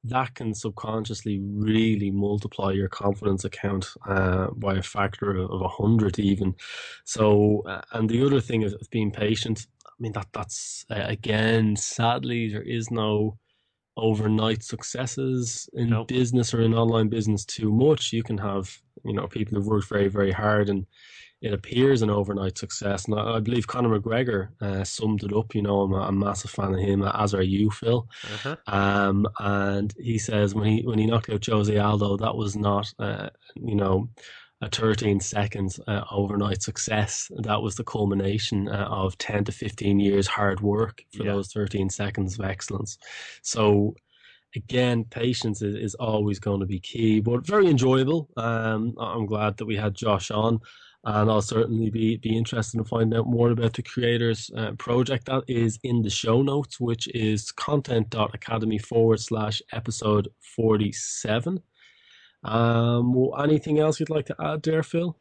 that 0.03 0.35
can 0.35 0.53
subconsciously 0.53 1.39
really 1.41 2.11
multiply 2.11 2.71
your 2.71 2.87
confidence 2.87 3.43
account 3.43 3.87
uh, 4.07 4.47
by 4.55 4.75
a 4.75 4.83
factor 4.83 5.37
of 5.37 5.61
a 5.61 5.67
hundred 5.67 6.19
even. 6.19 6.53
So, 7.03 7.63
uh, 7.67 7.81
and 7.93 8.07
the 8.07 8.23
other 8.23 8.41
thing 8.41 8.61
is 8.61 8.75
being 8.91 9.11
patient. 9.11 9.65
I 9.87 9.91
mean, 9.97 10.11
that 10.11 10.27
that's, 10.33 10.85
uh, 10.91 11.01
again, 11.07 11.75
sadly, 11.75 12.49
there 12.51 12.61
is 12.61 12.91
no 12.91 13.39
overnight 13.99 14.63
successes 14.63 15.69
in 15.73 15.89
nope. 15.89 16.07
business 16.07 16.53
or 16.53 16.61
in 16.61 16.73
online 16.73 17.09
business 17.09 17.45
too 17.45 17.71
much. 17.71 18.13
You 18.13 18.23
can 18.23 18.37
have, 18.37 18.75
you 19.03 19.13
know, 19.13 19.27
people 19.27 19.57
who've 19.57 19.67
worked 19.67 19.89
very, 19.89 20.07
very 20.07 20.31
hard 20.31 20.69
and 20.69 20.85
it 21.41 21.53
appears 21.53 22.01
an 22.01 22.09
overnight 22.09 22.57
success. 22.57 23.05
And 23.05 23.17
I, 23.17 23.35
I 23.35 23.39
believe 23.39 23.67
Conor 23.67 23.99
McGregor 23.99 24.49
uh, 24.61 24.83
summed 24.83 25.23
it 25.23 25.33
up. 25.33 25.55
You 25.55 25.61
know, 25.61 25.81
I'm 25.81 25.93
a, 25.93 26.01
a, 26.01 26.11
massive 26.11 26.51
fan 26.51 26.73
of 26.73 26.79
him, 26.79 27.01
as 27.03 27.33
are 27.33 27.41
you, 27.41 27.71
Phil. 27.71 28.07
Uh-huh. 28.25 28.55
Um, 28.67 29.27
and 29.39 29.93
he 29.97 30.17
says 30.17 30.53
when 30.53 30.65
he 30.65 30.81
when 30.81 30.99
he 30.99 31.05
knocked 31.05 31.29
out 31.29 31.45
Jose 31.45 31.77
Aldo, 31.77 32.17
that 32.17 32.35
was 32.35 32.55
not, 32.55 32.93
uh, 32.99 33.29
you 33.55 33.75
know, 33.75 34.09
a 34.61 34.69
13 34.69 35.19
seconds 35.19 35.79
uh, 35.87 36.03
overnight 36.11 36.61
success. 36.61 37.31
That 37.37 37.61
was 37.61 37.75
the 37.75 37.83
culmination 37.83 38.67
uh, 38.67 38.87
of 38.89 39.17
10 39.17 39.45
to 39.45 39.51
15 39.51 39.99
years 39.99 40.27
hard 40.27 40.59
work 40.59 41.01
for 41.15 41.23
yeah. 41.23 41.31
those 41.33 41.51
13 41.53 41.89
seconds 41.89 42.37
of 42.37 42.45
excellence. 42.45 42.97
So, 43.41 43.95
again, 44.55 45.05
patience 45.05 45.61
is, 45.61 45.75
is 45.75 45.95
always 45.95 46.39
going 46.39 46.59
to 46.59 46.65
be 46.65 46.79
key, 46.79 47.21
but 47.21 47.45
very 47.45 47.67
enjoyable. 47.67 48.29
Um, 48.35 48.95
I'm 48.99 49.25
glad 49.25 49.57
that 49.57 49.65
we 49.65 49.77
had 49.77 49.95
Josh 49.95 50.29
on. 50.29 50.59
and 51.05 51.31
I'll 51.31 51.41
certainly 51.41 51.89
be 51.89 52.17
be 52.17 52.35
interested 52.35 52.77
to 52.77 52.83
find 52.83 53.13
out 53.13 53.27
more 53.27 53.51
about 53.51 53.73
the 53.73 53.83
creators 53.83 54.51
uh, 54.57 54.71
project. 54.73 55.27
That 55.27 55.43
is 55.47 55.79
in 55.83 56.01
the 56.01 56.09
show 56.09 56.41
notes, 56.41 56.79
which 56.79 57.07
is 57.15 57.51
content.academy 57.53 58.79
forward 58.79 59.21
slash 59.21 59.61
episode 59.71 60.27
forty 60.55 60.91
seven. 60.91 61.61
Um, 62.43 63.13
well, 63.13 63.41
anything 63.41 63.79
else 63.79 63.99
you'd 63.99 64.09
like 64.09 64.25
to 64.27 64.35
add 64.39 64.63
there, 64.63 64.83
Phil? 64.83 65.17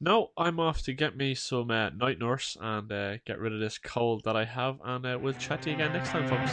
No, 0.00 0.30
I'm 0.36 0.58
off 0.58 0.82
to 0.82 0.92
get 0.92 1.16
me 1.16 1.34
some 1.34 1.70
uh, 1.70 1.90
night 1.90 2.18
nurse 2.18 2.56
and 2.60 2.90
uh, 2.90 3.18
get 3.24 3.38
rid 3.38 3.52
of 3.52 3.60
this 3.60 3.78
cold 3.78 4.24
that 4.24 4.34
I 4.34 4.44
have, 4.44 4.80
and 4.84 5.06
uh, 5.06 5.16
we'll 5.20 5.34
chat 5.34 5.62
to 5.62 5.70
you 5.70 5.76
again 5.76 5.92
next 5.92 6.10
time, 6.10 6.26
folks. 6.26 6.52